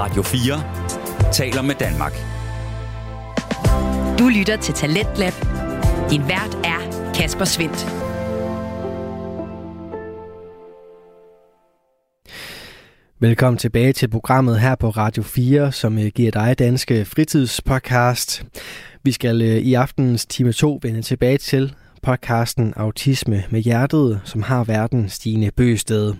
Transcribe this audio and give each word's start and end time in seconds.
Radio 0.00 0.22
4 0.22 1.32
taler 1.32 1.62
med 1.62 1.74
Danmark. 1.74 2.12
Du 4.18 4.28
lytter 4.28 4.56
til 4.56 4.74
Talentlab. 4.74 5.32
Din 6.10 6.22
vært 6.28 6.54
er 6.64 7.12
Kasper 7.14 7.44
Svendt. 7.44 7.86
Velkommen 13.20 13.58
tilbage 13.58 13.92
til 13.92 14.08
programmet 14.08 14.60
her 14.60 14.74
på 14.74 14.90
Radio 14.90 15.22
4, 15.22 15.72
som 15.72 15.98
øh, 15.98 16.06
giver 16.14 16.30
dig 16.30 16.58
danske 16.58 17.04
fritidspodcast. 17.04 18.44
Vi 19.02 19.12
skal 19.12 19.42
øh, 19.42 19.48
i 19.48 19.74
aftenens 19.74 20.26
time 20.26 20.52
2 20.52 20.78
vende 20.82 21.02
tilbage 21.02 21.38
til 21.38 21.74
podcasten 22.02 22.74
Autisme 22.76 23.44
med 23.50 23.60
Hjertet, 23.60 24.20
som 24.24 24.42
har 24.42 24.64
verden 24.64 25.08
Stine 25.08 25.50
Bøsted. 25.50 26.14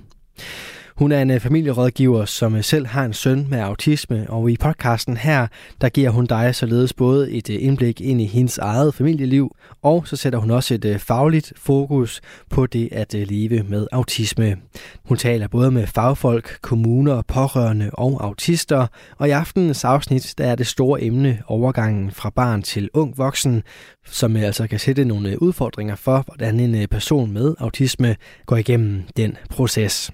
Hun 0.99 1.13
er 1.13 1.23
en 1.23 1.31
øh, 1.31 1.41
familierådgiver, 1.41 2.25
som 2.25 2.55
øh, 2.57 2.65
selv 2.65 2.87
har 2.87 3.05
en 3.05 3.13
søn 3.13 3.47
med 3.51 3.59
autisme, 3.59 4.27
og 4.29 4.51
i 4.51 4.57
podcasten 4.57 5.17
her, 5.17 5.47
der 5.81 5.89
giver 5.89 6.11
hun 6.11 6.27
dig 6.27 6.55
således 6.55 6.93
både 6.93 7.31
et 7.31 7.51
øh, 7.51 7.57
indblik 7.61 8.01
ind 8.01 8.21
i 8.21 8.25
hendes 8.25 8.59
eget 8.59 8.95
familieliv, 8.95 9.57
og 9.83 10.09
så 10.09 10.17
sætter 10.17 10.39
hun 10.39 10.51
også 10.51 10.75
et 10.75 11.01
fagligt 11.01 11.53
fokus 11.57 12.21
på 12.51 12.67
det 12.67 12.89
at 12.93 13.15
leve 13.15 13.63
med 13.63 13.87
autisme. 13.93 14.57
Hun 15.05 15.17
taler 15.17 15.49
både 15.49 15.71
med 15.71 15.87
fagfolk, 15.87 16.59
kommuner, 16.63 17.23
pårørende 17.23 17.91
og 17.93 18.25
autister, 18.25 18.87
og 19.19 19.29
i 19.29 19.31
aftenens 19.31 19.85
afsnit, 19.85 20.35
der 20.39 20.45
er 20.45 20.55
det 20.55 20.67
store 20.67 21.03
emne 21.03 21.43
overgangen 21.47 22.11
fra 22.11 22.31
barn 22.31 22.63
til 22.63 22.91
ung 22.95 23.19
voksen, 23.19 23.63
som 24.11 24.37
øh, 24.37 24.43
altså 24.43 24.67
kan 24.67 24.79
sætte 24.79 25.05
nogle 25.05 25.31
øh, 25.31 25.39
udfordringer 25.41 25.97
for, 25.97 26.23
hvordan 26.27 26.61
en 26.61 26.75
øh, 26.75 26.87
person 26.87 27.33
med 27.33 27.55
autisme 27.59 28.17
går 28.47 28.57
igennem 28.57 29.03
den 29.17 29.37
proces. 29.51 30.11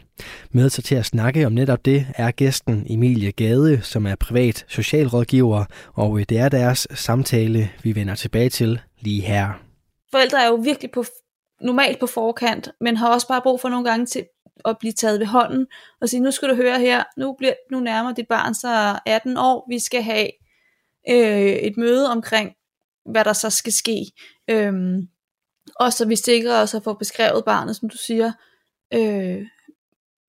Med 0.50 0.70
sig 0.70 0.84
til 0.84 0.94
at 0.94 1.06
snakke 1.06 1.46
om 1.46 1.52
netop 1.52 1.84
det 1.84 2.06
er 2.14 2.30
gæsten 2.30 2.86
Emilie 2.90 3.32
Gade, 3.32 3.82
som 3.82 4.06
er 4.06 4.14
privat 4.14 4.64
socialrådgiver, 4.68 5.64
og 5.94 6.18
det 6.28 6.38
er 6.38 6.48
deres 6.48 6.86
samtale, 6.94 7.70
vi 7.82 7.94
vender 7.94 8.14
tilbage 8.14 8.50
til 8.50 8.80
lige 9.00 9.22
her. 9.22 9.48
Forældre 10.10 10.42
er 10.42 10.48
jo 10.48 10.54
virkelig 10.54 10.90
på, 10.90 11.04
normalt 11.60 12.00
på 12.00 12.06
forkant, 12.06 12.68
men 12.80 12.96
har 12.96 13.14
også 13.14 13.28
bare 13.28 13.42
brug 13.42 13.60
for 13.60 13.68
nogle 13.68 13.90
gange 13.90 14.06
til 14.06 14.24
at 14.64 14.76
blive 14.80 14.92
taget 14.92 15.20
ved 15.20 15.26
hånden 15.26 15.66
og 16.00 16.08
sige, 16.08 16.20
nu 16.20 16.30
skal 16.30 16.48
du 16.48 16.54
høre 16.54 16.80
her, 16.80 17.04
nu, 17.16 17.34
bliver, 17.38 17.54
nu 17.70 17.80
nærmer 17.80 18.12
dit 18.12 18.28
barn 18.28 18.54
sig 18.54 18.98
18 19.06 19.36
år, 19.36 19.66
vi 19.68 19.78
skal 19.78 20.02
have 20.02 20.28
øh, 21.10 21.52
et 21.52 21.76
møde 21.76 22.10
omkring, 22.10 22.50
hvad 23.06 23.24
der 23.24 23.32
så 23.32 23.50
skal 23.50 23.72
ske. 23.72 24.04
Øhm, 24.50 25.08
og 25.76 25.92
så 25.92 26.06
vi 26.06 26.16
sikrer 26.16 26.62
os 26.62 26.74
at 26.74 26.84
få 26.84 26.94
beskrevet 26.94 27.44
barnet, 27.44 27.76
som 27.76 27.88
du 27.88 27.96
siger, 27.96 28.32
øh, 28.94 29.46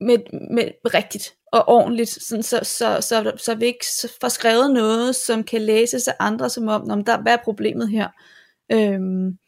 med, 0.00 0.50
med 0.50 0.94
rigtigt 0.94 1.34
og 1.52 1.68
ordentligt, 1.68 2.08
sådan, 2.08 2.42
så, 2.42 2.60
så, 2.62 2.98
så, 3.00 3.32
så 3.36 3.54
vi 3.54 3.66
ikke 3.66 3.84
får 4.20 4.28
skrevet 4.28 4.70
noget, 4.70 5.16
som 5.16 5.44
kan 5.44 5.62
læses 5.62 6.08
af 6.08 6.14
andre, 6.18 6.50
som 6.50 6.68
om, 6.68 6.90
om 6.90 7.04
der, 7.04 7.22
hvad 7.22 7.32
er 7.32 7.44
problemet 7.44 7.88
her? 7.88 8.08
Øhm, 8.72 9.38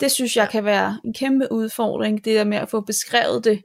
det 0.00 0.12
synes 0.12 0.36
jeg 0.36 0.48
kan 0.48 0.64
være 0.64 1.00
en 1.04 1.14
kæmpe 1.14 1.52
udfordring, 1.52 2.24
det 2.24 2.36
der 2.36 2.44
med 2.44 2.58
at 2.58 2.68
få 2.68 2.80
beskrevet 2.80 3.44
det 3.44 3.62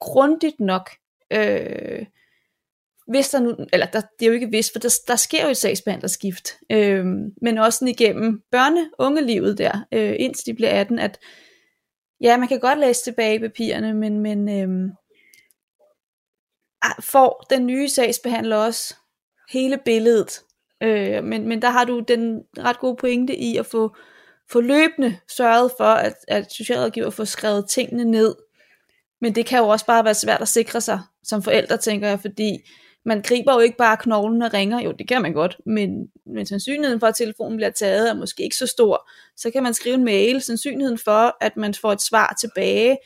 grundigt 0.00 0.60
nok. 0.60 0.90
Øh, 1.32 2.06
hvis 3.08 3.28
der 3.28 3.40
nu, 3.40 3.56
eller 3.72 3.86
der, 3.86 4.00
det 4.00 4.26
er 4.26 4.26
jo 4.26 4.32
ikke 4.32 4.50
vist, 4.50 4.72
for 4.72 4.78
der, 4.78 5.00
der 5.08 5.16
sker 5.16 5.44
jo 5.44 5.50
et 5.50 5.56
sagsbehandlerskift, 5.56 6.58
øh, 6.72 7.04
men 7.42 7.58
også 7.58 7.86
igennem 7.86 8.42
børne-ungelivet 8.50 9.58
der, 9.58 9.84
øh, 9.92 10.16
indtil 10.18 10.46
de 10.46 10.54
bliver 10.54 10.80
18, 10.80 10.98
at 10.98 11.18
ja, 12.20 12.36
man 12.36 12.48
kan 12.48 12.60
godt 12.60 12.78
læse 12.78 13.04
tilbage 13.04 13.34
i 13.34 13.38
papirerne, 13.38 13.94
men, 13.94 14.20
men 14.20 14.48
øh, 14.48 14.90
får 17.00 17.46
den 17.50 17.66
nye 17.66 17.88
sagsbehandler 17.88 18.56
også 18.56 18.94
hele 19.50 19.78
billedet. 19.84 20.40
Øh, 20.82 21.24
men, 21.24 21.48
men 21.48 21.62
der 21.62 21.70
har 21.70 21.84
du 21.84 22.00
den 22.00 22.42
ret 22.58 22.78
gode 22.78 22.96
pointe 22.96 23.36
i 23.36 23.56
at 23.56 23.66
få, 23.66 23.96
få 24.50 24.60
løbende 24.60 25.18
sørget 25.36 25.72
for, 25.78 25.84
at, 25.84 26.14
at 26.28 26.52
socialrådgiver 26.52 27.10
får 27.10 27.24
skrevet 27.24 27.70
tingene 27.70 28.04
ned. 28.04 28.34
Men 29.20 29.34
det 29.34 29.46
kan 29.46 29.58
jo 29.58 29.68
også 29.68 29.86
bare 29.86 30.04
være 30.04 30.14
svært 30.14 30.42
at 30.42 30.48
sikre 30.48 30.80
sig 30.80 31.00
som 31.22 31.42
forældre, 31.42 31.76
tænker 31.76 32.08
jeg, 32.08 32.20
fordi 32.20 32.58
man 33.08 33.22
griber 33.22 33.54
jo 33.54 33.60
ikke 33.60 33.76
bare 33.76 33.96
knoglen 33.96 34.42
og 34.42 34.54
ringer, 34.54 34.80
jo 34.80 34.92
det 34.92 35.08
kan 35.08 35.22
man 35.22 35.32
godt, 35.32 35.60
men, 35.66 36.10
men 36.26 36.46
sandsynligheden 36.46 37.00
for, 37.00 37.06
at 37.06 37.14
telefonen 37.14 37.56
bliver 37.56 37.70
taget, 37.70 38.10
er 38.10 38.14
måske 38.14 38.42
ikke 38.42 38.56
så 38.56 38.66
stor. 38.66 39.10
Så 39.36 39.50
kan 39.50 39.62
man 39.62 39.74
skrive 39.74 39.94
en 39.94 40.04
mail, 40.04 40.42
sandsynligheden 40.42 40.98
for, 40.98 41.36
at 41.40 41.56
man 41.56 41.74
får 41.74 41.92
et 41.92 42.02
svar 42.02 42.36
tilbage, 42.40 42.98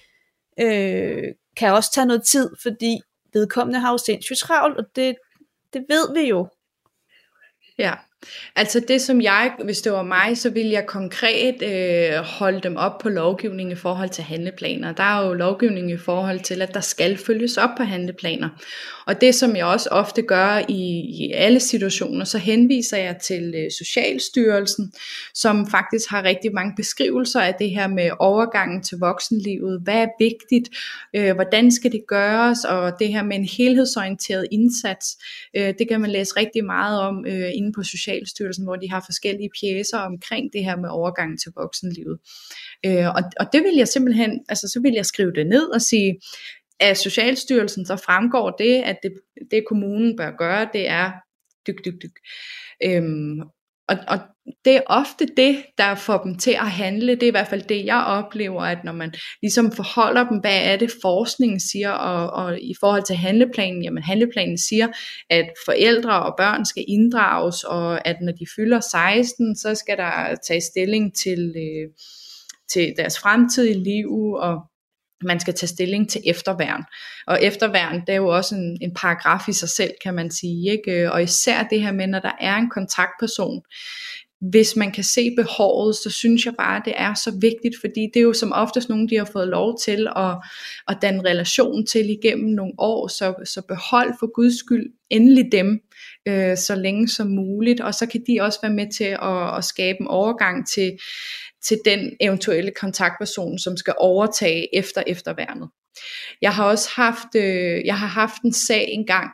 øh, 0.61 1.25
kan 1.57 1.73
også 1.73 1.93
tage 1.93 2.07
noget 2.07 2.23
tid, 2.25 2.51
fordi 2.63 3.01
vedkommende 3.33 3.81
har 3.81 3.91
jo 3.91 3.99
sindssygt 3.99 4.39
travlt, 4.39 4.79
og 4.79 4.85
det, 4.97 5.17
det 5.73 5.85
ved 5.89 6.15
vi 6.15 6.29
jo. 6.29 6.49
Ja, 7.79 7.95
Altså 8.57 8.81
det 8.89 9.01
som 9.01 9.21
jeg, 9.21 9.53
hvis 9.65 9.81
det 9.81 9.93
var 9.93 10.03
mig, 10.03 10.39
så 10.39 10.51
ville 10.51 10.73
jeg 10.73 10.87
konkret 10.87 11.63
øh, 11.63 12.25
holde 12.25 12.61
dem 12.61 12.77
op 12.77 12.99
på 12.99 13.09
lovgivning 13.09 13.73
i 13.73 13.75
forhold 13.75 14.09
til 14.09 14.25
handleplaner. 14.25 14.93
Der 14.93 15.03
er 15.03 15.27
jo 15.27 15.33
lovgivning 15.33 15.91
i 15.91 15.97
forhold 15.97 16.41
til, 16.41 16.63
at 16.63 16.75
der 16.75 16.81
skal 16.81 17.17
følges 17.17 17.57
op 17.57 17.71
på 17.77 17.83
handleplaner. 17.83 18.49
Og 19.07 19.21
det 19.21 19.35
som 19.35 19.57
jeg 19.57 19.65
også 19.65 19.89
ofte 19.91 20.23
gør 20.23 20.65
i, 20.69 21.01
i 21.25 21.33
alle 21.35 21.61
situationer, 21.61 22.25
så 22.25 22.39
henviser 22.39 22.97
jeg 22.97 23.17
til 23.17 23.55
øh, 23.57 23.71
Socialstyrelsen, 23.79 24.93
som 25.35 25.71
faktisk 25.71 26.11
har 26.11 26.23
rigtig 26.23 26.55
mange 26.55 26.73
beskrivelser 26.77 27.41
af 27.41 27.55
det 27.55 27.71
her 27.71 27.87
med 27.87 28.11
overgangen 28.19 28.83
til 28.83 28.99
voksenlivet. 28.99 29.81
Hvad 29.85 29.95
er 29.95 30.09
vigtigt? 30.19 30.69
Øh, 31.17 31.35
hvordan 31.35 31.71
skal 31.71 31.93
det 31.93 32.03
gøres? 32.09 32.65
Og 32.65 32.93
det 32.99 33.09
her 33.09 33.23
med 33.23 33.37
en 33.37 33.45
helhedsorienteret 33.45 34.47
indsats, 34.53 35.19
øh, 35.57 35.75
det 35.79 35.89
kan 35.89 36.01
man 36.01 36.11
læse 36.11 36.37
rigtig 36.37 36.65
meget 36.65 37.01
om 37.01 37.27
øh, 37.27 37.51
inde 37.55 37.73
på 37.73 37.83
Social 37.83 38.12
Socialstyrelsen, 38.13 38.65
hvor 38.65 38.77
de 38.77 38.91
har 38.91 39.03
forskellige 39.07 39.51
pjæser 39.61 39.99
omkring 39.99 40.53
det 40.53 40.65
her 40.65 40.77
med 40.77 40.89
overgangen 40.89 41.39
til 41.39 41.53
voksenlivet. 41.57 42.19
Øh, 42.87 43.07
og, 43.09 43.23
og 43.41 43.47
det 43.53 43.63
vil 43.63 43.77
jeg 43.77 43.89
simpelthen, 43.89 44.45
altså 44.49 44.69
så 44.69 44.81
vil 44.81 44.93
jeg 44.93 45.07
skrive 45.07 45.33
det 45.33 45.47
ned 45.47 45.67
og 45.69 45.81
sige, 45.81 46.21
at 46.81 46.99
Socialstyrelsen 46.99 47.87
så 47.87 47.97
fremgår 47.97 48.51
det, 48.51 48.83
at 48.83 48.99
det, 49.03 49.13
det 49.51 49.65
kommunen 49.69 50.17
bør 50.17 50.31
gøre, 50.39 50.69
det 50.73 50.89
er 50.89 51.13
dyk, 51.67 51.85
dyk, 51.85 52.03
dyk. 52.03 52.17
Øhm, 52.85 53.41
og, 53.89 53.97
og 54.09 54.19
det 54.65 54.77
er 54.77 54.81
ofte 54.87 55.27
det, 55.37 55.65
der 55.79 55.95
får 55.95 56.19
dem 56.19 56.39
til 56.39 56.51
at 56.51 56.71
handle. 56.71 57.15
Det 57.15 57.23
er 57.23 57.27
i 57.27 57.31
hvert 57.31 57.49
fald 57.49 57.63
det, 57.63 57.85
jeg 57.85 58.05
oplever, 58.07 58.63
at 58.63 58.79
når 58.85 58.93
man 58.93 59.15
ligesom 59.43 59.73
forholder 59.73 60.29
dem, 60.29 60.39
hvad 60.39 60.59
er 60.63 60.77
det 60.77 60.93
forskningen 61.03 61.61
siger, 61.61 61.91
og, 61.91 62.45
og 62.45 62.61
i 62.61 62.75
forhold 62.81 63.03
til 63.03 63.17
handleplanen, 63.17 63.83
jamen 63.83 64.03
handleplanen 64.03 64.59
siger, 64.59 64.89
at 65.31 65.51
forældre 65.67 66.23
og 66.23 66.35
børn 66.39 66.65
skal 66.65 66.85
inddrages, 66.89 67.65
og 67.65 68.07
at 68.07 68.17
når 68.23 68.33
de 68.33 68.47
fylder 68.57 68.81
16, 68.81 69.57
så 69.57 69.75
skal 69.75 69.97
der 69.97 70.35
tage 70.49 70.61
stilling 70.61 71.15
til, 71.17 71.55
øh, 71.57 71.91
til 72.73 72.95
deres 72.97 73.19
fremtidige 73.19 73.85
liv, 73.85 74.33
og 74.33 74.61
man 75.25 75.41
skal 75.41 75.55
tage 75.55 75.69
stilling 75.69 76.11
til 76.11 76.21
efterværn. 76.27 76.85
Og 77.27 77.43
efterværn, 77.43 78.01
det 78.01 78.09
er 78.09 78.17
jo 78.17 78.29
også 78.29 78.55
en, 78.55 78.79
en 78.81 78.95
paragraf 78.95 79.49
i 79.49 79.53
sig 79.53 79.69
selv, 79.69 79.91
kan 80.05 80.15
man 80.15 80.31
sige. 80.31 80.73
Ikke? 80.73 81.13
Og 81.13 81.23
især 81.23 81.63
det 81.63 81.83
her 81.83 81.93
med, 81.93 82.07
når 82.07 82.19
der 82.19 82.33
er 82.41 82.57
en 82.57 82.71
kontaktperson, 82.71 83.63
hvis 84.51 84.77
man 84.77 84.93
kan 84.93 85.05
se 85.05 85.35
behovet, 85.37 85.97
så 85.97 86.11
synes 86.11 86.47
jeg 86.47 86.55
bare, 86.59 86.83
det 86.85 86.93
er 86.97 87.15
så 87.15 87.33
vigtigt, 87.41 87.75
fordi 87.81 88.01
det 88.15 88.21
er 88.21 88.25
jo 88.25 88.33
som 88.33 88.53
oftest 88.53 88.89
nogen, 88.89 89.09
de 89.09 89.17
har 89.17 89.25
fået 89.33 89.49
lov 89.49 89.79
til 89.85 90.09
at, 90.17 90.37
at 90.89 90.99
danne 91.03 91.25
relation 91.31 91.87
til 91.87 92.11
igennem 92.11 92.51
nogle 92.51 92.73
år, 92.79 93.09
så, 93.09 93.35
så 93.45 93.63
behold 93.69 94.15
for 94.21 94.33
guds 94.35 94.59
skyld 94.59 94.93
endelig 95.11 95.53
dem, 95.53 95.81
øh, 96.29 96.57
så 96.57 96.75
længe 96.75 97.09
som 97.09 97.27
muligt, 97.27 97.81
og 97.81 97.95
så 97.95 98.07
kan 98.07 98.25
de 98.27 98.41
også 98.41 98.59
være 98.63 98.73
med 98.73 98.87
til 98.97 99.19
at, 99.23 99.59
at 99.59 99.65
skabe 99.65 99.97
en 100.01 100.07
overgang 100.07 100.69
til, 100.69 100.93
til 101.65 101.79
den 101.85 102.17
eventuelle 102.21 102.71
kontaktperson, 102.71 103.59
som 103.59 103.77
skal 103.77 103.95
overtage 103.99 104.77
efter 104.77 105.03
efterværnet. 105.07 105.69
Jeg 106.43 106.53
har 106.53 106.65
også 106.65 106.89
haft, 106.97 107.35
øh, 107.37 107.85
jeg 107.85 107.99
har 107.99 108.07
haft 108.07 108.43
en 108.43 108.53
sag 108.53 108.89
engang 108.89 109.31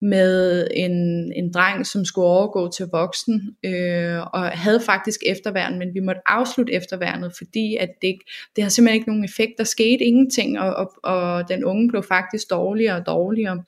med 0.00 0.66
en, 0.74 0.92
en 1.32 1.52
dreng, 1.52 1.86
som 1.86 2.04
skulle 2.04 2.26
overgå 2.26 2.70
til 2.70 2.86
voksen, 2.92 3.56
øh, 3.64 4.20
og 4.20 4.48
havde 4.50 4.80
faktisk 4.80 5.20
efterværn, 5.26 5.78
men 5.78 5.94
vi 5.94 6.00
måtte 6.00 6.20
afslutte 6.26 6.72
efterværnet, 6.72 7.32
fordi 7.38 7.76
at 7.76 7.88
det, 8.02 8.16
det 8.56 8.64
har 8.64 8.70
simpelthen 8.70 9.00
ikke 9.00 9.10
nogen 9.10 9.24
effekt. 9.24 9.52
Der 9.58 9.64
skete 9.64 10.04
ingenting, 10.04 10.60
og, 10.60 10.74
og, 10.74 10.92
og 11.04 11.48
den 11.48 11.64
unge 11.64 11.88
blev 11.88 12.02
faktisk 12.02 12.50
dårligere 12.50 12.96
og 12.96 13.06
dårligere. 13.06 13.64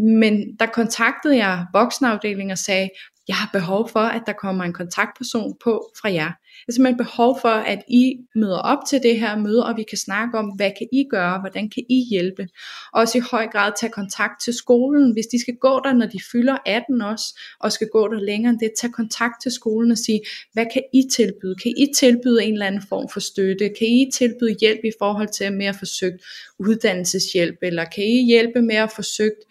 Men 0.00 0.56
der 0.60 0.66
kontaktede 0.66 1.36
jeg 1.36 1.66
voksenafdelingen 1.72 2.50
og 2.50 2.58
sagde, 2.58 2.88
jeg 3.28 3.36
har 3.36 3.50
behov 3.52 3.88
for, 3.88 4.00
at 4.00 4.22
der 4.26 4.32
kommer 4.32 4.64
en 4.64 4.72
kontaktperson 4.72 5.56
på 5.64 5.90
fra 6.00 6.08
jer. 6.12 6.14
Jeg 6.24 6.64
har 6.68 6.72
simpelthen 6.72 6.96
behov 6.96 7.38
for, 7.40 7.48
at 7.48 7.82
I 7.88 8.16
møder 8.34 8.58
op 8.58 8.78
til 8.88 9.02
det 9.02 9.20
her 9.20 9.36
møde, 9.36 9.66
og 9.66 9.76
vi 9.76 9.82
kan 9.82 9.98
snakke 9.98 10.38
om, 10.38 10.46
hvad 10.56 10.70
kan 10.78 10.86
I 10.92 11.04
gøre, 11.10 11.40
hvordan 11.40 11.70
kan 11.70 11.82
I 11.88 12.06
hjælpe. 12.10 12.48
Også 12.92 13.18
i 13.18 13.20
høj 13.30 13.46
grad 13.46 13.72
tage 13.80 13.92
kontakt 13.92 14.42
til 14.42 14.54
skolen, 14.54 15.12
hvis 15.12 15.26
de 15.26 15.40
skal 15.40 15.54
gå 15.60 15.80
der, 15.84 15.92
når 15.92 16.06
de 16.06 16.20
fylder 16.32 16.56
18 16.66 17.02
også, 17.02 17.40
og 17.60 17.72
skal 17.72 17.88
gå 17.92 18.08
der 18.08 18.20
længere 18.20 18.50
end 18.50 18.60
det, 18.60 18.70
Tag 18.76 18.92
kontakt 18.92 19.42
til 19.42 19.52
skolen 19.52 19.90
og 19.90 19.98
sige, 19.98 20.20
hvad 20.52 20.66
kan 20.72 20.82
I 20.94 21.02
tilbyde? 21.12 21.54
Kan 21.62 21.72
I 21.76 21.86
tilbyde 21.96 22.44
en 22.44 22.52
eller 22.52 22.66
anden 22.66 22.82
form 22.88 23.08
for 23.08 23.20
støtte? 23.20 23.68
Kan 23.68 23.86
I 23.86 24.10
tilbyde 24.14 24.56
hjælp 24.60 24.80
i 24.84 24.92
forhold 24.98 25.28
til 25.28 25.44
at 25.44 25.52
mere 25.52 25.74
forsøgt 25.74 26.22
uddannelseshjælp, 26.58 27.58
eller 27.62 27.84
kan 27.84 28.04
I 28.04 28.26
hjælpe 28.26 28.62
med 28.62 28.76
at 28.76 28.92
forsøgt 28.92 29.42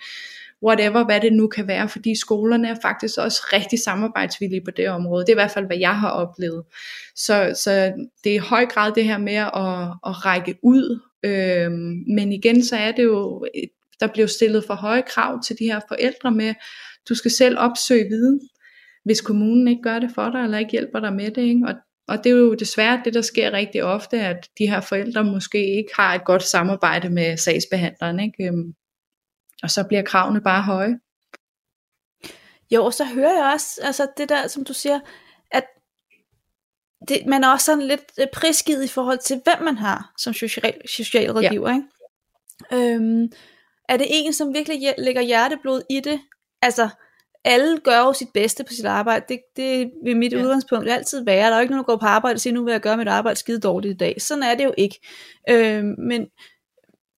whatever, 0.66 1.06
hvad 1.06 1.22
det 1.22 1.34
nu 1.34 1.48
kan 1.48 1.68
være, 1.68 1.90
fordi 1.90 2.20
skolerne 2.20 2.68
er 2.68 2.76
faktisk 2.82 3.18
også 3.18 3.42
rigtig 3.54 3.80
samarbejdsvillige 3.80 4.62
på 4.66 4.72
det 4.72 4.90
område. 4.90 5.26
Det 5.26 5.30
er 5.30 5.34
i 5.34 5.42
hvert 5.44 5.52
fald, 5.52 5.66
hvad 5.66 5.78
jeg 5.78 6.00
har 6.00 6.10
oplevet. 6.10 6.64
Så, 7.16 7.60
så 7.64 7.94
det 8.24 8.32
er 8.32 8.36
i 8.36 8.38
høj 8.38 8.66
grad 8.66 8.92
det 8.92 9.04
her 9.04 9.18
med 9.18 9.34
at, 9.34 9.52
at 10.08 10.26
række 10.26 10.56
ud, 10.64 11.00
øhm, 11.24 12.04
men 12.16 12.32
igen, 12.32 12.64
så 12.64 12.76
er 12.76 12.92
det 12.92 13.04
jo, 13.04 13.46
der 14.00 14.08
bliver 14.08 14.28
stillet 14.28 14.64
for 14.68 14.74
høje 14.74 15.04
krav 15.08 15.44
til 15.44 15.60
de 15.60 15.66
her 15.66 15.80
forældre 15.88 16.32
med, 16.32 16.54
du 17.10 17.16
skal 17.16 17.32
selv 17.32 17.60
opsøge 17.60 18.08
viden, 18.10 18.40
hvis 19.04 19.22
kommunen 19.22 19.68
ikke 19.68 19.82
gør 19.82 20.00
det 20.00 20.12
for 20.16 20.30
dig, 20.30 20.44
eller 20.44 20.58
ikke 20.58 20.72
hjælper 20.72 21.00
dig 21.00 21.14
med 21.14 21.32
det. 21.32 21.42
Ikke? 21.42 21.68
Og, 21.68 21.74
og 22.08 22.24
det 22.24 22.32
er 22.32 22.36
jo 22.36 22.54
desværre 22.54 23.02
det, 23.06 23.14
der 23.14 23.22
sker 23.22 23.54
rigtig 23.54 23.84
ofte, 23.84 24.20
at 24.20 24.50
de 24.60 24.70
her 24.70 24.82
forældre 24.82 25.24
måske 25.24 25.78
ikke 25.78 25.92
har 25.96 26.16
et 26.16 26.26
godt 26.26 26.44
samarbejde 26.44 27.10
med 27.10 27.38
sagsbehandleren. 27.38 28.20
Ikke? 28.20 28.48
Øhm, 28.48 28.74
og 29.64 29.72
så 29.72 29.84
bliver 29.88 30.04
kravene 30.04 30.42
bare 30.42 30.62
høje. 30.62 31.00
Jo, 32.72 32.86
og 32.86 32.94
så 32.94 33.06
hører 33.06 33.34
jeg 33.34 33.54
også, 33.54 33.82
altså 33.84 34.08
det 34.18 34.30
der, 34.30 34.48
som 34.48 34.64
du 34.66 34.74
siger, 34.74 35.00
at 35.52 35.66
det, 37.08 37.26
man 37.28 37.44
er 37.44 37.50
også 37.50 37.66
sådan 37.66 37.84
lidt 37.84 38.12
øh, 38.20 38.28
prisgivet 38.34 38.84
i 38.84 38.88
forhold 38.88 39.20
til, 39.20 39.42
hvem 39.44 39.64
man 39.66 39.78
har 39.78 40.14
som 40.18 40.34
social, 40.34 40.82
socialrådgiver. 40.88 41.70
Ja. 41.70 41.76
Ikke? 41.76 42.94
Øhm, 42.94 43.32
er 43.90 43.98
det 43.98 44.08
en, 44.10 44.34
som 44.34 44.54
virkelig 44.54 44.94
lægger 44.98 45.22
hjerteblod 45.22 45.82
i 45.90 46.00
det? 46.00 46.22
Altså, 46.62 46.90
alle 47.44 47.80
gør 47.80 48.00
jo 48.00 48.14
sit 48.14 48.30
bedste 48.34 48.64
på 48.64 48.74
sit 48.74 48.86
arbejde. 48.86 49.26
Det, 49.30 49.40
det 49.56 49.92
vil 50.04 50.18
mit 50.18 50.34
ja. 50.34 50.44
udgangspunkt 50.44 50.90
altid 50.90 51.26
være. 51.26 51.48
Der 51.48 51.52
er 51.52 51.58
jo 51.58 51.62
ikke 51.62 51.72
nogen, 51.72 51.86
der 51.86 51.92
går 51.92 51.98
på 51.98 52.06
arbejde 52.06 52.36
og 52.36 52.40
siger, 52.40 52.54
nu 52.54 52.64
vil 52.64 52.72
jeg 52.72 52.82
gøre 52.82 52.98
mit 52.98 53.08
arbejde 53.08 53.40
skide 53.40 53.60
dårligt 53.60 53.94
i 53.94 53.98
dag. 53.98 54.22
Sådan 54.22 54.44
er 54.44 54.56
det 54.56 54.64
jo 54.64 54.74
ikke. 54.78 55.00
Øhm, 55.50 55.96
men, 55.98 56.28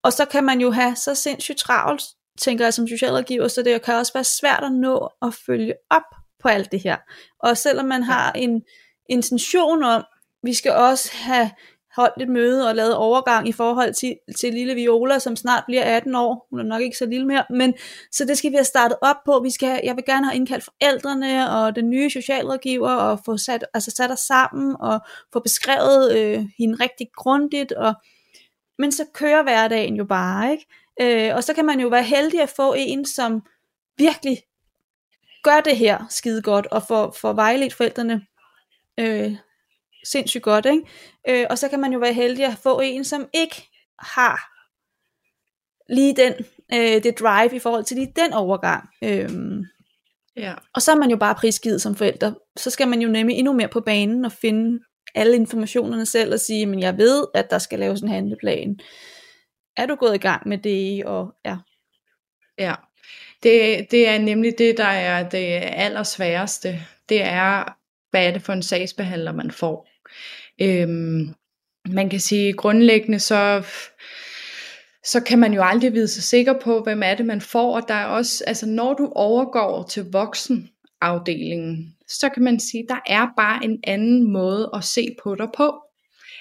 og 0.04 0.13
så 0.13 0.25
kan 0.25 0.44
man 0.44 0.62
jo 0.62 0.72
have 0.72 0.95
så 0.95 1.16
sindssygt 1.16 1.57
travlt, 1.57 2.04
tænker 2.38 2.66
jeg 2.66 2.74
som 2.74 2.88
socialrådgiver, 2.88 3.48
så 3.48 3.63
det 3.63 3.81
kan 3.81 3.95
også 3.95 4.13
være 4.13 4.24
svært 4.24 4.63
at 4.63 4.72
nå 4.72 5.10
at 5.22 5.34
følge 5.45 5.74
op 5.89 6.16
på 6.39 6.48
alt 6.48 6.72
det 6.72 6.80
her. 6.84 6.98
Og 7.39 7.57
selvom 7.57 7.86
man 7.86 8.04
har 8.04 8.31
en 8.31 8.62
intention 9.10 9.84
om, 9.84 10.04
vi 10.44 10.54
skal 10.54 10.72
også 10.72 11.10
have 11.13 11.50
holdt 11.98 12.22
et 12.22 12.30
møde 12.30 12.69
og 12.69 12.75
lavet 12.75 12.95
overgang 12.95 13.48
i 13.48 13.51
forhold 13.51 13.94
til, 13.94 14.16
til 14.39 14.54
lille 14.54 14.75
Viola, 14.75 15.19
som 15.19 15.36
snart 15.36 15.63
bliver 15.68 15.84
18 15.84 16.16
år. 16.16 16.48
Hun 16.50 16.60
er 16.60 16.63
nok 16.63 16.81
ikke 16.81 16.98
så 16.98 17.06
lille 17.06 17.28
mere, 17.28 17.44
men 17.50 17.74
så 18.12 18.25
det 18.25 18.38
skal 18.38 18.51
vi 18.51 18.56
have 18.56 18.66
startet 18.66 18.98
op 19.01 19.16
på. 19.25 19.39
Vi 19.44 19.50
skal, 19.51 19.81
jeg 19.84 19.95
vil 19.95 20.06
gerne 20.06 20.25
have 20.25 20.36
indkaldt 20.36 20.63
forældrene 20.63 21.51
og 21.51 21.75
den 21.75 21.89
nye 21.89 22.10
socialrådgiver 22.10 22.89
og 22.89 23.19
få 23.25 23.38
sat, 23.38 23.66
altså 23.74 23.92
sat 23.92 24.12
os 24.12 24.19
sammen 24.19 24.75
og 24.80 25.00
få 25.34 25.39
beskrevet 25.39 26.18
øh, 26.18 26.45
hende 26.60 26.75
rigtig 26.84 27.07
grundigt. 27.16 27.72
Og, 27.72 27.94
men 28.80 28.92
så 28.92 29.06
kører 29.13 29.44
hverdagen 29.44 29.95
jo 29.95 30.06
bare, 30.06 30.51
ikke? 30.51 30.66
Øh, 31.01 31.35
og 31.35 31.44
så 31.44 31.53
kan 31.53 31.65
man 31.65 31.79
jo 31.79 31.88
være 31.88 32.03
heldig 32.03 32.41
at 32.41 32.53
få 32.55 32.73
en, 32.77 33.05
som 33.05 33.41
virkelig 33.97 34.38
gør 35.44 35.59
det 35.59 35.77
her 35.77 36.05
skide 36.09 36.41
godt, 36.41 36.67
og 36.67 36.83
får, 36.83 37.11
får 37.11 37.33
vejledt 37.33 37.73
forældrene 37.73 38.21
øh, 38.99 39.35
sindssygt 40.03 40.44
godt. 40.44 40.65
Ikke? 40.65 40.83
Øh, 41.29 41.45
og 41.49 41.57
så 41.57 41.67
kan 41.67 41.79
man 41.79 41.94
jo 41.94 41.99
være 41.99 42.13
heldig 42.13 42.45
at 42.45 42.57
få 42.63 42.79
en, 42.79 43.03
som 43.03 43.27
ikke 43.33 43.69
har 43.99 44.57
lige 45.94 46.15
den, 46.15 46.33
øh, 46.73 47.03
det 47.03 47.19
drive 47.19 47.55
i 47.55 47.59
forhold 47.59 47.83
til 47.83 47.97
lige 47.97 48.13
den 48.15 48.33
overgang. 48.33 48.89
Øh, 49.03 49.29
ja. 50.35 50.53
Og 50.73 50.81
så 50.81 50.91
er 50.91 50.95
man 50.95 51.09
jo 51.09 51.17
bare 51.17 51.35
prisgivet 51.35 51.81
som 51.81 51.95
forælder. 51.95 52.33
Så 52.57 52.69
skal 52.69 52.88
man 52.88 53.01
jo 53.01 53.09
nemlig 53.09 53.38
endnu 53.38 53.53
mere 53.53 53.67
på 53.67 53.81
banen 53.81 54.25
og 54.25 54.31
finde 54.31 54.79
alle 55.15 55.35
informationerne 55.35 56.05
selv 56.05 56.33
og 56.33 56.39
sige, 56.39 56.65
men 56.65 56.79
jeg 56.79 56.97
ved, 56.97 57.25
at 57.33 57.50
der 57.50 57.57
skal 57.57 57.79
laves 57.79 58.01
en 58.01 58.07
handleplan. 58.07 58.79
Er 59.77 59.85
du 59.85 59.95
gået 59.95 60.15
i 60.15 60.18
gang 60.18 60.47
med 60.47 60.57
det? 60.57 61.06
Og, 61.06 61.33
ja. 61.45 61.57
ja. 62.57 62.75
Det, 63.44 63.88
det 63.91 64.07
er 64.09 64.19
nemlig 64.19 64.53
det, 64.57 64.77
der 64.77 64.83
er 64.83 65.29
det 65.29 65.59
allersværeste. 65.62 66.79
Det 67.09 67.21
er, 67.21 67.77
hvad 68.12 68.27
er 68.27 68.31
det 68.31 68.41
for 68.41 68.53
en 68.53 68.63
sagsbehandler, 68.63 69.31
man 69.31 69.51
får. 69.51 69.89
Øhm, 70.62 71.33
man 71.89 72.09
kan 72.09 72.19
sige 72.19 72.53
grundlæggende 72.53 73.19
så 73.19 73.63
så 75.03 75.19
kan 75.24 75.39
man 75.39 75.53
jo 75.53 75.63
aldrig 75.63 75.94
vide 75.94 76.07
sig 76.07 76.24
sikker 76.24 76.53
på, 76.59 76.83
hvem 76.83 77.03
er 77.03 77.15
det, 77.15 77.25
man 77.25 77.41
får. 77.41 77.75
Og 77.75 77.88
der 77.88 77.94
er 77.94 78.06
også, 78.06 78.44
altså 78.47 78.65
når 78.65 78.94
du 78.94 79.12
overgår 79.15 79.83
til 79.83 80.06
voksenafdelingen, 80.12 81.95
så 82.07 82.29
kan 82.29 82.44
man 82.44 82.59
sige, 82.59 82.85
der 82.89 83.00
er 83.06 83.27
bare 83.38 83.65
en 83.65 83.79
anden 83.83 84.31
måde 84.31 84.69
at 84.74 84.83
se 84.83 85.15
på 85.24 85.35
dig 85.35 85.47
på. 85.57 85.81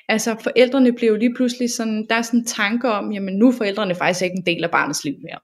Altså 0.08 0.37
forældrene 0.43 0.93
blev 0.93 1.08
jo 1.08 1.17
lige 1.17 1.35
pludselig 1.35 1.70
sådan, 1.70 2.06
der 2.08 2.14
er 2.14 2.23
sådan 2.23 2.41
en 2.41 2.47
tanke 2.47 2.88
om, 2.88 3.12
jamen 3.12 3.35
nu 3.35 3.49
er 3.49 3.53
forældrene 3.53 3.94
faktisk 3.94 4.25
ikke 4.25 4.37
en 4.37 4.47
del 4.47 4.64
af 4.64 4.70
barnets 4.70 5.05
liv 5.05 5.14
mere. 5.23 5.38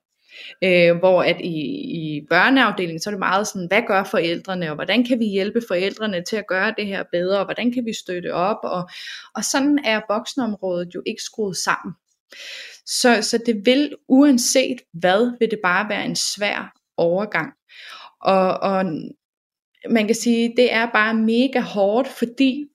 Øh, 0.64 0.98
hvor 0.98 1.22
at 1.22 1.36
i, 1.40 1.56
i 1.94 2.26
børneafdelingen, 2.30 3.00
så 3.00 3.10
er 3.10 3.12
det 3.12 3.18
meget 3.18 3.46
sådan, 3.46 3.68
hvad 3.68 3.82
gør 3.86 4.04
forældrene, 4.04 4.68
og 4.68 4.74
hvordan 4.74 5.04
kan 5.04 5.18
vi 5.18 5.24
hjælpe 5.24 5.60
forældrene 5.68 6.24
til 6.24 6.36
at 6.36 6.46
gøre 6.46 6.74
det 6.78 6.86
her 6.86 7.04
bedre, 7.12 7.38
og 7.38 7.44
hvordan 7.44 7.72
kan 7.72 7.84
vi 7.84 7.92
støtte 7.92 8.34
op, 8.34 8.58
og, 8.62 8.88
og 9.34 9.44
sådan 9.44 9.78
er 9.84 10.00
voksenområdet 10.08 10.94
jo 10.94 11.02
ikke 11.06 11.22
skruet 11.22 11.56
sammen. 11.56 11.94
Så, 12.86 13.22
så 13.22 13.38
det 13.46 13.66
vil, 13.66 13.96
uanset 14.08 14.80
hvad, 14.92 15.32
vil 15.40 15.50
det 15.50 15.58
bare 15.62 15.88
være 15.88 16.04
en 16.04 16.16
svær 16.16 16.72
overgang. 16.96 17.52
Og, 18.20 18.60
og 18.60 18.84
man 19.90 20.06
kan 20.06 20.16
sige, 20.16 20.54
det 20.56 20.72
er 20.72 20.86
bare 20.94 21.14
mega 21.14 21.60
hårdt, 21.60 22.08
fordi 22.08 22.66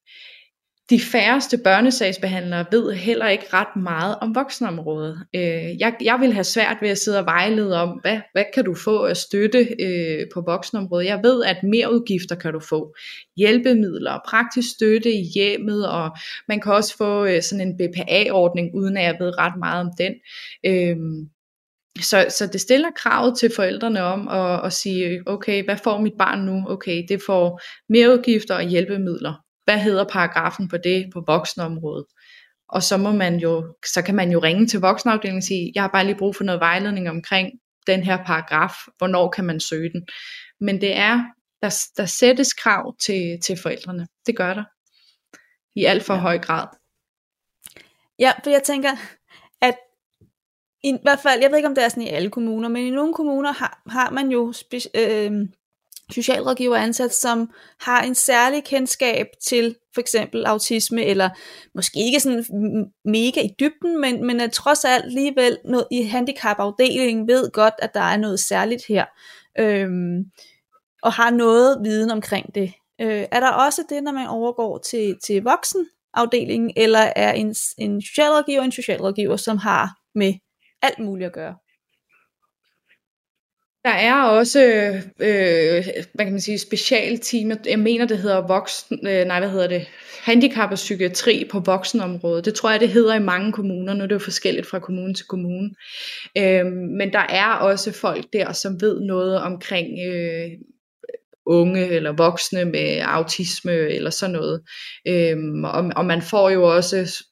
de 0.89 1.00
færreste 1.00 1.57
børnesagsbehandlere 1.57 2.66
ved 2.72 2.94
heller 2.94 3.28
ikke 3.28 3.45
ret 3.54 3.81
meget 3.84 4.16
om 4.22 4.36
voksenområdet. 4.36 5.18
Øh, 5.36 5.80
jeg, 5.80 5.95
jeg 6.01 6.18
vil 6.19 6.34
have 6.34 6.44
svært 6.44 6.78
ved 6.81 6.89
at 6.89 6.98
sidde 6.98 7.19
og 7.19 7.25
vejlede 7.25 7.81
om, 7.81 8.00
hvad, 8.01 8.19
hvad 8.31 8.44
kan 8.54 8.66
du 8.66 8.75
få 8.75 9.06
af 9.06 9.18
støtte 9.18 9.68
øh, 9.80 10.25
på 10.34 10.42
voksenområdet. 10.42 11.06
Jeg 11.06 11.19
ved, 11.24 11.44
at 11.44 11.57
mere 11.63 11.94
udgifter 11.94 12.36
kan 12.36 12.54
du 12.54 12.60
få. 12.60 12.95
Hjælpemidler, 13.38 14.19
praktisk 14.28 14.69
støtte 14.75 15.12
i 15.12 15.24
hjemmet, 15.36 15.89
og 15.89 16.18
man 16.48 16.62
kan 16.62 16.74
også 16.74 16.98
få 16.98 17.25
øh, 17.25 17.42
sådan 17.42 17.68
en 17.68 17.78
BPA-ordning, 17.78 18.75
uden 18.75 18.98
at 18.98 19.04
jeg 19.04 19.16
ved 19.19 19.38
ret 19.38 19.60
meget 19.60 19.81
om 19.81 19.92
den. 19.98 20.13
Øh, 20.66 20.98
så, 22.01 22.25
så 22.30 22.48
det 22.54 22.62
stiller 22.62 22.90
kravet 22.95 23.38
til 23.38 23.51
forældrene 23.56 24.01
om 24.01 24.28
at, 24.28 24.66
at 24.66 24.74
sige, 24.74 25.24
okay, 25.25 25.66
hvad 25.66 25.78
får 25.83 26.01
mit 26.01 26.13
barn 26.19 26.40
nu? 26.40 26.63
Okay, 26.68 27.04
det 27.10 27.22
får 27.25 27.62
mere 27.90 28.13
udgifter 28.13 28.56
og 28.56 28.63
hjælpemidler 28.63 29.47
hvad 29.68 29.80
hedder 29.80 30.04
paragrafen 30.04 30.68
på 30.68 30.78
det 30.78 31.10
på 31.14 31.24
voksenområdet? 31.28 32.06
Og 32.69 32.84
så 32.84 32.98
må 32.98 33.12
man 33.12 33.40
jo, 33.40 33.75
så 33.94 34.02
kan 34.02 34.16
man 34.16 34.31
jo 34.31 34.40
ringe 34.40 34.68
til 34.68 34.80
voksenafdelingen 34.80 35.40
og 35.40 35.44
sige, 35.44 35.72
jeg 35.75 35.84
har 35.84 35.88
bare 35.88 36.06
lige 36.06 36.18
brug 36.18 36.36
for 36.36 36.44
noget 36.44 36.62
vejledning 36.62 37.10
omkring 37.10 37.52
den 37.88 38.04
her 38.04 38.18
paragraf, 38.25 38.74
hvornår 38.98 39.30
kan 39.30 39.46
man 39.46 39.60
søge 39.60 39.92
den? 39.92 40.07
Men 40.59 40.81
det 40.81 40.97
er, 40.97 41.24
der, 41.62 41.76
der 41.97 42.06
sættes 42.06 42.54
krav 42.54 42.95
til, 43.06 43.40
til 43.45 43.57
forældrene. 43.62 44.07
Det 44.26 44.38
gør 44.38 44.54
der. 44.54 44.64
I 45.76 45.86
alt 45.86 46.04
for 46.04 46.14
ja. 46.14 46.19
høj 46.19 46.40
grad. 46.40 46.68
Ja, 48.19 48.31
for 48.44 48.50
jeg 48.50 48.64
tænker, 48.64 48.92
at 49.62 49.76
i 50.83 50.97
hvert 51.02 51.19
fald, 51.19 51.42
jeg 51.42 51.50
ved 51.50 51.57
ikke 51.57 51.69
om 51.69 51.76
det 51.76 51.83
er 51.83 51.90
sådan 51.90 52.04
i 52.04 52.09
alle 52.09 52.30
kommuner, 52.30 52.69
men 52.69 52.88
i 52.88 52.90
nogle 52.90 53.14
kommuner 53.14 53.54
har, 53.54 53.81
har 53.90 54.09
man 54.09 54.31
jo 54.31 54.54
spe, 54.54 54.78
øh, 54.95 55.31
socialrådgiver 56.11 56.78
ansat, 56.78 57.14
som 57.14 57.49
har 57.80 58.02
en 58.02 58.16
særlig 58.16 58.64
kendskab 58.64 59.28
til 59.47 59.76
for 59.94 60.02
eksempel 60.02 60.45
autisme, 60.45 61.06
eller 61.06 61.30
måske 61.76 61.99
ikke 61.99 62.19
sådan 62.19 62.45
mega 63.06 63.42
i 63.42 63.49
dybden, 63.59 64.02
men, 64.02 64.26
men 64.28 64.40
at 64.40 64.52
trods 64.52 64.85
alt 64.85 65.06
alligevel 65.06 65.57
noget 65.66 65.87
i 65.92 66.04
handicapafdelingen 66.04 67.28
ved 67.28 67.52
godt, 67.52 67.73
at 67.80 67.94
der 67.94 68.02
er 68.02 68.18
noget 68.18 68.40
særligt 68.40 68.83
her, 68.87 69.06
øhm, 69.59 70.23
og 71.04 71.14
har 71.14 71.30
noget 71.30 71.78
viden 71.83 72.11
omkring 72.11 72.56
det. 72.56 72.73
Øh, 73.02 73.26
er 73.31 73.40
der 73.40 73.52
også 73.52 73.83
det, 73.90 74.04
når 74.04 74.11
man 74.11 74.28
overgår 74.28 74.78
til, 74.78 75.18
til 75.26 75.44
voksenafdelingen, 75.44 76.71
eller 76.76 77.11
er 77.16 77.33
en, 77.33 77.56
en 77.78 78.02
socialrådgiver 78.02 78.61
en 78.61 78.71
socialrådgiver, 78.71 79.35
som 79.35 79.57
har 79.57 79.90
med 80.16 80.33
alt 80.81 80.99
muligt 80.99 81.28
at 81.28 81.33
gøre? 81.33 81.56
Der 83.88 83.94
er 83.94 84.24
også, 84.24 84.60
øh, 85.20 85.86
hvad 86.14 86.26
kan 86.26 86.32
man 86.32 86.42
sige, 86.42 86.60
specialteam, 86.60 87.52
jeg 87.66 87.80
mener 87.80 88.06
det 88.06 88.18
hedder 88.18 88.48
voksen, 88.48 89.08
øh, 89.08 89.26
nej 89.26 89.40
hvad 89.40 89.50
hedder 89.50 89.68
det, 89.68 89.88
handicap 90.24 90.72
og 90.72 90.76
psykiatri 90.76 91.48
på 91.52 91.60
voksenområdet. 91.60 92.46
Det 92.46 92.54
tror 92.54 92.72
jeg 92.72 92.80
det 92.80 92.90
hedder 92.90 93.16
i 93.16 93.20
mange 93.20 93.52
kommuner, 93.52 93.94
nu 93.94 94.04
er 94.04 94.08
det 94.08 94.14
jo 94.14 94.20
forskelligt 94.20 94.68
fra 94.68 94.80
kommune 94.80 95.14
til 95.14 95.26
kommune. 95.26 95.70
Øh, 96.38 96.66
men 96.98 97.14
der 97.14 97.26
er 97.30 97.54
også 97.54 97.92
folk 97.92 98.26
der, 98.34 98.54
som 98.54 98.82
ved 98.82 99.00
noget 99.00 99.42
omkring 99.42 99.88
øh, 100.14 100.50
unge 101.46 101.88
eller 101.88 102.12
voksne 102.12 102.66
med 102.66 103.02
autisme 103.04 103.74
eller 103.74 104.10
sådan 104.10 104.36
noget. 104.36 104.62
Øh, 105.08 105.38
og, 105.64 105.92
og 105.96 106.06
man 106.06 106.22
får 106.22 106.50
jo 106.50 106.76
også 106.76 107.24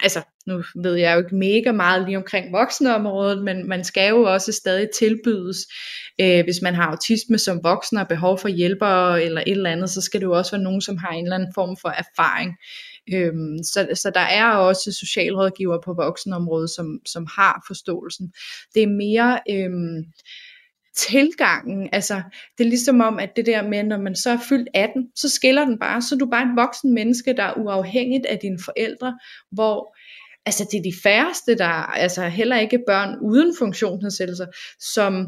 altså 0.00 0.22
nu 0.48 0.62
ved 0.82 0.94
jeg 0.94 1.14
jo 1.14 1.18
ikke 1.18 1.36
mega 1.36 1.72
meget 1.72 2.04
lige 2.06 2.16
omkring 2.16 2.52
voksenområdet, 2.52 3.44
men 3.44 3.68
man 3.68 3.84
skal 3.84 4.08
jo 4.08 4.22
også 4.22 4.52
stadig 4.52 4.88
tilbydes, 4.98 5.58
øh, 6.20 6.44
hvis 6.44 6.62
man 6.62 6.74
har 6.74 6.86
autisme 6.86 7.38
som 7.38 7.60
voksen 7.62 7.96
og 7.98 8.08
behov 8.08 8.38
for 8.38 8.48
hjælpere 8.48 9.24
eller 9.24 9.40
et 9.40 9.50
eller 9.50 9.70
andet, 9.70 9.90
så 9.90 10.00
skal 10.00 10.20
det 10.20 10.26
jo 10.26 10.36
også 10.36 10.52
være 10.52 10.62
nogen, 10.62 10.80
som 10.80 10.96
har 10.96 11.10
en 11.10 11.24
eller 11.24 11.36
anden 11.36 11.52
form 11.54 11.76
for 11.82 11.88
erfaring. 11.88 12.56
Øhm, 13.14 13.58
så, 13.64 13.88
så 13.94 14.10
der 14.14 14.20
er 14.20 14.50
også 14.50 14.92
socialrådgiver 14.92 15.78
på 15.84 15.94
voksenområdet, 15.94 16.70
som, 16.70 17.00
som 17.06 17.26
har 17.36 17.64
forståelsen. 17.66 18.32
Det 18.74 18.82
er 18.82 18.86
mere... 18.86 19.40
Øhm, 19.50 20.04
tilgangen, 20.98 21.88
altså 21.92 22.22
det 22.58 22.64
er 22.64 22.68
ligesom 22.68 23.00
om, 23.00 23.18
at 23.18 23.30
det 23.36 23.46
der 23.46 23.68
med, 23.68 23.82
når 23.84 23.98
man 23.98 24.16
så 24.16 24.30
er 24.30 24.38
fyldt 24.48 24.68
18, 24.74 25.08
så 25.16 25.28
skiller 25.28 25.64
den 25.64 25.78
bare, 25.78 26.02
så 26.02 26.14
er 26.14 26.18
du 26.18 26.26
bare 26.26 26.42
et 26.42 26.56
voksen 26.56 26.94
menneske, 26.94 27.32
der 27.32 27.42
er 27.42 27.54
uafhængigt 27.54 28.26
af 28.26 28.38
dine 28.38 28.58
forældre, 28.64 29.18
hvor 29.52 29.96
altså 30.48 30.68
det 30.70 30.78
er 30.78 30.82
de 30.82 31.00
færreste, 31.02 31.58
der 31.58 31.72
altså 32.04 32.28
heller 32.28 32.58
ikke 32.58 32.82
børn 32.86 33.18
uden 33.22 33.54
funktionsnedsættelser, 33.58 34.46
som 34.94 35.26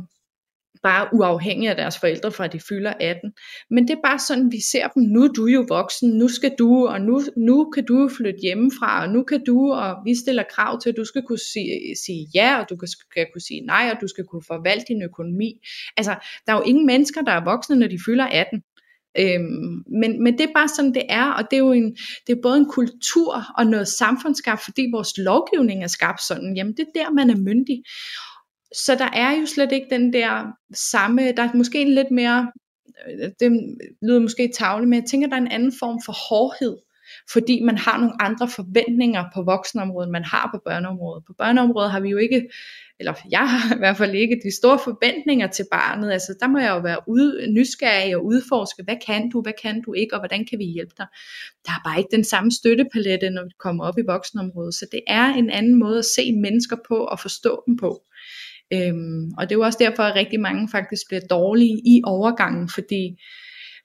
bare 0.83 1.09
uafhængige 1.13 1.71
af 1.71 1.77
deres 1.77 1.99
forældre 1.99 2.33
fra 2.33 2.47
de 2.47 2.61
fylder 2.69 2.93
18. 3.01 3.33
Men 3.71 3.89
det 3.89 3.95
er 3.95 4.01
bare 4.05 4.19
sådan, 4.19 4.53
vi 4.53 4.61
ser 4.73 4.89
dem. 4.89 5.03
Nu 5.03 5.23
er 5.23 5.29
du 5.29 5.47
jo 5.47 5.65
voksen, 5.69 6.11
nu 6.11 6.29
skal 6.29 6.55
du, 6.59 6.87
og 6.87 7.01
nu, 7.01 7.21
nu 7.37 7.71
kan 7.75 7.85
du 7.85 8.11
flytte 8.17 8.41
hjemmefra, 8.41 9.03
og 9.03 9.09
nu 9.09 9.23
kan 9.23 9.45
du, 9.45 9.73
og 9.73 9.97
vi 10.05 10.15
stiller 10.15 10.45
krav 10.55 10.81
til, 10.81 10.91
at 10.91 10.97
du 10.97 11.05
skal 11.05 11.23
kunne 11.23 11.45
sige, 11.53 11.97
sige 12.05 12.27
ja, 12.35 12.61
og 12.61 12.71
du 12.71 12.77
skal 12.87 13.27
kunne 13.33 13.41
sige 13.41 13.61
nej, 13.61 13.91
og 13.95 14.01
du 14.01 14.09
skal 14.09 14.25
kunne 14.25 14.43
forvalte 14.47 14.85
din 14.89 15.03
økonomi. 15.03 15.61
Altså, 15.97 16.15
der 16.47 16.53
er 16.53 16.57
jo 16.57 16.63
ingen 16.63 16.87
mennesker, 16.87 17.23
der 17.23 17.33
er 17.33 17.45
voksne, 17.45 17.77
når 17.77 17.89
de 17.89 17.99
fylder 18.07 18.25
18. 18.25 18.63
Øhm, 19.19 19.83
men, 20.01 20.23
men 20.23 20.39
det 20.39 20.41
er 20.41 20.53
bare 20.55 20.69
sådan 20.69 20.95
det 20.95 21.03
er, 21.09 21.27
og 21.27 21.45
det 21.51 21.57
er 21.57 21.61
jo 21.61 21.73
en, 21.73 21.97
det 22.27 22.37
er 22.37 22.43
både 22.43 22.59
en 22.59 22.67
kultur 22.67 23.45
og 23.59 23.67
noget 23.67 23.89
samfundsskabt, 23.89 24.65
fordi 24.65 24.89
vores 24.93 25.13
lovgivning 25.19 25.83
er 25.83 25.87
skabt 25.87 26.23
sådan, 26.23 26.57
jamen 26.57 26.77
det 26.77 26.81
er 26.81 27.01
der, 27.01 27.11
man 27.11 27.31
er 27.31 27.37
myndig. 27.37 27.83
Så 28.75 28.95
der 28.95 29.11
er 29.13 29.41
jo 29.41 29.47
slet 29.47 29.73
ikke 29.73 29.87
den 29.91 30.13
der 30.13 30.47
samme, 30.75 31.33
der 31.33 31.43
er 31.43 31.57
måske 31.57 31.81
en 31.81 31.95
lidt 31.95 32.11
mere, 32.11 32.53
øh, 33.09 33.31
det 33.41 33.51
lyder 34.03 34.21
måske 34.21 34.51
tavle, 34.59 34.87
men 34.87 35.01
jeg 35.01 35.09
tænker, 35.11 35.29
der 35.29 35.37
er 35.37 35.41
en 35.41 35.53
anden 35.53 35.73
form 35.79 36.01
for 36.07 36.13
hårdhed, 36.29 36.77
fordi 37.33 37.63
man 37.63 37.79
har 37.79 37.99
nogle 37.99 38.23
andre 38.23 38.49
forventninger 38.49 39.25
på 39.35 39.43
voksenområdet, 39.43 40.11
man 40.11 40.25
har 40.25 40.51
på 40.55 40.61
børneområdet. 40.65 41.25
På 41.27 41.33
børneområdet 41.39 41.91
har 41.91 42.01
vi 42.01 42.09
jo 42.09 42.17
ikke, 42.17 42.49
eller 43.01 43.15
jeg 43.31 43.51
har 43.51 43.75
i 43.75 43.79
hvert 43.79 43.97
fald 43.97 44.15
ikke 44.15 44.41
de 44.45 44.57
store 44.57 44.79
forventninger 44.85 45.47
til 45.47 45.67
barnet. 45.71 46.13
Altså 46.13 46.35
der 46.41 46.49
må 46.49 46.59
jeg 46.59 46.71
jo 46.71 46.79
være 46.79 46.99
ude, 47.07 47.53
nysgerrig 47.53 48.17
og 48.17 48.25
udforske, 48.25 48.83
hvad 48.83 48.97
kan 49.07 49.31
du, 49.31 49.43
hvad 49.43 49.53
kan 49.63 49.83
du 49.87 49.93
ikke, 49.93 50.15
og 50.15 50.21
hvordan 50.21 50.47
kan 50.51 50.59
vi 50.59 50.65
hjælpe 50.65 50.95
dig. 50.99 51.07
Der 51.67 51.73
er 51.73 51.83
bare 51.85 51.99
ikke 51.99 52.17
den 52.17 52.25
samme 52.25 52.53
støttepalette, 52.53 53.31
når 53.31 53.45
vi 53.45 53.55
kommer 53.59 53.85
op 53.85 53.99
i 53.99 54.03
voksenområdet. 54.07 54.75
Så 54.75 54.87
det 54.93 55.01
er 55.07 55.27
en 55.27 55.51
anden 55.51 55.75
måde 55.75 55.99
at 55.99 56.05
se 56.05 56.33
mennesker 56.33 56.77
på 56.89 56.97
og 56.97 57.21
forstå 57.21 57.63
dem 57.67 57.77
på. 57.77 58.03
Øhm, 58.73 59.31
og 59.39 59.43
det 59.49 59.55
er 59.55 59.59
jo 59.59 59.65
også 59.65 59.79
derfor, 59.81 60.03
at 60.03 60.15
rigtig 60.15 60.41
mange 60.41 60.69
faktisk 60.69 61.03
bliver 61.09 61.21
dårlige 61.31 61.83
i 61.87 62.03
overgangen, 62.05 62.69
fordi 62.69 63.21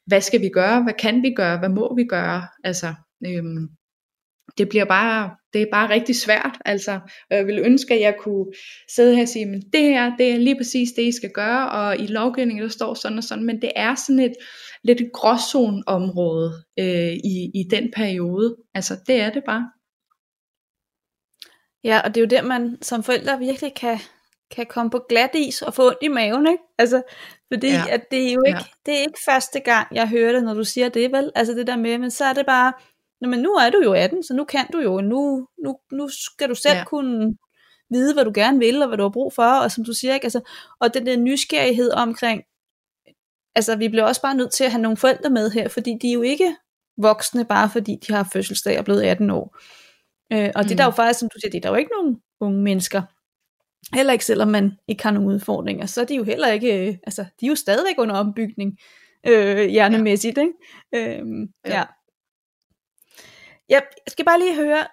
hvad 0.06 0.22
skal 0.22 0.42
vi 0.42 0.50
gøre, 0.50 0.84
hvad 0.84 0.94
kan 0.94 1.24
vi 1.24 1.34
gøre, 1.36 1.60
hvad 1.60 1.70
må 1.70 1.96
vi 1.96 2.04
gøre, 2.04 2.48
altså 2.64 2.94
øhm, 3.26 3.68
det 4.58 4.70
bliver 4.70 4.86
bare, 4.86 5.36
det 5.54 5.62
er 5.62 5.66
bare 5.72 5.90
rigtig 5.90 6.16
svært, 6.16 6.58
altså, 6.66 7.00
jeg 7.30 7.46
vil 7.46 7.60
ønske, 7.60 7.94
at 7.94 8.02
jeg 8.02 8.16
kunne 8.20 8.46
sidde 8.96 9.16
her 9.16 9.22
og 9.22 9.28
sige, 9.28 9.46
men 9.46 9.62
det 9.74 9.82
her, 9.82 10.18
det 10.18 10.32
er 10.32 10.38
lige 10.38 10.58
præcis 10.58 10.92
det, 10.92 11.02
I 11.02 11.12
skal 11.12 11.30
gøre, 11.30 11.70
og 11.72 11.98
i 11.98 12.08
lovgivningen, 12.08 12.64
der 12.64 12.70
står 12.70 12.94
sådan 12.94 13.18
og 13.18 13.24
sådan, 13.24 13.44
men 13.44 13.62
det 13.62 13.72
er 13.76 13.96
sådan 13.96 14.20
et 14.20 14.34
lidt 14.84 15.02
gråzoneområde 15.14 16.52
øh, 16.80 17.14
i, 17.14 17.52
i 17.56 17.64
den 17.72 17.92
periode, 17.96 18.56
altså 18.74 18.96
det 19.08 19.16
er 19.22 19.30
det 19.30 19.44
bare. 19.46 19.70
Ja, 21.84 22.02
og 22.04 22.16
det 22.16 22.22
er 22.22 22.26
jo 22.26 22.30
der, 22.30 22.42
man 22.42 22.78
som 22.82 23.04
forældre 23.04 23.40
virkelig 23.40 23.74
kan, 23.76 24.00
kan 24.52 24.66
komme 24.66 24.90
på 24.90 25.06
glat 25.10 25.36
is 25.36 25.62
og 25.62 25.74
få 25.74 25.88
ondt 25.88 25.98
i 26.02 26.08
maven, 26.08 26.48
ikke? 26.48 26.64
Altså, 26.78 27.02
fordi 27.54 27.68
ja. 27.68 27.84
at 27.90 28.12
det 28.12 28.30
er 28.30 28.34
jo 28.34 28.44
ikke, 28.48 28.60
ja. 28.60 28.66
det 28.86 28.94
er 28.94 29.02
ikke 29.02 29.20
første 29.26 29.60
gang, 29.60 29.88
jeg 29.92 30.10
hører 30.10 30.32
det, 30.32 30.44
når 30.44 30.54
du 30.54 30.64
siger 30.64 30.90
det, 30.90 31.12
vel? 31.12 31.32
Altså 31.36 31.54
det 31.54 31.68
der 31.68 31.78
med, 31.78 31.98
men 31.98 32.12
så 32.12 32.26
er 32.26 32.34
det 32.34 32.46
bare, 32.46 32.74
Nå, 33.26 33.30
men 33.30 33.40
nu 33.40 33.50
er 33.50 33.70
du 33.70 33.82
jo 33.84 33.94
18, 33.94 34.24
så 34.24 34.34
nu 34.34 34.44
kan 34.44 34.66
du 34.74 34.80
jo, 34.80 35.02
nu, 35.02 35.48
nu, 35.64 35.78
nu 35.92 36.10
skal 36.10 36.50
du 36.50 36.56
selv 36.56 36.78
ja. 36.78 36.84
kunne 36.84 37.38
vide, 37.90 38.14
hvad 38.14 38.26
du 38.26 38.32
gerne 38.36 38.60
vil, 38.60 38.82
og 38.82 38.88
hvad 38.88 38.98
du 38.98 39.04
har 39.04 39.10
brug 39.10 39.34
for, 39.34 39.44
og 39.44 39.72
som 39.72 39.86
du 39.86 39.94
siger, 39.94 40.14
ikke? 40.14 40.26
Altså, 40.26 40.42
og 40.80 40.94
den 40.94 41.06
der 41.06 41.18
nysgerrighed 41.18 41.92
omkring, 41.92 42.44
altså 43.56 43.76
vi 43.76 43.88
bliver 43.88 44.04
også 44.04 44.22
bare 44.22 44.36
nødt 44.36 44.52
til 44.52 44.64
at 44.64 44.72
have 44.72 44.82
nogle 44.82 44.98
forældre 44.98 45.30
med 45.30 45.52
her, 45.52 45.68
fordi 45.68 45.98
de 46.02 46.10
er 46.10 46.14
jo 46.14 46.22
ikke 46.22 46.56
voksne, 46.98 47.46
bare 47.46 47.70
fordi 47.70 47.98
de 48.08 48.14
har 48.14 48.30
fødselsdag 48.34 48.80
og 48.80 48.86
blevet 48.86 49.04
18 49.04 49.30
år. 49.30 49.58
Øh, 50.34 50.52
og 50.56 50.62
mm. 50.62 50.68
det 50.68 50.72
er 50.72 50.76
der 50.76 50.86
jo 50.86 50.92
faktisk, 50.92 51.20
som 51.20 51.30
du 51.30 51.40
siger, 51.40 51.52
det 51.52 51.58
er 51.58 51.62
der 51.62 51.70
jo 51.70 51.76
ikke 51.76 51.92
nogen 51.92 52.22
unge 52.40 52.62
mennesker, 52.62 53.02
Heller 53.94 54.14
ikke 54.14 54.26
selvom 54.26 54.48
man 54.48 54.72
ikke 54.88 55.04
har 55.04 55.12
nogen 55.12 55.30
udfordringer, 55.30 55.86
så 55.86 56.02
er 56.02 56.06
de 56.06 56.16
jo 56.16 56.24
heller 56.24 56.48
ikke, 56.48 56.88
øh, 56.88 56.98
altså 57.04 57.26
de 57.40 57.46
er 57.46 57.50
jo 57.50 57.56
stadigvæk 57.56 57.96
under 57.98 58.16
ombygning, 58.16 58.78
øh, 59.28 59.70
hjernemæssigt, 59.70 60.38
ikke? 60.38 60.54
Øhm, 60.96 61.48
ja. 61.66 61.78
ja. 61.78 61.84
Jeg 63.70 63.84
skal 64.08 64.26
bare 64.26 64.40
lige 64.40 64.56
høre, 64.56 64.88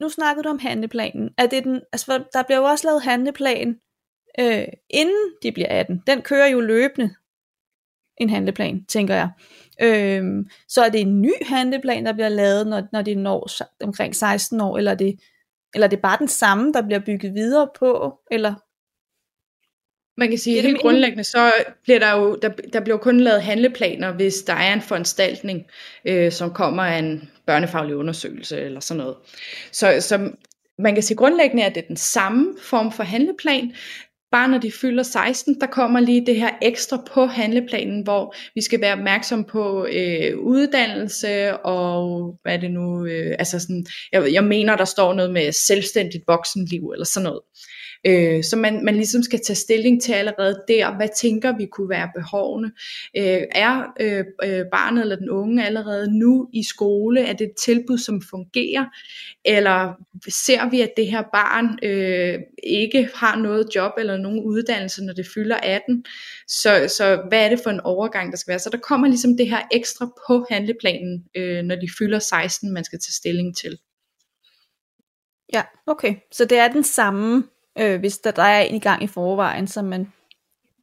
nu 0.00 0.08
snakkede 0.08 0.44
du 0.44 0.48
om 0.48 0.58
handleplanen. 0.58 1.30
Er 1.38 1.46
det 1.46 1.64
den, 1.64 1.80
altså 1.92 2.24
der 2.32 2.42
bliver 2.42 2.58
jo 2.58 2.64
også 2.64 2.86
lavet 2.86 3.02
handleplan, 3.02 3.80
øh, 4.40 4.64
inden 4.90 5.32
de 5.42 5.52
bliver 5.52 5.68
18. 5.70 6.02
Den 6.06 6.22
kører 6.22 6.46
jo 6.46 6.60
løbende, 6.60 7.14
en 8.16 8.30
handleplan, 8.30 8.84
tænker 8.84 9.14
jeg. 9.14 9.30
Øhm, 9.82 10.48
så 10.68 10.82
er 10.82 10.88
det 10.88 11.00
en 11.00 11.22
ny 11.22 11.32
handleplan, 11.46 12.06
der 12.06 12.12
bliver 12.12 12.28
lavet, 12.28 12.66
når, 12.66 12.82
når 12.92 13.02
de 13.02 13.14
når 13.14 13.48
omkring 13.84 14.16
16 14.16 14.60
år, 14.60 14.78
eller 14.78 14.90
er 14.90 14.94
det 14.94 15.18
eller 15.74 15.86
er 15.86 15.90
det 15.90 16.02
bare 16.02 16.18
den 16.18 16.28
samme, 16.28 16.72
der 16.72 16.82
bliver 16.82 17.00
bygget 17.00 17.34
videre 17.34 17.68
på, 17.78 18.20
eller 18.30 18.54
man 20.16 20.28
kan 20.28 20.38
sige, 20.38 20.58
at 20.58 20.64
helt 20.64 20.80
grundlæggende, 20.80 21.24
så 21.24 21.52
bliver 21.82 21.98
der 21.98 22.12
jo, 22.16 22.38
der, 22.42 22.48
der 22.72 22.80
bliver 22.80 22.98
kun 22.98 23.20
lavet 23.20 23.42
handleplaner, 23.42 24.12
hvis 24.12 24.42
der 24.42 24.52
er 24.52 24.72
en 24.72 24.82
foranstaltning, 24.82 25.62
øh, 26.04 26.32
som 26.32 26.50
kommer 26.50 26.82
af 26.82 26.98
en 26.98 27.30
børnefaglig 27.46 27.96
undersøgelse 27.96 28.60
eller 28.60 28.80
sådan 28.80 28.98
noget. 28.98 29.16
Så, 29.72 29.96
så 30.00 30.30
man 30.78 30.94
kan 30.94 31.02
sige 31.02 31.16
grundlæggende, 31.16 31.64
at 31.64 31.74
det 31.74 31.82
er 31.82 31.86
den 31.86 31.96
samme 31.96 32.54
form 32.62 32.92
for 32.92 33.02
handleplan, 33.02 33.74
bare 34.32 34.48
når 34.48 34.58
de 34.58 34.72
fylder 34.72 35.02
16, 35.02 35.60
der 35.60 35.66
kommer 35.66 36.00
lige 36.00 36.26
det 36.26 36.36
her 36.36 36.50
ekstra 36.62 37.04
på 37.12 37.26
handleplanen, 37.26 38.02
hvor 38.02 38.34
vi 38.54 38.60
skal 38.60 38.80
være 38.80 38.92
opmærksom 38.92 39.44
på 39.44 39.86
øh, 39.92 40.38
uddannelse 40.38 41.56
og 41.56 42.38
hvad 42.42 42.54
er 42.54 42.60
det 42.60 42.70
nu, 42.70 43.06
øh, 43.06 43.36
altså 43.38 43.60
sådan, 43.60 43.86
jeg, 44.12 44.32
jeg 44.32 44.44
mener, 44.44 44.76
der 44.76 44.84
står 44.84 45.14
noget 45.14 45.32
med 45.32 45.52
selvstændigt 45.52 46.24
voksenliv 46.26 46.90
eller 46.90 47.04
sådan 47.04 47.24
noget. 47.24 47.40
Øh, 47.40 47.81
Øh, 48.06 48.44
så 48.44 48.56
man, 48.56 48.84
man 48.84 48.94
ligesom 48.94 49.22
skal 49.22 49.40
tage 49.40 49.56
stilling 49.56 50.02
til 50.02 50.12
allerede 50.12 50.62
der, 50.68 50.96
hvad 50.96 51.08
tænker 51.20 51.56
vi 51.56 51.66
kunne 51.66 51.88
være 51.88 52.10
behovene. 52.14 52.72
Øh, 53.16 53.42
er 53.54 53.92
øh, 54.00 54.24
øh, 54.44 54.64
barnet 54.72 55.02
eller 55.02 55.16
den 55.16 55.30
unge 55.30 55.66
allerede 55.66 56.18
nu 56.18 56.48
i 56.52 56.62
skole? 56.62 57.20
Er 57.20 57.32
det 57.32 57.44
et 57.44 57.56
tilbud, 57.64 57.98
som 57.98 58.22
fungerer? 58.30 58.84
Eller 59.44 59.92
ser 60.28 60.70
vi, 60.70 60.80
at 60.80 60.92
det 60.96 61.06
her 61.06 61.22
barn 61.32 61.78
øh, 61.82 62.38
ikke 62.62 63.08
har 63.14 63.36
noget 63.36 63.66
job 63.74 63.92
eller 63.98 64.16
nogen 64.16 64.40
uddannelse, 64.40 65.04
når 65.04 65.12
det 65.12 65.26
fylder 65.34 65.56
18? 65.56 66.04
Så, 66.48 66.94
så 66.96 67.22
hvad 67.28 67.44
er 67.44 67.48
det 67.48 67.60
for 67.62 67.70
en 67.70 67.80
overgang, 67.80 68.30
der 68.30 68.38
skal 68.38 68.52
være? 68.52 68.58
Så 68.58 68.70
der 68.70 68.78
kommer 68.78 69.08
ligesom 69.08 69.36
det 69.36 69.48
her 69.48 69.60
ekstra 69.72 70.06
på 70.26 70.46
handleplanen, 70.50 71.24
øh, 71.36 71.62
når 71.62 71.74
de 71.74 71.88
fylder 71.98 72.18
16, 72.18 72.72
man 72.72 72.84
skal 72.84 72.98
tage 72.98 73.12
stilling 73.12 73.56
til. 73.56 73.78
Ja, 75.52 75.62
okay. 75.86 76.14
Så 76.32 76.44
det 76.44 76.58
er 76.58 76.68
den 76.68 76.84
samme 76.84 77.44
øh, 77.78 78.00
hvis 78.00 78.18
der, 78.18 78.30
der 78.30 78.42
er 78.42 78.60
en 78.60 78.74
i 78.74 78.78
gang 78.78 79.02
i 79.02 79.06
forvejen, 79.06 79.66
som 79.66 79.84
man 79.84 80.12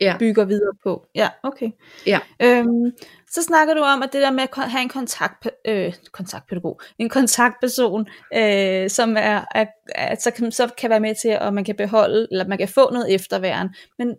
ja. 0.01 0.15
bygger 0.19 0.46
videre 0.46 0.74
på. 0.84 1.05
Ja, 1.15 1.29
okay. 1.43 1.72
Ja. 2.05 2.19
Øhm, 2.41 2.91
så 3.31 3.43
snakker 3.43 3.74
du 3.74 3.81
om, 3.81 4.03
at 4.03 4.13
det 4.13 4.22
der 4.22 4.31
med 4.31 4.43
at 4.43 4.72
have 4.72 4.81
en 4.81 4.89
kontakt, 4.89 5.50
øh, 5.65 5.93
kontaktpædagog, 6.12 6.81
en 6.98 7.10
kontaktperson, 7.10 8.08
øh, 8.36 8.89
som 8.89 9.17
er, 9.17 9.46
er, 9.55 9.65
er, 9.96 10.15
så, 10.15 10.31
kan, 10.31 10.51
så 10.51 10.69
kan 10.77 10.89
være 10.89 11.00
med 11.00 11.15
til, 11.15 11.29
at 11.29 11.53
man 11.53 11.63
kan 11.63 11.75
beholde, 11.75 12.27
eller 12.31 12.48
man 12.48 12.58
kan 12.58 12.67
få 12.67 12.91
noget 12.93 13.13
efterværen. 13.13 13.75
Men 13.98 14.15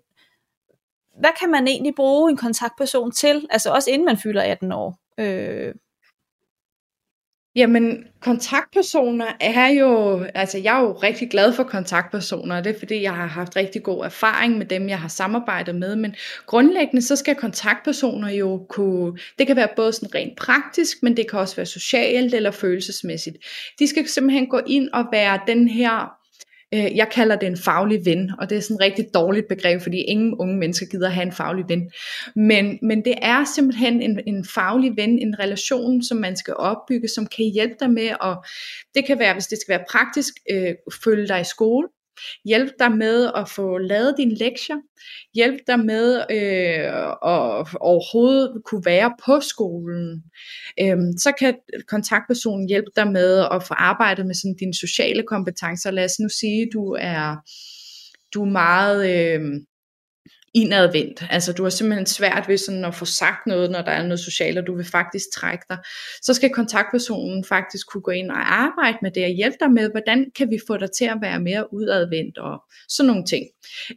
hvad 1.21 1.31
kan 1.41 1.51
man 1.51 1.69
egentlig 1.69 1.95
bruge 1.95 2.31
en 2.31 2.37
kontaktperson 2.37 3.13
til, 3.13 3.47
altså 3.51 3.71
også 3.71 3.91
inden 3.91 4.07
man 4.07 4.17
fylder 4.17 4.43
18 4.43 4.73
år? 4.73 4.99
Øh, 5.19 5.75
Jamen, 7.57 8.05
kontaktpersoner 8.21 9.27
er 9.41 9.69
jo, 9.69 10.23
altså 10.35 10.59
jeg 10.59 10.77
er 10.77 10.81
jo 10.81 10.93
rigtig 10.93 11.31
glad 11.31 11.53
for 11.53 11.63
kontaktpersoner, 11.63 12.57
og 12.57 12.65
det 12.65 12.75
er 12.75 12.79
fordi, 12.79 13.03
jeg 13.03 13.15
har 13.15 13.27
haft 13.27 13.57
rigtig 13.57 13.83
god 13.83 14.05
erfaring 14.05 14.59
med 14.59 14.67
dem, 14.67 14.89
jeg 14.89 14.99
har 14.99 15.09
samarbejdet 15.09 15.75
med, 15.75 15.97
men 15.97 16.15
grundlæggende 16.47 17.03
så 17.03 17.17
skal 17.17 17.35
kontaktpersoner 17.35 18.31
jo 18.31 18.67
kunne, 18.69 19.19
det 19.39 19.47
kan 19.47 19.57
være 19.57 19.69
både 19.77 19.93
sådan 19.93 20.15
rent 20.15 20.39
praktisk, 20.39 21.03
men 21.03 21.17
det 21.17 21.31
kan 21.31 21.39
også 21.39 21.57
være 21.57 21.67
socialt 21.67 22.35
eller 22.35 22.51
følelsesmæssigt. 22.51 23.37
De 23.79 23.87
skal 23.87 24.09
simpelthen 24.09 24.47
gå 24.47 24.61
ind 24.67 24.89
og 24.93 25.05
være 25.13 25.41
den 25.47 25.69
her 25.69 26.20
Øh, 26.75 26.97
jeg 26.97 27.09
kalder 27.13 27.37
det 27.37 27.47
en 27.47 27.57
faglig 27.57 28.05
ven, 28.05 28.31
og 28.39 28.51
det 28.51 28.59
er 28.59 28.63
sådan 28.63 28.77
et 28.77 28.81
rigtig 28.81 29.07
dårligt 29.15 29.49
begreb, 29.49 29.81
fordi 29.81 30.01
ingen 30.01 30.35
unge 30.35 30.57
mennesker 30.57 30.87
gider 30.87 31.09
have 31.09 31.27
en 31.27 31.33
faglig 31.33 31.65
ven. 31.69 31.91
Men, 32.37 32.79
men 32.83 33.05
det 33.05 33.15
er 33.23 33.45
simpelthen 33.45 34.03
en, 34.03 34.21
en 34.27 34.45
faglig 34.55 34.97
ven, 34.97 35.19
en 35.19 35.39
relation, 35.39 36.03
som 36.03 36.19
man 36.19 36.37
skal 36.37 36.55
opbygge, 36.55 37.09
som 37.09 37.27
kan 37.27 37.45
hjælpe 37.55 37.75
dig 37.81 37.91
med, 37.91 38.11
og 38.21 38.45
det 38.95 39.07
kan 39.07 39.19
være, 39.19 39.33
hvis 39.33 39.47
det 39.47 39.59
skal 39.59 39.73
være 39.73 39.85
praktisk, 39.91 40.35
øh, 40.51 40.75
følge 41.05 41.29
dig 41.29 41.41
i 41.41 41.45
skole, 41.45 41.89
Hjælp 42.45 42.71
dig 42.79 42.93
med 42.93 43.31
at 43.37 43.49
få 43.49 43.79
lavet 43.79 44.15
dine 44.19 44.35
lektier. 44.35 44.77
Hjælp 45.35 45.61
dig 45.67 45.81
med 45.81 46.17
øh, 46.31 46.87
at 47.35 47.67
overhovedet 47.81 48.63
kunne 48.65 48.83
være 48.85 49.13
på 49.25 49.41
skolen. 49.41 50.23
Øhm, 50.81 51.13
så 51.19 51.33
kan 51.39 51.55
kontaktpersonen 51.89 52.69
hjælpe 52.69 52.91
dig 52.97 53.13
med 53.13 53.47
at 53.53 53.63
få 53.63 53.75
arbejdet 53.75 54.27
med 54.27 54.35
sådan 54.35 54.57
dine 54.61 54.75
sociale 54.75 55.23
kompetencer. 55.23 55.91
Lad 55.91 56.05
os 56.05 56.21
nu 56.21 56.29
sige, 56.29 56.69
du 56.73 56.97
er 57.01 57.37
du 58.35 58.43
er 58.43 58.51
meget 58.51 59.01
øh, 59.17 59.41
indadvendt. 60.55 61.25
Altså 61.31 61.53
du 61.53 61.63
har 61.63 61.71
simpelthen 61.71 62.07
svært 62.07 62.49
ved 62.49 62.59
sådan 62.59 62.85
at 62.85 62.95
få 62.95 63.05
sagt 63.05 63.47
noget, 63.47 63.71
når 63.71 63.83
der 63.83 63.91
er 63.91 64.03
noget 64.03 64.21
socialt, 64.21 64.59
og 64.59 64.67
du 64.67 64.77
vil 64.77 64.85
faktisk 64.85 65.25
trække 65.35 65.65
dig. 65.71 65.79
Så 66.23 66.35
skal 66.35 66.51
kontaktpersonen 66.51 67.45
faktisk 67.45 67.87
kunne 67.91 68.03
gå 68.03 68.11
ind 68.11 68.31
og 68.31 68.53
arbejde 68.53 68.99
med 69.03 69.11
det 69.11 69.25
og 69.25 69.31
hjælpe 69.31 69.57
dig 69.61 69.71
med, 69.71 69.91
hvordan 69.91 70.31
kan 70.37 70.51
vi 70.51 70.59
få 70.67 70.77
dig 70.77 70.89
til 70.99 71.05
at 71.05 71.19
være 71.23 71.41
mere 71.41 71.75
udadvendt 71.75 72.39
og 72.39 72.63
sådan 72.89 73.07
nogle 73.07 73.25
ting. 73.25 73.47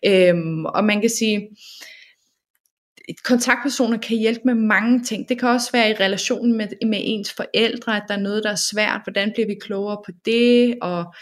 Øhm, 0.06 0.66
og 0.66 0.84
man 0.84 1.02
kan 1.02 1.10
sige, 1.10 1.50
kontaktpersoner 3.24 3.98
kan 3.98 4.18
hjælpe 4.18 4.42
med 4.46 4.56
mange 4.56 5.04
ting. 5.04 5.30
Det 5.30 5.40
kan 5.40 5.50
også 5.50 5.72
være 5.72 5.90
i 5.90 5.94
relation 5.94 6.58
med, 6.58 6.68
med 6.86 7.00
ens 7.02 7.34
forældre, 7.34 7.96
at 7.96 8.04
der 8.08 8.14
er 8.14 8.20
noget, 8.20 8.44
der 8.44 8.52
er 8.52 8.62
svært. 8.72 9.02
Hvordan 9.04 9.32
bliver 9.34 9.48
vi 9.48 9.56
klogere 9.62 9.98
på 10.06 10.12
det? 10.26 10.76
Og 10.82 11.14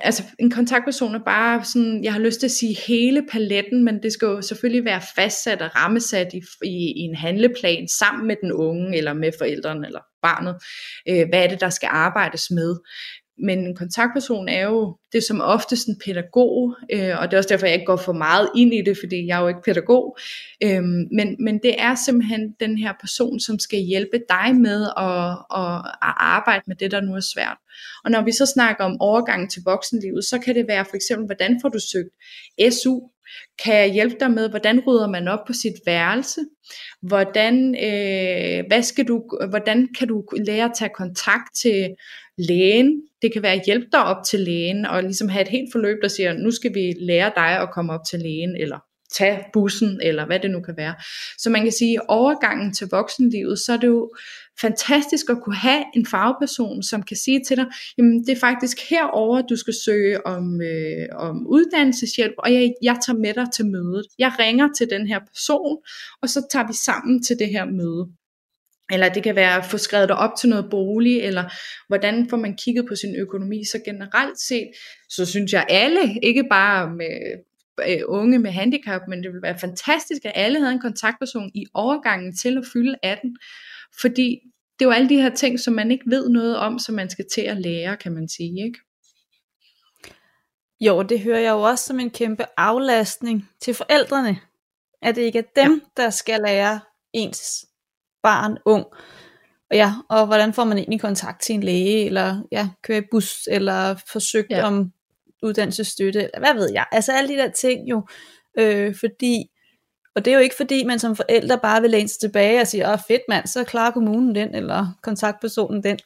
altså 0.00 0.22
en 0.38 0.50
kontaktperson 0.50 1.14
er 1.14 1.24
bare 1.24 1.64
sådan, 1.64 2.04
jeg 2.04 2.12
har 2.12 2.20
lyst 2.20 2.40
til 2.40 2.46
at 2.46 2.50
sige 2.50 2.76
hele 2.86 3.26
paletten, 3.32 3.84
men 3.84 4.02
det 4.02 4.12
skal 4.12 4.26
jo 4.26 4.42
selvfølgelig 4.42 4.84
være 4.84 5.02
fastsat 5.16 5.62
og 5.62 5.76
rammesat 5.76 6.34
i, 6.34 6.40
i, 6.64 6.92
i 6.96 7.00
en 7.00 7.16
handleplan 7.16 7.88
sammen 7.88 8.26
med 8.26 8.36
den 8.42 8.52
unge, 8.52 8.96
eller 8.96 9.12
med 9.12 9.32
forældrene, 9.38 9.86
eller 9.86 10.00
barnet. 10.22 10.54
Øh, 11.08 11.28
hvad 11.28 11.44
er 11.44 11.48
det, 11.48 11.60
der 11.60 11.70
skal 11.70 11.88
arbejdes 11.92 12.50
med? 12.50 12.76
Men 13.38 13.58
en 13.58 13.76
kontaktperson 13.76 14.48
er 14.48 14.64
jo 14.64 14.96
det 15.12 15.18
er 15.18 15.22
som 15.22 15.40
oftest 15.40 15.86
en 15.86 15.98
pædagog, 16.04 16.76
øh, 16.92 17.18
og 17.18 17.30
det 17.30 17.32
er 17.32 17.38
også 17.38 17.48
derfor, 17.48 17.66
jeg 17.66 17.74
ikke 17.74 17.86
går 17.86 17.96
for 17.96 18.12
meget 18.12 18.48
ind 18.56 18.74
i 18.74 18.82
det, 18.82 18.98
fordi 19.02 19.26
jeg 19.26 19.38
er 19.38 19.42
jo 19.42 19.48
ikke 19.48 19.62
pædagog. 19.64 20.16
Øh, 20.62 20.82
men, 21.12 21.36
men 21.38 21.58
det 21.62 21.74
er 21.78 21.94
simpelthen 21.94 22.54
den 22.60 22.78
her 22.78 22.92
person, 23.00 23.40
som 23.40 23.58
skal 23.58 23.78
hjælpe 23.78 24.20
dig 24.28 24.56
med 24.56 24.82
at, 24.96 25.30
at, 25.60 25.76
at 26.08 26.14
arbejde 26.16 26.62
med 26.66 26.76
det, 26.76 26.90
der 26.90 27.00
nu 27.00 27.14
er 27.14 27.20
svært. 27.34 27.56
Og 28.04 28.10
når 28.10 28.22
vi 28.22 28.32
så 28.32 28.46
snakker 28.46 28.84
om 28.84 29.00
overgangen 29.00 29.48
til 29.48 29.62
voksenlivet, 29.64 30.24
så 30.24 30.38
kan 30.38 30.54
det 30.54 30.68
være 30.68 30.84
for 30.84 30.96
eksempel, 30.96 31.26
hvordan 31.26 31.58
får 31.62 31.68
du 31.68 31.78
søgt 31.92 32.14
SU? 32.74 33.00
Kan 33.64 33.74
jeg 33.74 33.92
hjælpe 33.92 34.16
dig 34.20 34.30
med, 34.30 34.50
hvordan 34.50 34.80
rydder 34.86 35.08
man 35.08 35.28
op 35.28 35.44
på 35.46 35.52
sit 35.52 35.74
værelse? 35.86 36.40
Hvordan, 37.02 37.74
øh, 37.74 38.64
hvad 38.68 38.82
skal 38.82 39.08
du, 39.08 39.22
hvordan 39.48 39.88
kan 39.98 40.08
du 40.08 40.24
lære 40.46 40.64
at 40.64 40.76
tage 40.78 40.90
kontakt 40.94 41.54
til 41.62 41.88
lægen? 42.38 43.02
Det 43.22 43.32
kan 43.32 43.42
være 43.42 43.52
at 43.52 43.66
hjælpe 43.66 43.86
dig 43.92 44.04
op 44.04 44.24
til 44.26 44.40
lægen, 44.40 44.86
og 44.86 45.02
ligesom 45.02 45.28
have 45.28 45.42
et 45.42 45.48
helt 45.48 45.72
forløb, 45.72 45.96
der 46.02 46.08
siger, 46.08 46.32
nu 46.32 46.50
skal 46.50 46.74
vi 46.74 46.94
lære 47.00 47.32
dig 47.36 47.60
at 47.62 47.68
komme 47.74 47.92
op 47.92 48.00
til 48.10 48.18
lægen, 48.18 48.56
eller 48.56 48.78
tage 49.14 49.44
bussen, 49.52 50.00
eller 50.02 50.26
hvad 50.26 50.40
det 50.40 50.50
nu 50.50 50.60
kan 50.60 50.74
være. 50.76 50.94
Så 51.38 51.50
man 51.50 51.62
kan 51.62 51.72
sige, 51.72 51.94
at 51.94 52.06
overgangen 52.08 52.74
til 52.74 52.88
voksenlivet, 52.90 53.58
så 53.58 53.72
er 53.72 53.76
det 53.76 53.86
jo 53.86 54.14
fantastisk 54.60 55.30
at 55.30 55.36
kunne 55.44 55.56
have 55.56 55.84
en 55.94 56.06
fagperson, 56.06 56.82
som 56.82 57.02
kan 57.02 57.16
sige 57.16 57.40
til 57.46 57.56
dig, 57.56 57.66
jamen 57.98 58.26
det 58.26 58.32
er 58.32 58.40
faktisk 58.40 58.78
herover 58.90 59.42
du 59.42 59.56
skal 59.56 59.74
søge 59.84 60.26
om, 60.26 60.60
øh, 60.60 61.06
om 61.12 61.46
uddannelseshjælp, 61.46 62.34
og 62.38 62.52
jeg, 62.52 62.72
jeg 62.82 62.96
tager 63.06 63.18
med 63.18 63.34
dig 63.34 63.46
til 63.54 63.66
mødet. 63.66 64.06
Jeg 64.18 64.32
ringer 64.38 64.68
til 64.76 64.90
den 64.90 65.06
her 65.06 65.18
person, 65.18 65.76
og 66.22 66.28
så 66.28 66.46
tager 66.52 66.66
vi 66.66 66.72
sammen 66.72 67.22
til 67.22 67.38
det 67.38 67.48
her 67.48 67.64
møde. 67.64 68.06
Eller 68.94 69.08
det 69.08 69.22
kan 69.22 69.36
være 69.36 69.56
at 69.56 69.64
få 69.64 69.78
skrevet 69.78 70.08
dig 70.08 70.16
op 70.16 70.30
til 70.40 70.48
noget 70.48 70.66
bolig, 70.70 71.20
eller 71.20 71.44
hvordan 71.88 72.28
får 72.30 72.36
man 72.36 72.56
kigget 72.56 72.86
på 72.88 72.96
sin 72.96 73.16
økonomi. 73.16 73.64
Så 73.64 73.80
generelt 73.84 74.40
set, 74.40 74.70
så 75.08 75.26
synes 75.26 75.52
jeg 75.52 75.66
alle, 75.68 76.18
ikke 76.22 76.44
bare 76.50 76.90
med 76.90 77.16
øh, 77.88 78.02
unge 78.06 78.38
med 78.38 78.50
handicap, 78.50 79.00
men 79.08 79.22
det 79.22 79.28
ville 79.28 79.42
være 79.42 79.58
fantastisk, 79.58 80.24
at 80.24 80.32
alle 80.34 80.58
havde 80.60 80.72
en 80.72 80.80
kontaktperson 80.80 81.50
i 81.54 81.64
overgangen 81.74 82.36
til 82.36 82.58
at 82.58 82.64
fylde 82.72 82.96
18. 83.02 83.36
Fordi 84.00 84.40
det 84.78 84.84
er 84.84 84.88
jo 84.88 84.92
alle 84.92 85.08
de 85.08 85.22
her 85.22 85.34
ting, 85.34 85.60
som 85.60 85.74
man 85.74 85.90
ikke 85.90 86.04
ved 86.06 86.28
noget 86.28 86.56
om, 86.56 86.78
som 86.78 86.94
man 86.94 87.10
skal 87.10 87.24
til 87.34 87.42
at 87.42 87.56
lære, 87.56 87.96
kan 87.96 88.12
man 88.12 88.28
sige, 88.28 88.64
ikke? 88.64 88.78
Jo, 90.80 91.02
det 91.02 91.20
hører 91.20 91.40
jeg 91.40 91.50
jo 91.50 91.60
også 91.60 91.84
som 91.84 92.00
en 92.00 92.10
kæmpe 92.10 92.44
aflastning 92.56 93.48
til 93.60 93.74
forældrene. 93.74 94.38
At 95.02 95.16
det 95.16 95.22
ikke 95.22 95.38
er 95.38 95.62
dem, 95.62 95.72
ja. 95.72 96.02
der 96.02 96.10
skal 96.10 96.40
lære 96.46 96.80
ens 97.12 97.66
barn, 98.24 98.58
ung. 98.64 98.84
Og 99.70 99.76
ja, 99.76 99.92
og 100.08 100.26
hvordan 100.26 100.52
får 100.52 100.64
man 100.64 100.78
egentlig 100.78 101.00
kontakt 101.00 101.42
til 101.42 101.54
en 101.54 101.62
læge, 101.62 102.06
eller 102.06 102.42
ja, 102.52 102.68
køre 102.82 102.98
i 102.98 103.06
bus, 103.10 103.48
eller 103.50 103.94
forsøgt 104.12 104.50
ja. 104.50 104.66
om 104.66 104.92
uddannelsesstøtte, 105.42 106.20
eller 106.34 106.38
hvad 106.38 106.54
ved 106.54 106.70
jeg. 106.72 106.86
Altså 106.92 107.12
alle 107.12 107.28
de 107.28 107.38
der 107.38 107.50
ting 107.50 107.90
jo, 107.90 108.06
øh, 108.58 108.94
fordi 109.00 109.50
og 110.16 110.24
det 110.24 110.30
er 110.30 110.34
jo 110.34 110.42
ikke 110.42 110.56
fordi, 110.56 110.84
man 110.84 110.98
som 110.98 111.16
forældre 111.16 111.58
bare 111.58 111.80
vil 111.80 111.90
læne 111.90 112.08
sig 112.08 112.20
tilbage 112.20 112.60
og 112.60 112.66
sige, 112.66 112.88
åh 112.88 112.98
fedt 113.08 113.22
mand, 113.28 113.46
så 113.46 113.64
klarer 113.64 113.90
kommunen 113.90 114.34
den, 114.34 114.54
eller 114.54 114.86
kontaktpersonen 115.02 115.82
den. 115.82 115.98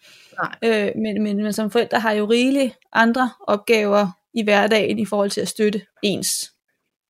Nej. 0.42 0.54
Øh, 0.64 0.92
men, 0.96 1.22
men, 1.22 1.42
men 1.42 1.52
som 1.52 1.70
forældre 1.70 2.00
har 2.00 2.12
jo 2.12 2.24
rigeligt 2.24 2.74
andre 2.92 3.30
opgaver 3.46 4.08
i 4.34 4.42
hverdagen 4.42 4.98
i 4.98 5.06
forhold 5.06 5.30
til 5.30 5.40
at 5.40 5.48
støtte 5.48 5.82
ens 6.02 6.52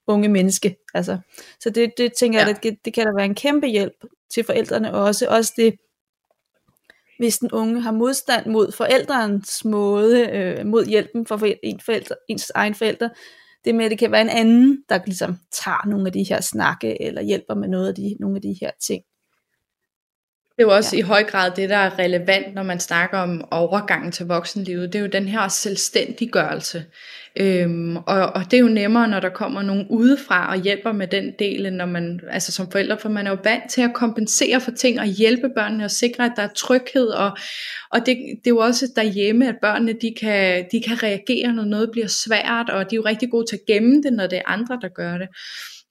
unge 0.07 0.29
menneske. 0.29 0.77
Altså, 0.95 1.19
så 1.61 1.71
det, 1.71 1.93
det 1.99 2.13
tænker 2.13 2.41
ja. 2.41 2.47
jeg, 2.47 2.63
det, 2.63 2.85
det 2.85 2.95
kan 2.95 3.07
da 3.07 3.13
være 3.17 3.25
en 3.25 3.35
kæmpe 3.35 3.67
hjælp 3.67 4.05
til 4.35 4.45
forældrene 4.45 4.95
også. 4.95 5.29
Også 5.29 5.53
det, 5.57 5.75
hvis 7.19 7.39
den 7.39 7.53
unge 7.53 7.81
har 7.81 7.93
modstand 7.93 8.47
mod 8.47 8.73
forældrens 8.73 9.65
måde, 9.65 10.29
øh, 10.29 10.67
mod 10.67 10.87
hjælpen 10.87 11.27
fra 11.27 11.39
en 11.63 11.81
forældre, 11.81 12.15
ens 12.29 12.53
egen 12.55 12.75
forældre, 12.75 13.11
det 13.65 13.75
med, 13.75 13.85
at 13.85 13.91
det 13.91 13.99
kan 13.99 14.13
være 14.13 14.21
en 14.21 14.29
anden, 14.29 14.85
der 14.89 15.01
ligesom 15.07 15.37
tager 15.65 15.87
nogle 15.87 16.07
af 16.07 16.13
de 16.13 16.23
her 16.23 16.41
snakke, 16.41 17.03
eller 17.03 17.23
hjælper 17.23 17.55
med 17.55 17.69
noget 17.69 17.89
af 17.89 17.95
de, 17.95 18.17
nogle 18.21 18.37
af 18.37 18.43
de 18.43 18.57
her 18.61 18.71
ting. 18.87 19.03
Det 20.59 20.65
er 20.65 20.69
jo 20.69 20.75
også 20.75 20.97
ja. 20.97 21.01
i 21.01 21.03
høj 21.03 21.25
grad 21.25 21.51
det, 21.57 21.69
der 21.69 21.77
er 21.77 21.99
relevant, 21.99 22.55
når 22.55 22.63
man 22.63 22.81
snakker 22.81 23.19
om 23.19 23.45
overgangen 23.51 24.13
til 24.13 24.27
voksenlivet. 24.27 24.93
Det 24.93 24.99
er 24.99 25.03
jo 25.03 25.09
den 25.09 25.29
her 25.29 25.49
selvstændiggørelse. 25.49 26.85
Øhm, 27.37 27.97
og, 27.97 28.23
og 28.23 28.45
det 28.45 28.55
er 28.55 28.61
jo 28.61 28.69
nemmere, 28.69 29.09
når 29.09 29.21
der 29.21 29.29
kommer 29.29 29.63
nogen 29.63 29.87
udefra 29.91 30.51
og 30.51 30.63
hjælper 30.63 30.93
med 30.93 31.07
den 31.07 31.33
del, 31.39 31.73
når 31.73 31.87
man, 31.87 32.21
altså 32.31 32.53
som 32.53 32.71
forældre, 32.71 32.99
for 32.99 33.09
man 33.09 33.27
er 33.27 33.31
jo 33.31 33.39
vant 33.45 33.71
til 33.71 33.81
at 33.81 33.95
kompensere 33.95 34.61
for 34.61 34.71
ting 34.71 35.01
og 35.01 35.07
hjælpe 35.07 35.49
børnene 35.57 35.85
og 35.85 35.91
sikre, 35.91 36.25
at 36.25 36.33
der 36.37 36.43
er 36.43 36.53
tryghed. 36.57 37.09
Og, 37.09 37.31
og 37.93 37.99
det, 37.99 38.17
det 38.17 38.47
er 38.47 38.51
jo 38.51 38.59
også 38.59 38.87
derhjemme, 38.97 39.49
at 39.49 39.57
børnene 39.63 39.93
de 39.93 40.15
kan, 40.21 40.67
de 40.73 40.83
kan 40.83 41.03
reagere, 41.03 41.53
når 41.53 41.65
noget 41.65 41.91
bliver 41.91 42.07
svært, 42.07 42.71
og 42.71 42.91
de 42.91 42.95
er 42.95 42.99
jo 42.99 43.05
rigtig 43.05 43.31
gode 43.31 43.47
til 43.47 43.57
at 43.57 43.67
gemme 43.75 44.03
det, 44.03 44.13
når 44.13 44.27
det 44.27 44.39
er 44.39 44.43
andre, 44.47 44.79
der 44.83 44.89
gør 44.89 45.19
det. 45.19 45.29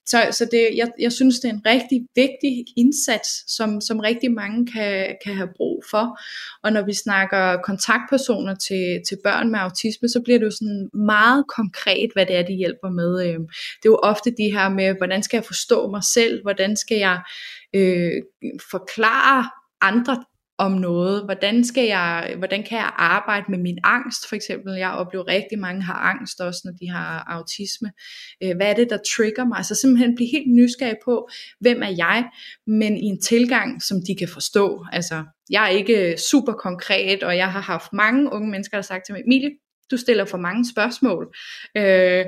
Så, 0.08 0.28
så 0.32 0.48
det, 0.52 0.70
jeg, 0.76 0.88
jeg 1.00 1.12
synes, 1.12 1.40
det 1.40 1.50
er 1.50 1.54
en 1.54 1.66
rigtig 1.66 2.08
vigtig 2.16 2.66
indsats, 2.78 3.56
som, 3.56 3.82
som 3.82 4.00
rigtig 4.00 4.32
mange 4.32 4.66
kan, 4.66 5.16
kan 5.26 5.36
have 5.36 5.50
brug 5.58 5.84
for. 5.90 6.20
Og 6.64 6.74
når 6.74 6.86
vi 6.86 6.94
snakker 6.94 7.58
kontaktpersoner 7.64 8.56
til, 8.56 9.02
til 9.08 9.18
børn 9.24 9.52
med 9.52 9.60
autisme, 9.60 10.10
så 10.10 10.22
bliver 10.24 10.40
det 10.40 10.46
jo 10.46 10.52
sådan 10.52 10.90
meget 10.94 11.46
konkret, 11.58 12.10
hvad 12.14 12.26
det 12.26 12.36
er, 12.36 12.44
de 12.44 12.54
hjælper 12.54 12.90
med. 12.90 13.28
Øhm, 13.28 13.48
det 13.80 13.86
er 13.86 13.96
jo 13.96 14.00
ofte 14.04 14.30
de 14.38 14.52
her 14.52 14.70
med, 14.70 14.94
hvordan 14.98 15.24
skal 15.24 15.38
jeg 15.38 15.46
forstå 15.46 15.90
mig 15.90 16.04
selv? 16.04 16.42
Hvordan 16.42 16.76
skal 16.76 16.98
jeg 16.98 17.22
øh, 17.74 18.12
forklare 18.72 19.50
andre 19.82 20.24
om 20.58 20.72
noget. 20.72 21.24
Hvordan, 21.24 21.64
skal 21.64 21.86
jeg, 21.86 22.36
hvordan 22.38 22.64
kan 22.64 22.78
jeg 22.78 22.92
arbejde 22.96 23.46
med 23.50 23.58
min 23.60 23.78
angst, 23.84 24.30
for 24.30 24.36
eksempel? 24.36 24.74
Jeg 24.74 24.92
oplever 24.92 25.28
rigtig 25.28 25.60
mange 25.60 25.82
har 25.82 25.94
angst 25.94 26.42
også, 26.42 26.62
når 26.66 26.72
de 26.72 26.90
har 26.90 27.24
autisme. 27.28 27.92
Øh, 28.44 28.56
hvad 28.56 28.70
er 28.70 28.74
det, 28.74 28.90
der 28.90 28.98
trigger 29.18 29.46
mig? 29.46 29.66
Så 29.66 29.76
simpelthen 29.76 30.16
blive 30.16 30.32
helt 30.32 30.56
nysgerrig 30.56 30.98
på, 31.06 31.30
hvem 31.60 31.82
er 31.82 31.94
jeg, 31.98 32.30
men 32.68 32.98
i 32.98 33.06
en 33.06 33.22
tilgang, 33.22 33.84
som 33.84 33.98
de 34.08 34.16
kan 34.16 34.28
forstå. 34.28 34.86
Altså, 34.92 35.24
jeg 35.50 35.64
er 35.64 35.70
ikke 35.70 36.18
super 36.32 36.54
konkret, 36.54 37.24
og 37.24 37.38
jeg 37.38 37.52
har 37.52 37.62
haft 37.62 37.94
mange 37.94 38.34
unge 38.34 38.50
mennesker, 38.52 38.78
der 38.78 38.82
har 38.82 38.94
sagt 38.94 39.06
til 39.06 39.14
mig, 39.14 39.22
Emilie, 39.26 39.50
du 39.92 39.98
stiller 39.98 40.26
for 40.26 40.38
mange 40.38 40.70
spørgsmål. 40.70 41.36
Øh, 41.78 42.26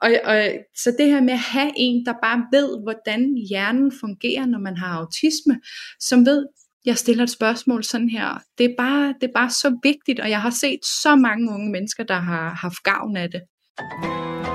og, 0.00 0.10
og, 0.24 0.50
så 0.76 0.94
det 0.98 1.06
her 1.06 1.20
med 1.20 1.32
at 1.32 1.38
have 1.38 1.72
en, 1.76 2.06
der 2.06 2.12
bare 2.22 2.44
ved, 2.52 2.82
hvordan 2.82 3.34
hjernen 3.50 3.92
fungerer, 4.00 4.46
når 4.46 4.58
man 4.58 4.76
har 4.76 4.98
autisme, 4.98 5.60
som 6.00 6.26
ved, 6.26 6.46
jeg 6.86 6.98
stiller 6.98 7.24
et 7.24 7.30
spørgsmål 7.30 7.84
sådan 7.84 8.08
her. 8.08 8.42
Det 8.58 8.66
er, 8.66 8.74
bare, 8.78 9.14
det 9.20 9.28
er 9.28 9.32
bare 9.34 9.50
så 9.50 9.78
vigtigt, 9.82 10.20
og 10.20 10.30
jeg 10.30 10.42
har 10.42 10.50
set 10.50 10.80
så 11.02 11.16
mange 11.16 11.50
unge 11.50 11.70
mennesker, 11.70 12.04
der 12.04 12.18
har 12.18 12.54
haft 12.54 12.82
gavn 12.84 13.16
af 13.16 13.30
det. 13.30 13.40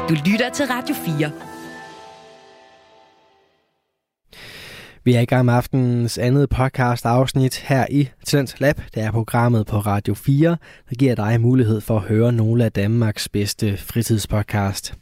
Du 0.09 0.13
lytter 0.31 0.49
til 0.49 0.65
Radio 0.65 0.95
4. 0.95 1.31
Vi 5.05 5.13
er 5.13 5.19
i 5.19 5.25
gang 5.25 5.45
med 5.45 5.53
aftenens 5.53 6.17
andet 6.17 6.49
podcast 6.49 7.05
afsnit 7.05 7.55
her 7.55 7.86
i 7.91 8.09
Talent 8.25 8.55
Lab. 8.59 8.81
Det 8.95 9.03
er 9.03 9.12
programmet 9.12 9.67
på 9.67 9.79
Radio 9.79 10.13
4, 10.13 10.57
der 10.89 10.95
giver 10.95 11.15
dig 11.15 11.41
mulighed 11.41 11.81
for 11.81 11.95
at 11.95 12.03
høre 12.03 12.31
nogle 12.31 12.65
af 12.65 12.71
Danmarks 12.71 13.29
bedste 13.29 13.77
fritidspodcast. 13.77 14.93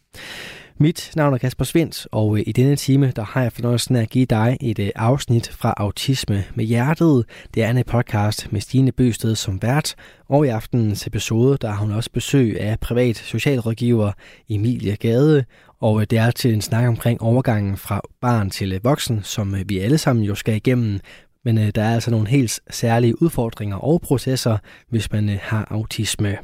Mit 0.82 1.12
navn 1.16 1.34
er 1.34 1.38
Kasper 1.38 1.66
Svendt, 1.66 2.08
og 2.12 2.38
øh, 2.38 2.44
i 2.48 2.52
denne 2.52 2.76
time 2.76 3.12
der 3.16 3.24
har 3.24 3.42
jeg 3.42 3.52
fornøjelsen 3.52 3.96
af 3.96 4.02
at 4.02 4.10
give 4.10 4.26
dig 4.26 4.58
et 4.62 4.80
øh, 4.80 4.90
afsnit 4.96 5.50
fra 5.50 5.74
Autisme 5.78 6.44
med 6.56 6.66
Hjertet. 6.66 7.26
Det 7.54 7.64
er 7.64 7.70
en 7.70 7.84
podcast 7.84 8.52
med 8.52 8.62
Stine 8.62 8.92
Bøsted 8.92 9.36
som 9.36 9.62
vært, 9.62 9.96
og 10.30 10.46
i 10.46 10.50
aftenens 10.50 11.08
episode 11.08 11.58
der 11.62 11.68
har 11.68 11.78
hun 11.78 11.92
også 11.92 12.10
besøg 12.14 12.60
af 12.60 12.80
privat 12.80 13.18
socialrådgiver 13.18 14.12
Emilie 14.50 14.96
Gade, 14.96 15.46
og 15.80 16.02
øh, 16.02 16.08
det 16.10 16.18
er 16.18 16.32
til 16.32 16.54
en 16.54 16.62
snak 16.62 16.88
omkring 16.88 17.22
overgangen 17.22 17.78
fra 17.78 18.02
barn 18.22 18.50
til 18.50 18.80
voksen, 18.84 19.24
som 19.24 19.56
vi 19.66 19.80
alle 19.80 19.98
sammen 19.98 20.26
jo 20.26 20.36
skal 20.36 20.56
igennem, 20.56 21.00
men 21.46 21.58
der 21.58 21.84
er 21.84 21.94
altså 21.94 22.12
nogle 22.12 22.28
helt 22.28 22.60
særlige 22.70 23.22
udfordringer 23.22 23.76
og 23.76 24.02
processer, 24.02 24.58
hvis 24.90 25.12
man 25.12 25.30
har 25.42 25.68
autisme 25.70 26.38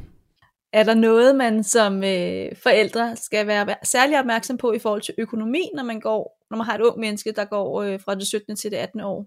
er 0.72 0.84
der 0.84 0.94
noget, 0.94 1.36
man 1.36 1.64
som 1.64 2.04
øh, 2.04 2.56
forældre 2.62 3.16
skal 3.16 3.46
være 3.46 3.74
særlig 3.82 4.18
opmærksom 4.18 4.56
på 4.56 4.72
i 4.72 4.78
forhold 4.78 5.02
til 5.02 5.14
økonomi, 5.18 5.70
når 5.74 5.82
man 5.82 6.00
går, 6.00 6.44
når 6.50 6.56
man 6.56 6.66
har 6.66 6.74
et 6.74 6.80
ung 6.80 7.00
menneske, 7.00 7.32
der 7.32 7.44
går 7.44 7.82
øh, 7.82 8.00
fra 8.00 8.14
det 8.14 8.26
17. 8.26 8.56
til 8.56 8.70
det 8.70 8.76
18. 8.76 9.00
år? 9.00 9.26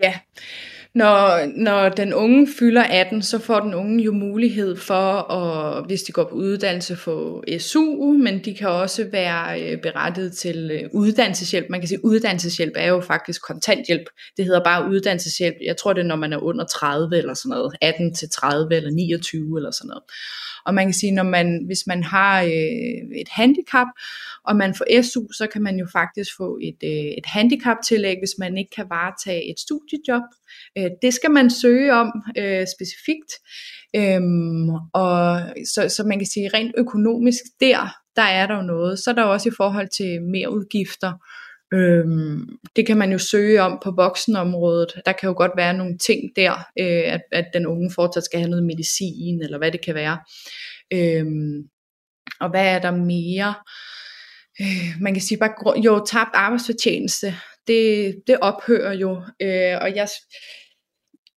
Ja, 0.00 0.20
når, 0.96 1.46
når 1.56 1.88
den 1.88 2.14
unge 2.14 2.48
fylder 2.58 2.82
18, 2.82 3.22
så 3.22 3.38
får 3.38 3.60
den 3.60 3.74
unge 3.74 4.04
jo 4.04 4.12
mulighed 4.12 4.76
for, 4.76 5.32
at, 5.32 5.86
hvis 5.86 6.02
de 6.02 6.12
går 6.12 6.24
på 6.24 6.34
uddannelse, 6.34 6.96
få 6.96 7.44
SU, 7.58 8.12
men 8.12 8.44
de 8.44 8.54
kan 8.54 8.68
også 8.68 9.08
være 9.12 9.62
øh, 9.62 9.80
berettiget 9.82 10.36
til 10.36 10.70
øh, 10.72 10.90
uddannelseshjælp. 10.92 11.66
Man 11.70 11.80
kan 11.80 11.88
sige, 11.88 11.98
at 11.98 12.02
uddannelseshjælp 12.04 12.72
er 12.76 12.88
jo 12.88 13.00
faktisk 13.00 13.42
kontanthjælp. 13.42 14.08
Det 14.36 14.44
hedder 14.44 14.64
bare 14.64 14.90
uddannelseshjælp. 14.90 15.56
Jeg 15.64 15.76
tror, 15.76 15.92
det 15.92 16.00
er, 16.00 16.06
når 16.06 16.16
man 16.16 16.32
er 16.32 16.38
under 16.38 16.64
30 16.64 17.18
eller 17.18 17.34
sådan 17.34 17.50
noget. 17.50 17.76
18 17.80 18.14
til 18.14 18.28
30 18.30 18.76
eller 18.76 18.90
29 18.90 19.58
eller 19.58 19.70
sådan 19.70 19.88
noget. 19.88 20.02
Og 20.66 20.74
man 20.74 20.86
kan 20.86 20.94
sige, 20.94 21.12
når 21.12 21.22
man, 21.22 21.62
hvis 21.66 21.86
man 21.86 22.02
har 22.02 22.42
øh, 22.42 23.20
et 23.20 23.28
handicap, 23.30 23.86
og 24.44 24.56
man 24.56 24.74
får 24.74 25.02
SU, 25.02 25.32
så 25.32 25.46
kan 25.52 25.62
man 25.62 25.76
jo 25.78 25.86
faktisk 25.92 26.30
få 26.36 26.58
et, 26.62 26.78
øh, 26.84 27.10
et 27.18 27.26
handicaptillæg, 27.26 28.16
hvis 28.20 28.34
man 28.38 28.58
ikke 28.58 28.70
kan 28.76 28.86
varetage 28.90 29.50
et 29.50 29.60
studiejob. 29.60 30.22
Øh, 30.78 30.90
det 31.02 31.14
skal 31.14 31.30
man 31.30 31.50
søge 31.50 31.92
om 31.92 32.12
øh, 32.38 32.66
specifikt. 32.76 33.32
Øhm, 33.96 34.68
og 34.94 35.40
så, 35.74 35.88
så 35.88 36.04
man 36.06 36.18
kan 36.18 36.26
sige, 36.26 36.50
rent 36.54 36.74
økonomisk 36.78 37.42
der, 37.60 37.96
der 38.16 38.22
er 38.22 38.46
der 38.46 38.56
jo 38.56 38.62
noget. 38.62 38.98
Så 38.98 39.10
er 39.10 39.14
der 39.14 39.22
også 39.22 39.48
i 39.48 39.56
forhold 39.56 39.88
til 39.96 40.22
mere 40.22 40.52
udgifter. 40.52 41.12
Øhm, 41.74 42.48
det 42.76 42.86
kan 42.86 42.96
man 42.96 43.12
jo 43.12 43.18
søge 43.18 43.62
om 43.62 43.78
på 43.84 43.90
voksenområdet. 43.90 44.92
Der 45.06 45.12
kan 45.12 45.26
jo 45.26 45.34
godt 45.36 45.52
være 45.56 45.74
nogle 45.74 45.98
ting 45.98 46.20
der, 46.36 46.52
øh, 46.80 47.12
at, 47.14 47.20
at 47.32 47.46
den 47.54 47.66
unge 47.66 47.90
fortsat 47.94 48.24
skal 48.24 48.40
have 48.40 48.50
noget 48.50 48.64
medicin, 48.64 49.42
eller 49.42 49.58
hvad 49.58 49.72
det 49.72 49.84
kan 49.84 49.94
være. 49.94 50.18
Øhm, 50.92 51.68
og 52.40 52.50
hvad 52.50 52.66
er 52.66 52.78
der 52.78 52.90
mere? 52.90 53.54
Øh, 54.60 55.00
man 55.00 55.14
kan 55.14 55.22
sige 55.22 55.38
bare, 55.38 55.80
jo, 55.84 56.04
tabt 56.06 56.30
arbejdsfortjeneste, 56.34 57.34
det, 57.66 58.14
det 58.26 58.38
ophører 58.40 58.92
jo. 58.92 59.22
Øh, 59.42 59.78
og 59.80 59.96
jeg, 59.96 60.08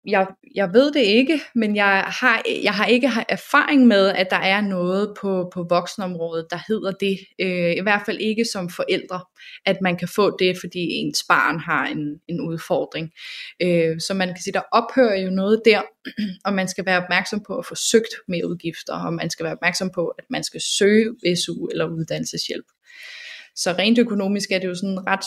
jeg, 0.07 0.27
jeg 0.55 0.73
ved 0.73 0.91
det 0.91 0.99
ikke, 0.99 1.41
men 1.55 1.75
jeg 1.75 2.03
har, 2.05 2.43
jeg 2.63 2.73
har 2.73 2.85
ikke 2.85 3.11
erfaring 3.29 3.87
med, 3.87 4.07
at 4.09 4.27
der 4.29 4.37
er 4.37 4.61
noget 4.61 5.13
på, 5.21 5.51
på 5.53 5.65
voksenområdet, 5.69 6.47
der 6.49 6.59
hedder 6.67 6.91
det. 6.91 7.17
Øh, 7.41 7.71
I 7.77 7.81
hvert 7.81 8.01
fald 8.05 8.17
ikke 8.19 8.45
som 8.45 8.69
forældre, 8.69 9.21
at 9.65 9.77
man 9.81 9.97
kan 9.97 10.07
få 10.07 10.37
det, 10.37 10.57
fordi 10.59 10.79
ens 10.79 11.23
barn 11.29 11.59
har 11.59 11.85
en, 11.87 12.19
en 12.27 12.41
udfordring. 12.41 13.11
Øh, 13.61 13.99
så 13.99 14.13
man 14.13 14.27
kan 14.27 14.41
sige, 14.43 14.53
der 14.53 14.61
ophører 14.71 15.21
jo 15.21 15.29
noget 15.29 15.61
der, 15.65 15.81
og 16.45 16.53
man 16.53 16.67
skal 16.67 16.85
være 16.85 17.03
opmærksom 17.03 17.43
på 17.47 17.57
at 17.57 17.65
få 17.65 17.75
søgt 17.75 18.13
med 18.27 18.43
udgifter, 18.43 18.93
og 18.93 19.13
man 19.13 19.29
skal 19.29 19.43
være 19.43 19.53
opmærksom 19.53 19.89
på, 19.95 20.07
at 20.07 20.25
man 20.29 20.43
skal 20.43 20.61
søge 20.61 21.35
SU 21.35 21.67
eller 21.67 21.87
uddannelseshjælp. 21.87 22.65
Så 23.57 23.71
rent 23.71 23.99
økonomisk 23.99 24.51
er 24.51 24.59
det 24.59 24.67
jo 24.67 24.75
sådan 24.75 25.07
ret, 25.07 25.25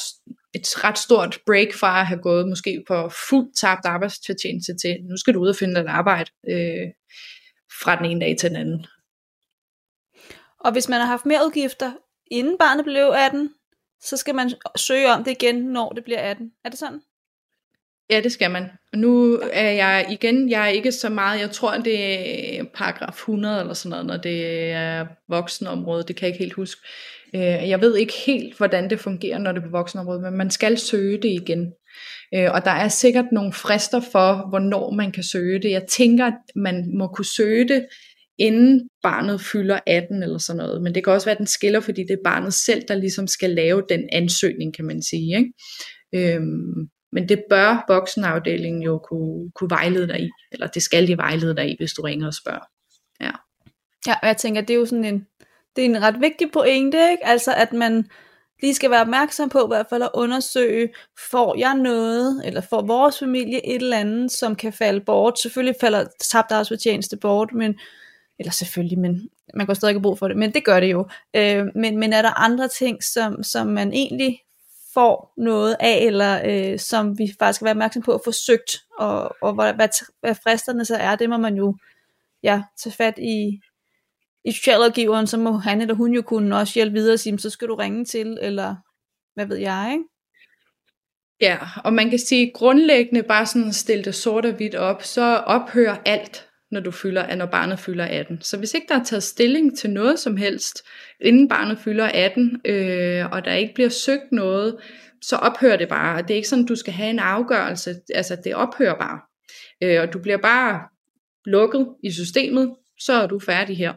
et 0.54 0.84
ret 0.84 0.98
stort 0.98 1.38
break 1.46 1.74
fra 1.74 2.00
at 2.00 2.06
have 2.06 2.20
gået 2.22 2.48
måske 2.48 2.84
på 2.88 3.10
fuldt 3.28 3.56
tabt 3.56 3.84
arbejdsfortjeneste 3.84 4.76
til, 4.82 4.96
nu 5.10 5.16
skal 5.16 5.34
du 5.34 5.40
ud 5.40 5.48
og 5.48 5.56
finde 5.56 5.80
et 5.80 5.86
arbejde 5.86 6.30
øh, 6.50 6.88
fra 7.82 7.96
den 7.96 8.04
ene 8.04 8.20
dag 8.20 8.36
til 8.38 8.48
den 8.48 8.56
anden. 8.56 8.86
Og 10.60 10.72
hvis 10.72 10.88
man 10.88 11.00
har 11.00 11.06
haft 11.06 11.26
mere 11.26 11.46
udgifter, 11.46 11.92
inden 12.30 12.58
barnet 12.58 12.84
blev 12.84 13.12
18, 13.14 13.50
så 14.02 14.16
skal 14.16 14.34
man 14.34 14.52
søge 14.76 15.12
om 15.12 15.24
det 15.24 15.30
igen, 15.30 15.54
når 15.54 15.90
det 15.90 16.04
bliver 16.04 16.20
18. 16.20 16.52
Er 16.64 16.68
det 16.68 16.78
sådan? 16.78 17.00
Ja, 18.10 18.20
det 18.20 18.32
skal 18.32 18.50
man. 18.50 18.70
Nu 18.94 19.40
er 19.52 19.70
jeg 19.70 20.06
igen, 20.10 20.50
jeg 20.50 20.62
er 20.64 20.68
ikke 20.68 20.92
så 20.92 21.08
meget, 21.08 21.40
jeg 21.40 21.50
tror, 21.50 21.78
det 21.78 22.58
er 22.58 22.64
paragraf 22.74 23.14
100 23.14 23.60
eller 23.60 23.74
sådan 23.74 23.90
noget, 23.90 24.06
når 24.06 24.16
det 24.16 24.70
er 24.70 25.06
voksenområdet, 25.28 26.08
det 26.08 26.16
kan 26.16 26.26
jeg 26.26 26.34
ikke 26.34 26.44
helt 26.44 26.54
huske. 26.54 26.80
Øh, 27.34 27.68
jeg 27.68 27.80
ved 27.80 27.96
ikke 27.96 28.12
helt, 28.26 28.56
hvordan 28.56 28.90
det 28.90 29.00
fungerer, 29.00 29.38
når 29.38 29.52
det 29.52 29.60
er 29.60 29.64
på 29.64 29.70
voksenområdet, 29.70 30.22
men 30.22 30.36
man 30.36 30.50
skal 30.50 30.78
søge 30.78 31.16
det 31.16 31.28
igen. 31.28 31.72
Øh, 32.34 32.48
og 32.52 32.64
der 32.64 32.70
er 32.70 32.88
sikkert 32.88 33.26
nogle 33.32 33.52
frister 33.52 34.00
for, 34.12 34.48
hvornår 34.48 34.90
man 34.90 35.12
kan 35.12 35.22
søge 35.22 35.62
det. 35.62 35.70
Jeg 35.70 35.86
tænker, 35.86 36.26
at 36.26 36.38
man 36.56 36.98
må 36.98 37.06
kunne 37.06 37.34
søge 37.36 37.68
det, 37.68 37.86
inden 38.38 38.88
barnet 39.02 39.40
fylder 39.40 39.80
18 39.86 40.22
eller 40.22 40.38
sådan 40.38 40.56
noget. 40.58 40.82
Men 40.82 40.94
det 40.94 41.04
kan 41.04 41.12
også 41.12 41.26
være, 41.26 41.32
at 41.34 41.38
den 41.38 41.46
skiller, 41.46 41.80
fordi 41.80 42.02
det 42.02 42.10
er 42.10 42.24
barnet 42.24 42.54
selv, 42.54 42.82
der 42.88 42.94
ligesom 42.94 43.26
skal 43.26 43.50
lave 43.50 43.82
den 43.88 44.08
ansøgning, 44.12 44.74
kan 44.74 44.84
man 44.84 45.02
sige. 45.02 45.38
Ikke? 45.38 45.52
Øhm, 46.34 46.88
men 47.12 47.28
det 47.28 47.44
bør 47.50 47.84
voksenafdelingen 47.88 48.82
jo 48.82 48.98
kunne, 48.98 49.50
kunne 49.54 49.70
vejlede 49.70 50.08
dig 50.08 50.20
i, 50.20 50.30
eller 50.52 50.66
det 50.66 50.82
skal 50.82 51.08
de 51.08 51.16
vejlede 51.16 51.56
dig 51.56 51.70
i, 51.70 51.76
hvis 51.78 51.92
du 51.92 52.02
ringer 52.02 52.26
og 52.26 52.34
spørger. 52.34 52.64
Ja. 53.20 53.30
Ja, 54.06 54.14
og 54.22 54.26
jeg 54.26 54.36
tænker, 54.36 54.60
det 54.60 54.74
er 54.74 54.78
jo 54.78 54.86
sådan 54.86 55.04
en, 55.04 55.26
det 55.76 55.84
er 55.84 55.88
en 55.88 56.02
ret 56.02 56.20
vigtig 56.20 56.52
pointe, 56.52 57.10
ikke? 57.10 57.26
Altså 57.26 57.54
at 57.54 57.72
man 57.72 58.04
lige 58.62 58.74
skal 58.74 58.90
være 58.90 59.00
opmærksom 59.00 59.48
på 59.48 59.64
i 59.64 59.68
hvert 59.68 59.86
fald 59.90 60.02
at 60.02 60.10
undersøge, 60.14 60.88
får 61.30 61.58
jeg 61.58 61.74
noget, 61.74 62.46
eller 62.46 62.60
får 62.60 62.82
vores 62.82 63.18
familie 63.18 63.66
et 63.66 63.82
eller 63.82 63.98
andet, 63.98 64.32
som 64.32 64.56
kan 64.56 64.72
falde 64.72 65.00
bort. 65.00 65.38
Selvfølgelig 65.38 65.76
falder 65.80 66.04
tabt 66.20 66.52
arbejdsfortjeneste 66.52 67.16
bort, 67.16 67.52
men, 67.52 67.74
eller 68.38 68.52
selvfølgelig, 68.52 68.98
men 68.98 69.28
man 69.54 69.66
kan 69.66 69.74
stadig 69.74 69.94
have 69.94 70.02
brug 70.02 70.18
for 70.18 70.28
det, 70.28 70.36
men 70.36 70.54
det 70.54 70.64
gør 70.64 70.80
det 70.80 70.90
jo. 70.90 71.06
Øh, 71.36 71.66
men, 71.74 71.98
men 71.98 72.12
er 72.12 72.22
der 72.22 72.40
andre 72.40 72.68
ting, 72.68 73.04
som, 73.04 73.42
som 73.42 73.66
man 73.66 73.92
egentlig 73.92 74.40
får 74.94 75.32
noget 75.36 75.76
af, 75.80 75.98
eller 76.06 76.40
øh, 76.44 76.78
som 76.78 77.18
vi 77.18 77.34
faktisk 77.38 77.56
skal 77.56 77.64
være 77.64 77.72
opmærksom 77.72 78.02
på 78.02 78.14
at 78.14 78.20
få 78.24 78.32
søgt, 78.32 78.82
og, 78.98 79.36
og 79.42 79.52
hvad, 79.54 79.74
hvad, 79.74 79.88
hvad 80.20 80.34
fristerne 80.34 80.84
så 80.84 80.96
er, 80.96 81.16
det 81.16 81.30
må 81.30 81.36
man 81.36 81.54
jo 81.54 81.76
ja, 82.42 82.62
tage 82.82 82.92
fat 82.92 83.18
i, 83.18 83.60
i 84.44 84.52
socialrådgiveren, 84.52 85.26
så 85.26 85.36
må 85.36 85.52
han 85.52 85.80
eller 85.80 85.94
hun 85.94 86.12
jo 86.12 86.22
kunne 86.22 86.56
også 86.56 86.74
hjælpe 86.74 86.94
videre 86.94 87.14
og 87.14 87.18
sige, 87.18 87.38
så 87.38 87.50
skal 87.50 87.68
du 87.68 87.74
ringe 87.74 88.04
til, 88.04 88.38
eller 88.42 88.74
hvad 89.34 89.46
ved 89.46 89.56
jeg, 89.56 89.90
ikke? 89.92 90.04
Ja, 91.40 91.58
og 91.84 91.92
man 91.92 92.10
kan 92.10 92.18
sige 92.18 92.52
grundlæggende 92.54 93.22
bare 93.22 93.46
sådan 93.46 93.72
stille 93.72 94.04
det 94.04 94.14
sort 94.14 94.46
og 94.46 94.52
hvidt 94.52 94.74
op, 94.74 95.02
så 95.02 95.36
ophører 95.36 95.96
alt, 96.06 96.48
når 96.70 96.80
du 96.80 96.90
fylder, 96.90 97.34
når 97.34 97.46
barnet 97.46 97.78
fylder 97.78 98.04
18. 98.04 98.40
Så 98.40 98.58
hvis 98.58 98.74
ikke 98.74 98.86
der 98.88 99.00
er 99.00 99.04
taget 99.04 99.22
stilling 99.22 99.78
til 99.78 99.90
noget 99.90 100.18
som 100.18 100.36
helst, 100.36 100.78
inden 101.20 101.48
barnet 101.48 101.78
fylder 101.78 102.10
18, 102.14 102.60
øh, 102.64 103.30
og 103.32 103.44
der 103.44 103.52
ikke 103.52 103.74
bliver 103.74 103.88
søgt 103.88 104.32
noget, 104.32 104.76
så 105.22 105.36
ophører 105.36 105.76
det 105.76 105.88
bare. 105.88 106.22
Det 106.22 106.30
er 106.30 106.34
ikke 106.34 106.48
sådan, 106.48 106.66
du 106.66 106.76
skal 106.76 106.92
have 106.92 107.10
en 107.10 107.18
afgørelse. 107.18 107.94
Altså, 108.14 108.36
det 108.44 108.54
ophører 108.54 108.98
bare. 108.98 109.20
Øh, 109.82 110.02
og 110.02 110.12
du 110.12 110.18
bliver 110.18 110.38
bare 110.38 110.80
lukket 111.44 111.88
i 112.04 112.10
systemet, 112.12 112.74
så 113.00 113.12
er 113.12 113.26
du 113.26 113.38
færdig 113.38 113.76
her. 113.76 113.94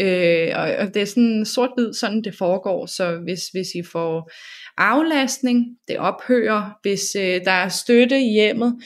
Øh, 0.00 0.52
og, 0.54 0.74
og 0.78 0.94
det 0.94 1.02
er 1.02 1.06
sådan 1.06 1.44
sort-hvid, 1.44 1.92
sådan 1.92 2.22
det 2.22 2.38
foregår. 2.38 2.86
Så 2.86 3.16
hvis, 3.16 3.48
hvis 3.48 3.68
I 3.74 3.82
får 3.82 4.30
aflastning, 4.76 5.78
det 5.88 5.98
ophører. 5.98 6.78
Hvis 6.82 7.14
øh, 7.14 7.44
der 7.44 7.50
er 7.50 7.68
støtte 7.68 8.20
i 8.20 8.32
hjemmet, 8.32 8.82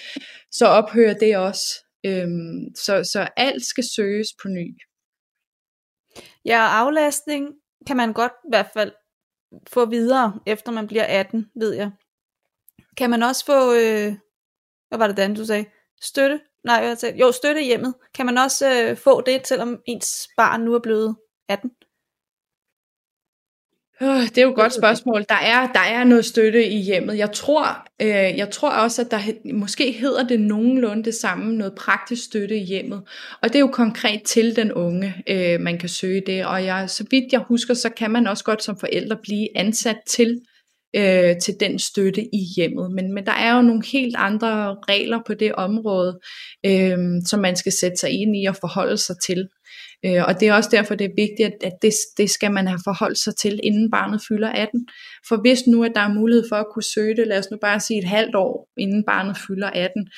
så 0.50 0.66
ophører 0.66 1.14
det 1.14 1.36
også. 1.36 1.84
Øh, 2.06 2.28
så, 2.74 3.10
så 3.12 3.28
alt 3.36 3.64
skal 3.64 3.84
søges 3.96 4.28
på 4.42 4.48
ny. 4.48 4.76
Ja, 6.44 6.68
aflastning 6.70 7.48
kan 7.86 7.96
man 7.96 8.12
godt 8.12 8.32
i 8.32 8.48
hvert 8.50 8.70
fald 8.74 8.92
få 9.68 9.86
videre, 9.86 10.40
efter 10.46 10.72
man 10.72 10.86
bliver 10.86 11.04
18, 11.04 11.46
ved 11.54 11.74
jeg. 11.74 11.90
Kan 12.96 13.10
man 13.10 13.22
også 13.22 13.44
få, 13.46 13.74
øh, 13.74 14.14
hvad 14.88 14.98
var 14.98 15.06
det 15.06 15.16
Dan, 15.16 15.34
du 15.34 15.44
sagde? 15.44 15.64
Støtte? 16.00 16.40
Nej, 16.68 16.96
jeg 17.02 17.20
jo, 17.20 17.32
støtte 17.32 17.62
hjemmet. 17.62 17.94
Kan 18.14 18.26
man 18.26 18.38
også 18.38 18.82
øh, 18.82 18.96
få 18.96 19.20
det, 19.20 19.46
selvom 19.46 19.78
ens 19.86 20.28
barn 20.36 20.60
nu 20.60 20.74
er 20.74 20.78
blevet 20.78 21.16
18? 21.48 21.70
Det 24.00 24.38
er 24.38 24.42
jo 24.42 24.50
et 24.50 24.54
godt 24.54 24.74
spørgsmål. 24.74 25.24
Der 25.28 25.34
er, 25.34 25.72
der 25.72 25.80
er 25.80 26.04
noget 26.04 26.24
støtte 26.24 26.66
i 26.66 26.76
hjemmet. 26.76 27.18
Jeg 27.18 27.32
tror, 27.32 27.86
øh, 28.02 28.08
jeg 28.08 28.50
tror 28.50 28.70
også, 28.70 29.02
at 29.02 29.10
der 29.10 29.18
måske 29.54 29.92
hedder 29.92 30.26
det 30.26 30.40
nogenlunde 30.40 31.04
det 31.04 31.14
samme, 31.14 31.54
noget 31.54 31.74
praktisk 31.74 32.24
støtte 32.24 32.56
i 32.56 32.64
hjemmet. 32.64 33.02
Og 33.42 33.48
det 33.48 33.54
er 33.54 33.60
jo 33.60 33.70
konkret 33.72 34.22
til 34.22 34.56
den 34.56 34.72
unge, 34.72 35.14
øh, 35.28 35.60
man 35.60 35.78
kan 35.78 35.88
søge 35.88 36.22
det. 36.26 36.46
Og 36.46 36.64
jeg, 36.64 36.90
så 36.90 37.04
vidt 37.10 37.32
jeg 37.32 37.40
husker, 37.40 37.74
så 37.74 37.88
kan 37.90 38.10
man 38.10 38.26
også 38.26 38.44
godt 38.44 38.62
som 38.62 38.78
forældre 38.78 39.16
blive 39.16 39.48
ansat 39.56 39.98
til 40.06 40.40
øh, 40.96 41.36
til 41.42 41.54
den 41.60 41.78
støtte 41.78 42.22
i 42.22 42.40
hjemmet. 42.56 42.92
Men, 42.92 43.14
men 43.14 43.26
der 43.26 43.32
er 43.32 43.56
jo 43.56 43.62
nogle 43.62 43.82
helt 43.92 44.16
andre 44.18 44.76
regler 44.88 45.20
på 45.26 45.34
det 45.34 45.52
område, 45.52 46.20
øh, 46.66 46.98
som 47.26 47.40
man 47.40 47.56
skal 47.56 47.72
sætte 47.72 47.96
sig 47.96 48.10
ind 48.10 48.36
i 48.36 48.46
og 48.46 48.56
forholde 48.56 48.96
sig 48.96 49.16
til. 49.26 49.48
Øh, 50.04 50.22
og 50.28 50.40
det 50.40 50.48
er 50.48 50.54
også 50.54 50.70
derfor, 50.72 50.94
det 50.94 51.04
er 51.04 51.14
vigtigt, 51.16 51.64
at, 51.64 51.72
det, 51.82 51.92
det 52.16 52.30
skal 52.30 52.52
man 52.52 52.66
have 52.66 52.80
forholdt 52.84 53.18
sig 53.18 53.36
til, 53.36 53.60
inden 53.62 53.90
barnet 53.90 54.20
fylder 54.28 54.48
18. 54.48 54.88
For 55.28 55.36
hvis 55.40 55.66
nu, 55.66 55.84
at 55.84 55.92
der 55.94 56.00
er 56.00 56.14
mulighed 56.14 56.44
for 56.48 56.56
at 56.56 56.66
kunne 56.74 56.90
søge 56.94 57.16
det, 57.16 57.26
lad 57.26 57.38
os 57.38 57.50
nu 57.50 57.56
bare 57.60 57.80
sige 57.80 57.98
et 57.98 58.08
halvt 58.08 58.34
år, 58.34 58.68
inden 58.76 59.04
barnet 59.04 59.36
fylder 59.46 59.70
18, 59.70 60.08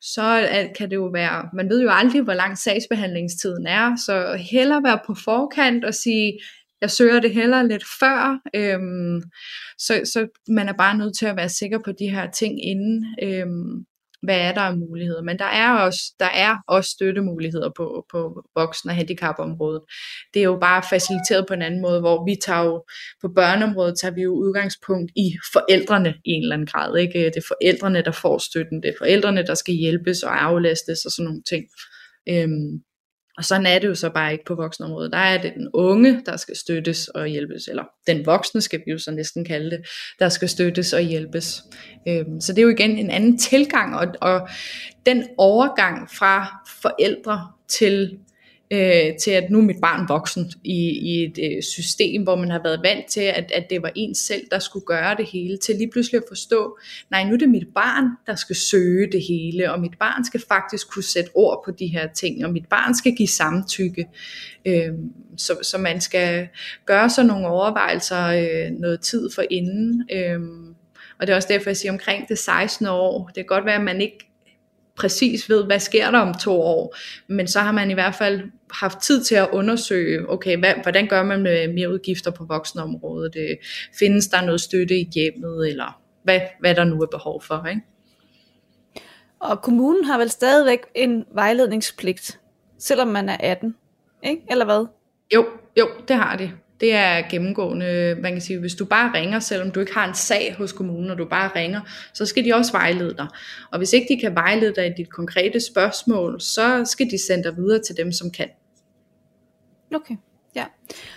så 0.00 0.48
kan 0.76 0.90
det 0.90 0.96
jo 0.96 1.10
være, 1.12 1.48
man 1.54 1.68
ved 1.68 1.82
jo 1.82 1.90
aldrig, 1.90 2.22
hvor 2.22 2.34
lang 2.34 2.58
sagsbehandlingstiden 2.58 3.66
er, 3.66 3.96
så 4.06 4.36
hellere 4.50 4.82
være 4.84 5.00
på 5.06 5.14
forkant 5.24 5.84
og 5.84 5.94
sige, 5.94 6.38
jeg 6.80 6.90
søger 6.90 7.20
det 7.20 7.34
heller 7.34 7.62
lidt 7.62 7.84
før, 8.00 8.38
øhm, 8.54 9.22
så, 9.78 10.00
så 10.04 10.28
man 10.48 10.68
er 10.68 10.72
bare 10.72 10.98
nødt 10.98 11.18
til 11.18 11.26
at 11.26 11.36
være 11.36 11.48
sikker 11.48 11.78
på 11.84 11.92
de 11.92 12.08
her 12.08 12.30
ting 12.30 12.64
inden, 12.64 13.16
øhm, 13.22 13.84
hvad 14.22 14.40
er 14.40 14.54
der 14.54 14.60
af 14.60 14.76
muligheder? 14.76 15.22
Men 15.22 15.38
der 15.38 15.44
er 15.44 15.74
også, 15.74 16.00
der 16.20 16.30
er 16.34 16.56
også 16.68 16.90
støttemuligheder 16.90 17.70
på, 17.76 18.06
på 18.12 18.42
voksen- 18.56 18.90
og 18.90 18.96
handicapområdet. 18.96 19.82
Det 20.34 20.40
er 20.40 20.44
jo 20.44 20.58
bare 20.60 20.82
faciliteret 20.90 21.46
på 21.48 21.54
en 21.54 21.62
anden 21.62 21.82
måde, 21.82 22.00
hvor 22.00 22.24
vi 22.24 22.36
tager 22.46 22.64
jo, 22.64 22.84
på 23.22 23.28
børneområdet 23.34 23.98
tager 24.00 24.14
vi 24.14 24.22
jo 24.22 24.32
udgangspunkt 24.32 25.12
i 25.16 25.36
forældrene 25.52 26.14
i 26.24 26.30
en 26.30 26.42
eller 26.42 26.54
anden 26.54 26.66
grad. 26.66 26.96
Ikke? 26.96 27.18
Det 27.18 27.36
er 27.36 27.52
forældrene, 27.54 28.02
der 28.02 28.12
får 28.12 28.38
støtten. 28.38 28.82
Det 28.82 28.88
er 28.88 28.98
forældrene, 28.98 29.46
der 29.46 29.54
skal 29.54 29.74
hjælpes 29.74 30.22
og 30.22 30.42
aflastes 30.44 31.04
og 31.04 31.10
sådan 31.12 31.24
nogle 31.24 31.42
ting. 31.42 31.64
Øhm, 32.28 32.82
og 33.38 33.44
sådan 33.44 33.66
er 33.66 33.78
det 33.78 33.88
jo 33.88 33.94
så 33.94 34.10
bare 34.10 34.32
ikke 34.32 34.44
på 34.44 34.54
voksenområdet. 34.54 35.12
Der 35.12 35.18
er 35.18 35.42
det 35.42 35.52
den 35.54 35.68
unge, 35.74 36.22
der 36.26 36.36
skal 36.36 36.56
støttes 36.56 37.08
og 37.08 37.26
hjælpes, 37.26 37.68
eller 37.68 37.84
den 38.06 38.26
voksne 38.26 38.60
skal 38.60 38.82
vi 38.86 38.90
jo 38.90 38.98
så 38.98 39.10
næsten 39.10 39.44
kalde 39.44 39.70
det, 39.70 39.80
der 40.18 40.28
skal 40.28 40.48
støttes 40.48 40.92
og 40.92 41.00
hjælpes. 41.00 41.62
Øhm, 42.08 42.40
så 42.40 42.52
det 42.52 42.58
er 42.58 42.62
jo 42.62 42.68
igen 42.68 42.98
en 42.98 43.10
anden 43.10 43.38
tilgang, 43.38 43.94
og, 43.94 44.06
og 44.20 44.48
den 45.06 45.24
overgang 45.38 46.10
fra 46.10 46.62
forældre 46.82 47.52
til 47.68 48.18
øh, 48.70 49.16
til 49.22 49.30
at 49.30 49.50
nu 49.50 49.58
er 49.58 49.62
mit 49.62 49.80
barn 49.82 50.08
voksen 50.08 50.52
i, 50.64 50.90
i 50.90 51.24
et 51.24 51.38
øh, 51.42 51.62
system, 51.62 52.22
hvor 52.22 52.36
man 52.36 52.50
har 52.50 52.62
været 52.62 52.80
vant 52.84 53.06
til, 53.06 53.20
at, 53.20 53.52
at 53.54 53.66
det 53.70 53.82
var 53.82 53.92
en 53.96 54.14
selv, 54.14 54.42
der 54.50 54.58
skulle 54.58 54.86
gøre 54.86 55.16
det 55.16 55.26
hele, 55.26 55.56
til 55.56 55.74
lige 55.74 55.90
pludselig 55.90 56.18
at 56.18 56.24
forstå, 56.28 56.78
nej, 57.10 57.24
nu 57.24 57.34
er 57.34 57.38
det 57.38 57.48
mit 57.48 57.66
barn, 57.74 58.04
der 58.26 58.34
skal 58.34 58.56
søge 58.56 59.12
det 59.12 59.22
hele, 59.28 59.72
og 59.72 59.80
mit 59.80 59.98
barn 59.98 60.24
skal 60.24 60.42
faktisk 60.48 60.90
kunne 60.90 61.04
sætte 61.04 61.30
ord 61.34 61.62
på 61.64 61.70
de 61.70 61.86
her 61.86 62.08
ting, 62.12 62.44
og 62.44 62.52
mit 62.52 62.66
barn 62.70 62.94
skal 62.94 63.14
give 63.16 63.28
samtykke. 63.28 64.06
Øh, 64.66 64.92
så, 65.36 65.58
så 65.62 65.78
man 65.78 66.00
skal 66.00 66.48
gøre 66.86 67.10
sig 67.10 67.24
nogle 67.24 67.46
overvejelser 67.46 68.26
øh, 68.26 68.70
noget 68.70 69.00
tid 69.00 69.30
for 69.34 69.42
inden. 69.50 70.08
Øh, 70.12 70.40
og 71.20 71.26
det 71.26 71.32
er 71.32 71.36
også 71.36 71.48
derfor, 71.50 71.70
jeg 71.70 71.76
siger 71.76 71.92
omkring 71.92 72.28
det 72.28 72.38
16 72.38 72.86
år. 72.86 73.26
Det 73.26 73.34
kan 73.34 73.44
godt 73.46 73.64
være, 73.64 73.74
at 73.74 73.84
man 73.84 74.00
ikke 74.00 74.28
præcis 74.98 75.48
ved, 75.50 75.64
hvad 75.64 75.78
sker 75.78 76.10
der 76.10 76.18
om 76.18 76.34
to 76.34 76.60
år, 76.60 76.96
men 77.28 77.46
så 77.48 77.60
har 77.60 77.72
man 77.72 77.90
i 77.90 77.94
hvert 77.94 78.14
fald 78.14 78.42
haft 78.70 78.98
tid 78.98 79.22
til 79.22 79.34
at 79.34 79.48
undersøge, 79.52 80.30
okay, 80.30 80.58
hvad, 80.58 80.74
hvordan 80.82 81.06
gør 81.06 81.22
man 81.22 81.42
med 81.42 81.72
mere 81.72 81.92
udgifter 81.92 82.30
på 82.30 82.44
voksenområdet? 82.44 83.34
Det, 83.34 83.58
findes 83.98 84.28
der 84.28 84.40
noget 84.40 84.60
støtte 84.60 84.98
i 84.98 85.10
hjemmet, 85.14 85.68
eller 85.68 86.00
hvad, 86.22 86.40
hvad 86.60 86.74
der 86.74 86.84
nu 86.84 87.02
er 87.02 87.06
behov 87.06 87.42
for, 87.42 87.66
ikke? 87.66 87.82
Og 89.40 89.62
kommunen 89.62 90.04
har 90.04 90.18
vel 90.18 90.30
stadigvæk 90.30 90.80
en 90.94 91.24
vejledningspligt, 91.34 92.40
selvom 92.78 93.08
man 93.08 93.28
er 93.28 93.36
18, 93.40 93.74
ikke? 94.22 94.42
Eller 94.50 94.64
hvad? 94.64 94.86
Jo, 95.34 95.46
jo, 95.78 95.88
det 96.08 96.16
har 96.16 96.36
de. 96.36 96.52
Det 96.80 96.92
er 96.92 97.28
gennemgående, 97.30 98.16
man 98.22 98.32
kan 98.32 98.40
sige, 98.40 98.58
hvis 98.58 98.74
du 98.74 98.84
bare 98.84 99.12
ringer, 99.14 99.40
selvom 99.40 99.70
du 99.70 99.80
ikke 99.80 99.94
har 99.94 100.08
en 100.08 100.14
sag 100.14 100.54
hos 100.58 100.72
kommunen, 100.72 101.10
og 101.10 101.18
du 101.18 101.24
bare 101.24 101.50
ringer, 101.56 101.80
så 102.14 102.26
skal 102.26 102.44
de 102.44 102.54
også 102.54 102.72
vejlede 102.72 103.14
dig. 103.16 103.26
Og 103.72 103.78
hvis 103.78 103.92
ikke 103.92 104.14
de 104.14 104.20
kan 104.20 104.34
vejlede 104.34 104.74
dig 104.74 104.86
i 104.86 104.92
dit 104.96 105.10
konkrete 105.10 105.60
spørgsmål, 105.60 106.40
så 106.40 106.84
skal 106.84 107.10
de 107.10 107.26
sende 107.26 107.44
dig 107.44 107.56
videre 107.56 107.82
til 107.82 107.96
dem, 107.96 108.12
som 108.12 108.30
kan. 108.30 108.48
Okay, 109.94 110.14
ja. 110.54 110.64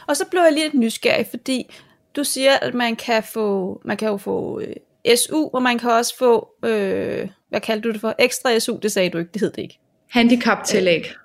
Og 0.07 0.17
så 0.17 0.25
blev 0.31 0.41
jeg 0.41 0.53
lidt 0.53 0.73
nysgerrig, 0.73 1.27
fordi 1.29 1.75
du 2.15 2.23
siger, 2.23 2.55
at 2.61 2.73
man 2.73 2.95
kan 2.95 3.23
få, 3.23 3.81
man 3.85 3.97
kan 3.97 4.07
jo 4.07 4.17
få 4.17 4.61
øh, 4.61 4.75
SU, 5.15 5.49
og 5.53 5.63
man 5.63 5.79
kan 5.79 5.91
også 5.91 6.17
få, 6.17 6.49
øh, 6.65 7.29
hvad 7.49 7.61
kaldte 7.61 7.87
du 7.87 7.93
det 7.93 8.01
for? 8.01 8.15
Ekstra 8.19 8.59
SU, 8.59 8.77
det 8.81 8.91
sagde 8.91 9.09
du 9.09 9.17
ikke, 9.17 9.31
det 9.33 9.41
hed 9.41 9.51
det 9.51 9.61
ikke. 9.61 9.79
Handicaptillæg. 10.09 10.99
Øh, 10.99 11.15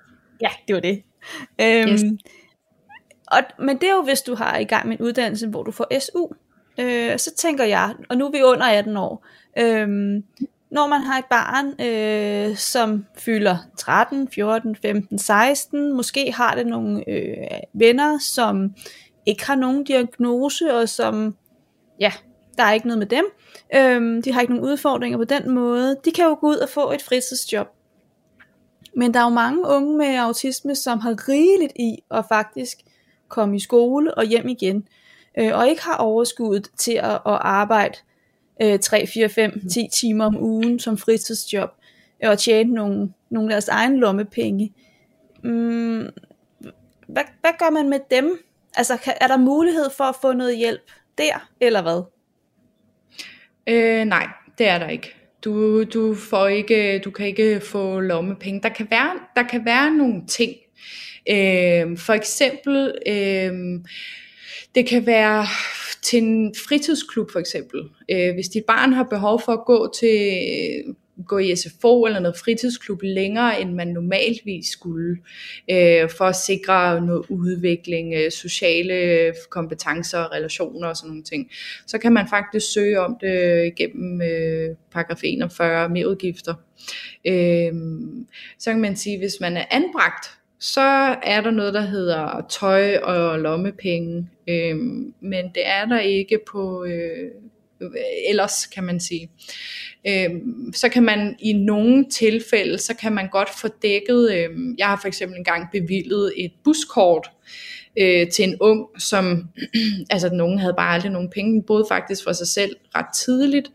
ja, 0.41 0.49
det 0.69 0.75
var 0.75 0.81
det. 0.81 1.03
Øhm, 1.61 1.93
yes 1.93 2.03
og, 3.27 3.39
men 3.59 3.79
det 3.79 3.89
er 3.89 3.95
jo, 3.95 4.03
hvis 4.03 4.23
du 4.23 4.35
har 4.35 4.59
i 4.59 4.65
gang 4.65 4.89
med 4.89 4.99
en 4.99 5.05
uddannelse, 5.05 5.49
hvor 5.49 5.63
du 5.63 5.71
får 5.71 6.01
SU. 6.01 6.27
Øh, 6.79 7.19
så 7.19 7.35
tænker 7.35 7.65
jeg, 7.65 7.95
og 8.09 8.17
nu 8.17 8.27
er 8.27 8.31
vi 8.31 8.43
under 8.43 8.67
18 8.67 8.97
år, 8.97 9.27
øh, 9.59 9.89
når 10.71 10.87
man 10.87 11.01
har 11.01 11.19
et 11.19 11.25
barn, 11.25 11.87
øh, 11.87 12.57
som 12.57 13.07
fylder 13.19 13.57
13, 13.79 14.29
14, 14.29 14.77
15, 14.77 15.19
16, 15.19 15.93
måske 15.93 16.33
har 16.33 16.55
det 16.55 16.67
nogle 16.67 17.11
øh, 17.11 17.37
venner, 17.73 18.19
som 18.19 18.75
ikke 19.27 19.47
har 19.47 19.55
nogen 19.55 19.85
diagnose, 19.85 20.75
og 20.75 20.89
som, 20.89 21.37
ja, 22.01 22.13
der 22.57 22.63
er 22.63 22.73
ikke 22.73 22.87
noget 22.87 22.99
med 22.99 23.07
dem. 23.07 23.25
Øh, 23.75 24.25
de 24.25 24.33
har 24.33 24.41
ikke 24.41 24.55
nogen 24.55 24.71
udfordringer 24.71 25.19
på 25.19 25.25
den 25.25 25.51
måde. 25.51 25.97
De 26.05 26.11
kan 26.11 26.25
jo 26.25 26.37
gå 26.41 26.47
ud 26.47 26.57
og 26.57 26.69
få 26.69 26.93
et 26.93 27.03
fritidsjob. 27.03 27.67
Men 28.97 29.15
der 29.15 29.21
er 29.21 29.25
jo 29.25 29.31
mange 29.31 29.69
unge 29.69 29.99
med 29.99 30.17
autisme, 30.17 30.75
som 30.75 30.99
har 30.99 31.29
rigeligt 31.29 31.73
i 31.77 31.99
at 32.11 32.25
faktisk 32.29 32.79
komme 33.29 33.57
i 33.57 33.61
skole 33.61 34.15
og 34.15 34.25
hjem 34.25 34.49
igen, 34.49 34.89
øh, 35.39 35.59
og 35.59 35.69
ikke 35.69 35.83
har 35.83 35.97
overskuddet 35.97 36.71
til 36.77 36.93
at, 36.93 37.13
at 37.13 37.39
arbejde 37.41 37.99
øh, 38.63 38.79
3, 38.79 39.07
4, 39.07 39.29
5, 39.29 39.69
10 39.73 39.89
timer 39.93 40.25
om 40.25 40.37
ugen 40.43 40.79
som 40.79 40.99
fritidsjob, 40.99 41.71
øh, 42.25 42.31
og 42.31 42.39
tjene 42.39 42.73
nogle, 42.73 43.13
nogle 43.31 43.49
af 43.49 43.53
deres 43.55 43.69
egen 43.69 43.99
lommepenge. 43.99 44.73
Mm, 45.45 46.09
hvad, 47.09 47.25
hvad 47.41 47.51
gør 47.59 47.71
man 47.71 47.89
med 47.89 48.01
dem? 48.11 48.39
Altså, 48.77 48.97
kan, 48.97 49.15
er 49.21 49.27
der 49.27 49.37
mulighed 49.37 49.91
for 49.97 50.05
at 50.05 50.17
få 50.23 50.33
noget 50.33 50.57
hjælp 50.57 50.91
der, 51.19 51.49
eller 51.61 51.83
hvad? 51.83 52.03
Øh, 53.67 54.05
nej, 54.05 54.29
det 54.59 54.69
er 54.69 54.79
der 54.79 54.89
ikke. 54.89 55.15
Du, 55.45 55.85
du, 55.85 56.15
får 56.15 56.47
ikke, 56.47 56.99
du 56.99 57.11
kan 57.11 57.27
ikke 57.27 57.61
få 57.61 58.01
lommepenge. 58.01 58.63
Der 58.63 58.69
kan 58.69 58.87
være, 58.91 59.11
der 59.37 59.43
kan 59.43 59.65
være 59.65 59.91
nogle 59.91 60.27
ting. 60.27 60.53
Øh, 61.31 61.99
for 61.99 62.13
eksempel, 62.13 62.95
øh, 63.07 63.81
det 64.75 64.87
kan 64.87 65.07
være 65.07 65.47
til 66.03 66.23
en 66.23 66.55
fritidsklub 66.69 67.31
for 67.33 67.39
eksempel. 67.39 67.81
Øh, 68.11 68.35
hvis 68.35 68.49
dit 68.49 68.65
barn 68.65 68.93
har 68.93 69.03
behov 69.03 69.43
for 69.45 69.53
at 69.53 69.65
gå 69.67 69.93
til 70.01 70.41
gå 71.27 71.39
i 71.39 71.57
SFO 71.57 72.07
eller 72.07 72.21
noget 72.21 72.37
fritidsklub 72.45 73.03
længere, 73.03 73.61
end 73.61 73.75
man 73.75 73.89
normalvis 73.89 74.69
skulle, 74.69 75.17
øh, 75.71 76.11
for 76.11 76.25
at 76.25 76.37
sikre 76.37 77.01
noget 77.01 77.27
udvikling, 77.29 78.15
øh, 78.15 78.31
sociale 78.31 79.33
kompetencer, 79.51 80.33
relationer 80.33 80.89
og 80.89 80.97
sådan 80.97 81.09
nogle 81.09 81.23
ting. 81.23 81.51
Så 81.87 81.99
kan 81.99 82.13
man 82.13 82.29
faktisk 82.29 82.73
søge 82.73 83.01
om 83.01 83.17
det 83.21 83.75
gennem 83.77 84.23
øh, 84.23 84.77
paragraf 84.93 85.21
41 85.25 85.89
med 85.89 86.07
udgifter. 86.07 86.55
Øh, 87.27 87.73
så 88.59 88.71
kan 88.71 88.81
man 88.81 88.97
sige, 88.97 89.19
hvis 89.19 89.35
man 89.41 89.57
er 89.57 89.65
anbragt, 89.71 90.36
så 90.61 91.17
er 91.23 91.41
der 91.41 91.51
noget, 91.51 91.75
der 91.75 91.81
hedder 91.81 92.47
tøj 92.51 92.97
og 92.97 93.39
lommepenge, 93.39 94.29
øh, 94.49 94.77
men 95.21 95.45
det 95.55 95.67
er 95.67 95.85
der 95.85 96.01
ikke 96.01 96.39
på 96.51 96.85
øh, 96.85 97.31
ellers, 98.29 98.67
kan 98.67 98.85
man 98.85 99.01
sige. 99.01 99.31
Øh, 100.09 100.31
så 100.75 100.89
kan 100.89 101.03
man 101.03 101.37
i 101.39 101.53
nogle 101.53 102.07
tilfælde, 102.11 102.79
så 102.79 102.97
kan 102.97 103.13
man 103.13 103.29
godt 103.29 103.49
få 103.61 103.69
dækket, 103.83 104.33
øh, 104.33 104.51
jeg 104.79 104.87
har 104.87 104.99
for 105.01 105.09
eksempel 105.09 105.39
engang 105.39 105.69
bevillet 105.73 106.33
et 106.37 106.53
buskort, 106.65 107.31
øh, 107.99 108.31
til 108.31 108.45
en 108.45 108.57
ung, 108.61 108.87
som, 108.99 109.49
altså 110.11 110.29
den 110.29 110.41
unge 110.41 110.61
havde 110.61 110.75
bare 110.77 110.95
aldrig 110.95 111.13
nogen 111.13 111.31
penge, 111.31 111.53
den 111.53 111.63
boede 111.63 111.85
faktisk 111.89 112.25
for 112.25 112.33
sig 112.33 112.49
selv 112.49 112.77
ret 112.95 113.15
tidligt, 113.15 113.71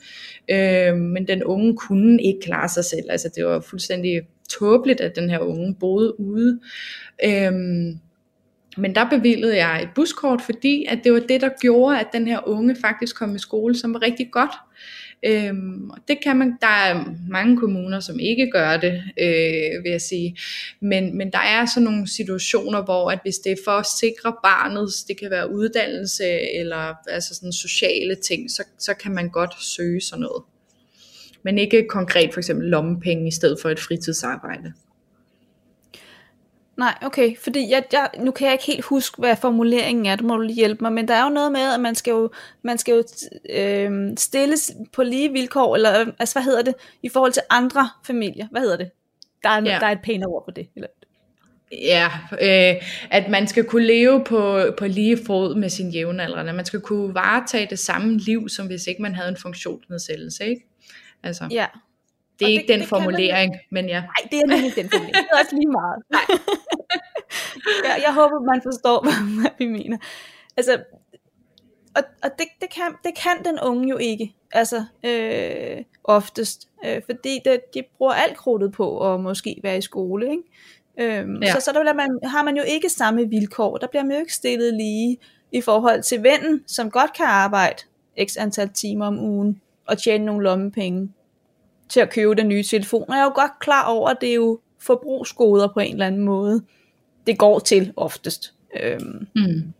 øh, 0.50 0.96
men 0.96 1.28
den 1.28 1.44
unge 1.44 1.78
kunne 1.78 2.24
ikke 2.24 2.39
klare 2.39 2.70
sig 2.70 2.86
selv, 2.86 3.06
altså 3.10 3.30
det 3.36 3.46
var 3.46 3.60
fuldstændig 3.60 4.22
tåbeligt, 4.60 5.02
at 5.02 5.16
den 5.16 5.30
her 5.30 5.40
unge 5.40 5.76
boede 5.80 6.20
ude. 6.20 6.60
Øhm, 7.26 8.00
men 8.78 8.96
der 8.96 9.10
bevillede 9.10 9.58
jeg 9.58 9.84
et 9.84 9.90
buskort, 9.96 10.42
fordi 10.42 10.86
at 10.90 11.00
det 11.04 11.14
var 11.14 11.20
det, 11.20 11.42
der 11.42 11.50
gjorde, 11.62 12.00
at 12.00 12.08
den 12.14 12.28
her 12.28 12.48
unge 12.48 12.76
faktisk 12.82 13.16
kom 13.16 13.36
i 13.36 13.40
skole, 13.40 13.76
som 13.76 13.94
var 13.94 14.02
rigtig 14.02 14.32
godt. 14.32 14.52
Øhm, 15.26 15.90
og 15.90 15.98
det 16.08 16.18
kan 16.24 16.38
man, 16.38 16.58
der 16.62 16.68
er 16.68 17.06
mange 17.30 17.58
kommuner, 17.58 18.00
som 18.00 18.20
ikke 18.20 18.52
gør 18.52 18.78
det, 18.78 19.04
øh, 19.20 19.84
vil 19.84 19.92
jeg 19.92 20.02
sige. 20.02 20.38
Men, 20.80 21.18
men 21.18 21.32
der 21.32 21.40
er 21.40 21.66
sådan 21.66 21.84
nogle 21.84 22.08
situationer, 22.08 22.84
hvor 22.84 23.12
at 23.12 23.20
hvis 23.24 23.36
det 23.36 23.52
er 23.52 23.64
for 23.66 23.72
at 23.72 23.86
sikre 24.00 24.34
barnets, 24.44 25.04
det 25.04 25.20
kan 25.20 25.32
være 25.32 25.52
uddannelse 25.52 26.26
eller 26.60 26.94
altså 27.08 27.36
sådan 27.36 27.54
sociale 27.54 28.16
ting, 28.16 28.52
så, 28.52 28.64
så 28.80 28.94
kan 28.94 29.12
man 29.12 29.30
godt 29.30 29.64
søge 29.64 30.02
sådan 30.02 30.22
noget 30.22 30.44
men 31.43 31.58
ikke 31.58 31.88
konkret 31.89 32.34
for 32.34 32.39
eksempel 32.39 32.69
lommepenge 32.69 33.27
i 33.27 33.32
stedet 33.32 33.58
for 33.62 33.69
et 33.69 33.80
fritidsarbejde. 33.80 34.73
Nej, 36.77 36.97
okay, 37.01 37.38
fordi 37.38 37.71
jeg, 37.71 37.84
jeg, 37.93 38.10
nu 38.19 38.32
kan 38.32 38.45
jeg 38.45 38.54
ikke 38.54 38.65
helt 38.65 38.86
huske, 38.86 39.19
hvad 39.19 39.36
formuleringen 39.36 40.06
er, 40.06 40.15
det 40.15 40.25
må 40.25 40.36
du 40.36 40.41
lige 40.41 40.56
hjælpe 40.56 40.84
mig, 40.84 40.93
men 40.93 41.08
der 41.08 41.13
er 41.13 41.23
jo 41.23 41.30
noget 41.30 41.51
med, 41.51 41.73
at 41.73 41.80
man 41.80 41.95
skal 41.95 42.12
jo, 42.12 42.30
man 42.62 42.77
skal 42.77 42.93
jo 42.93 43.04
øh, 43.49 44.12
stilles 44.17 44.71
på 44.93 45.04
lige 45.04 45.32
vilkår, 45.32 45.75
eller 45.75 46.06
altså 46.19 46.36
hvad 46.36 46.43
hedder 46.43 46.62
det, 46.62 46.75
i 47.04 47.10
forhold 47.10 47.32
til 47.32 47.43
andre 47.49 47.89
familier, 48.08 48.47
hvad 48.51 48.62
hedder 48.62 48.77
det? 48.77 48.91
Der 49.43 49.49
er, 49.49 49.62
ja. 49.65 49.77
der 49.80 49.86
er 49.86 49.91
et 49.91 50.01
pænere 50.04 50.30
ord 50.30 50.45
på 50.45 50.51
det. 50.51 50.67
Eller? 50.75 50.88
Ja, 51.71 52.10
øh, 52.41 52.82
at 53.12 53.30
man 53.30 53.47
skal 53.47 53.63
kunne 53.63 53.86
leve 53.86 54.23
på, 54.23 54.62
på 54.77 54.88
lige 54.88 55.17
fod 55.25 55.56
med 55.56 55.69
sin 55.69 55.89
jævnaldrende. 55.89 56.54
Man 56.54 56.65
skal 56.65 56.82
kunne 56.82 57.13
varetage 57.13 57.67
det 57.69 57.80
samme 57.80 58.17
liv, 58.17 58.49
som 58.49 58.67
hvis 58.67 58.88
ikke 58.88 59.01
man 59.01 59.15
havde 59.15 59.30
en 59.30 59.38
funktionsnedsættelse, 59.38 60.45
ikke? 60.45 60.67
Altså, 61.24 61.48
ja. 61.52 61.68
Det 62.40 62.46
er 62.46 62.50
og 62.50 62.52
ikke 62.52 62.62
det, 62.62 62.70
den 62.70 62.80
det 62.80 62.90
formulering, 62.90 63.52
man... 63.52 63.60
men 63.72 63.90
ja. 63.90 64.02
Nej, 64.02 64.30
det 64.32 64.40
er 64.40 64.46
nemlig 64.48 64.66
ikke 64.66 64.82
den 64.82 64.90
formulering. 64.90 65.16
Det 65.16 65.28
er 65.34 65.40
også 65.40 65.56
lige 65.56 65.72
meget. 65.72 66.04
Nej. 66.16 66.26
jeg, 67.88 68.04
jeg 68.06 68.14
håber, 68.14 68.40
man 68.40 68.62
forstår, 68.64 68.98
hvad 69.42 69.52
vi 69.58 69.66
mener. 69.66 69.98
Altså, 70.58 70.84
og, 71.96 72.04
og 72.24 72.30
det, 72.40 72.48
det, 72.62 72.70
kan, 72.70 72.96
det 73.04 73.12
kan 73.24 73.46
den 73.46 73.60
unge 73.60 73.90
jo 73.90 73.98
ikke, 73.98 74.36
altså 74.52 74.86
øh, 75.06 75.84
oftest, 76.04 76.70
øh, 76.86 77.02
fordi 77.06 77.40
det, 77.46 77.62
de 77.74 77.84
bruger 77.98 78.14
alt 78.14 78.38
krudtet 78.38 78.72
på 78.72 79.14
at 79.14 79.20
måske 79.20 79.60
være 79.64 79.78
i 79.78 79.82
skole, 79.82 80.32
ikke? 80.32 80.44
Øhm, 81.00 81.44
ja. 81.44 81.54
Så, 81.54 81.60
så 81.60 81.72
der 81.72 81.94
man, 81.94 82.20
har 82.24 82.44
man 82.44 82.58
jo 82.58 82.64
ikke 82.68 82.90
samme 82.90 83.30
vilkår, 83.30 83.78
der 83.78 83.88
bliver 83.88 84.04
man 84.04 84.12
jo 84.12 84.20
ikke 84.20 84.34
stillet 84.34 84.74
lige 84.74 85.18
i 85.52 85.62
forhold 85.62 86.04
til 86.04 86.24
vennen, 86.24 86.64
som 86.68 86.92
godt 86.92 87.14
kan 87.14 87.26
arbejde 87.26 87.84
x 88.26 88.38
antal 88.38 88.70
timer 88.70 89.06
om 89.06 89.20
ugen, 89.20 89.62
at 89.89 89.98
tjene 89.98 90.26
nogle 90.26 90.44
lommepenge 90.44 91.10
til 91.89 92.00
at 92.00 92.10
købe 92.10 92.36
den 92.36 92.48
nye 92.48 92.63
telefon. 92.63 93.06
Og 93.08 93.15
jeg 93.15 93.22
er 93.22 93.24
jo 93.24 93.32
godt 93.36 93.60
klar 93.60 93.86
over, 93.88 94.10
at 94.10 94.17
det 94.22 94.30
er 94.30 94.36
jo 94.36 94.60
forbrugsgoder 94.80 95.67
på 95.74 95.80
en 95.80 95.94
eller 95.94 96.08
anden 96.08 96.22
måde, 96.22 96.62
det 97.28 97.38
går 97.38 97.60
til 97.60 97.94
oftest. 97.96 98.54
Øhm. 98.82 99.28
Mm. 99.36 99.74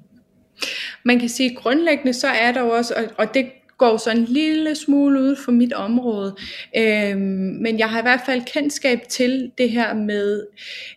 Man 1.04 1.20
kan 1.20 1.30
sige, 1.30 1.50
at 1.50 1.58
grundlæggende 1.58 2.14
så 2.14 2.28
er 2.28 2.52
der 2.52 2.62
jo 2.62 2.70
også, 2.70 2.94
og, 2.98 3.04
og 3.18 3.34
det 3.34 3.52
går 3.82 3.98
så 3.98 4.12
en 4.12 4.24
lille 4.24 4.76
smule 4.76 5.22
ud 5.22 5.36
for 5.36 5.52
mit 5.52 5.74
område. 5.74 6.36
Øhm, 6.78 7.20
men 7.62 7.80
jeg 7.80 7.90
har 7.90 8.00
i 8.00 8.02
hvert 8.02 8.20
fald 8.26 8.42
kendskab 8.54 9.00
til 9.10 9.52
det 9.58 9.70
her 9.70 9.94
med, 9.94 10.46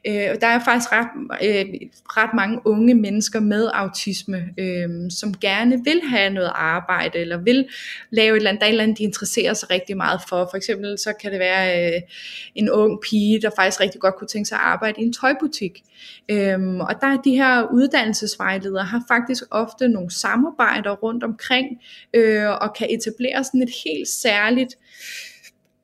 øh, 0.06 0.14
der 0.14 0.46
er 0.46 0.60
faktisk 0.64 0.92
ret, 0.92 1.08
øh, 1.42 1.64
ret 2.04 2.34
mange 2.34 2.60
unge 2.64 2.94
mennesker 2.94 3.40
med 3.40 3.70
autisme, 3.74 4.48
øh, 4.58 4.88
som 5.10 5.34
gerne 5.34 5.84
vil 5.84 6.00
have 6.08 6.30
noget 6.30 6.52
arbejde, 6.54 7.18
eller 7.18 7.36
vil 7.36 7.68
lave 8.10 8.32
et 8.32 8.36
eller 8.36 8.50
andet, 8.50 8.60
der 8.60 8.66
er 8.66 8.70
et 8.70 8.72
eller 8.72 8.82
andet, 8.82 8.98
de 8.98 9.02
interesserer 9.02 9.54
sig 9.54 9.70
rigtig 9.70 9.96
meget 9.96 10.20
for. 10.28 10.48
For 10.50 10.56
eksempel 10.56 10.98
så 10.98 11.12
kan 11.20 11.32
det 11.32 11.40
være 11.40 11.94
øh, 11.94 12.00
en 12.54 12.70
ung 12.70 13.00
pige, 13.00 13.40
der 13.40 13.50
faktisk 13.56 13.80
rigtig 13.80 14.00
godt 14.00 14.14
kunne 14.16 14.28
tænke 14.28 14.48
sig 14.48 14.56
at 14.58 14.64
arbejde 14.64 15.02
i 15.02 15.04
en 15.04 15.12
tøjbutik. 15.12 15.82
Øhm, 16.28 16.80
og 16.80 17.00
der 17.00 17.06
er 17.06 17.16
de 17.24 17.36
her 17.36 17.66
uddannelsesvejledere, 17.72 18.84
har 18.84 19.02
faktisk 19.08 19.42
ofte 19.50 19.88
nogle 19.88 20.10
samarbejder 20.10 20.90
rundt 20.90 21.24
omkring, 21.24 21.66
øh, 22.14 22.50
og 22.50 22.73
kan 22.78 22.90
etablere 22.90 23.44
sådan 23.44 23.62
et 23.62 23.70
helt 23.84 24.08
særligt 24.08 24.74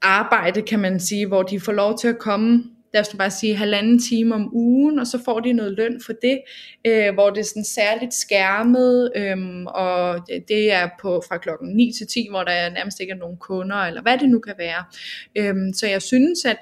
arbejde, 0.02 0.62
kan 0.62 0.80
man 0.80 1.00
sige, 1.00 1.26
hvor 1.26 1.42
de 1.42 1.60
får 1.60 1.72
lov 1.72 1.98
til 1.98 2.08
at 2.08 2.18
komme 2.18 2.64
lad 2.94 3.00
os 3.00 3.14
bare 3.18 3.30
sige, 3.30 3.56
halvanden 3.56 3.98
time 3.98 4.34
om 4.34 4.54
ugen, 4.54 4.98
og 4.98 5.06
så 5.06 5.18
får 5.24 5.40
de 5.40 5.52
noget 5.52 5.72
løn 5.72 6.00
for 6.06 6.12
det, 6.12 6.40
øh, 6.86 7.14
hvor 7.14 7.30
det 7.30 7.40
er 7.40 7.44
sådan 7.44 7.64
særligt 7.64 8.14
skærmet, 8.14 9.12
øh, 9.16 9.64
og 9.64 10.26
det 10.48 10.72
er 10.72 10.88
på 11.02 11.22
fra 11.28 11.38
klokken 11.38 11.76
9 11.76 11.92
til 11.98 12.06
10, 12.06 12.26
hvor 12.30 12.44
der 12.44 12.70
nærmest 12.70 13.00
ikke 13.00 13.12
er 13.12 13.16
nogen 13.16 13.36
kunder, 13.36 13.76
eller 13.76 14.02
hvad 14.02 14.18
det 14.18 14.28
nu 14.28 14.38
kan 14.38 14.54
være. 14.58 14.84
Øh, 15.36 15.54
så 15.74 15.86
jeg 15.86 16.02
synes, 16.02 16.44
at 16.44 16.56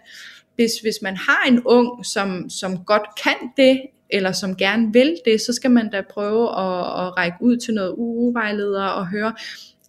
hvis, 0.55 0.73
hvis 0.83 0.99
man 1.03 1.17
har 1.17 1.49
en 1.49 1.63
ung, 1.65 2.07
som, 2.07 2.51
som 2.51 2.85
godt 2.85 3.09
kan 3.23 3.51
det, 3.57 3.83
eller 4.11 4.33
som 4.33 4.57
gerne 4.57 4.93
vil 4.93 5.17
det, 5.25 5.41
så 5.41 5.53
skal 5.53 5.71
man 5.71 5.91
da 5.91 6.03
prøve 6.11 6.49
at, 6.49 7.07
at 7.07 7.17
række 7.17 7.37
ud 7.41 7.57
til 7.57 7.75
noget 7.75 7.95
UU-vejleder 7.97 8.85
og 8.85 9.09
høre, 9.09 9.33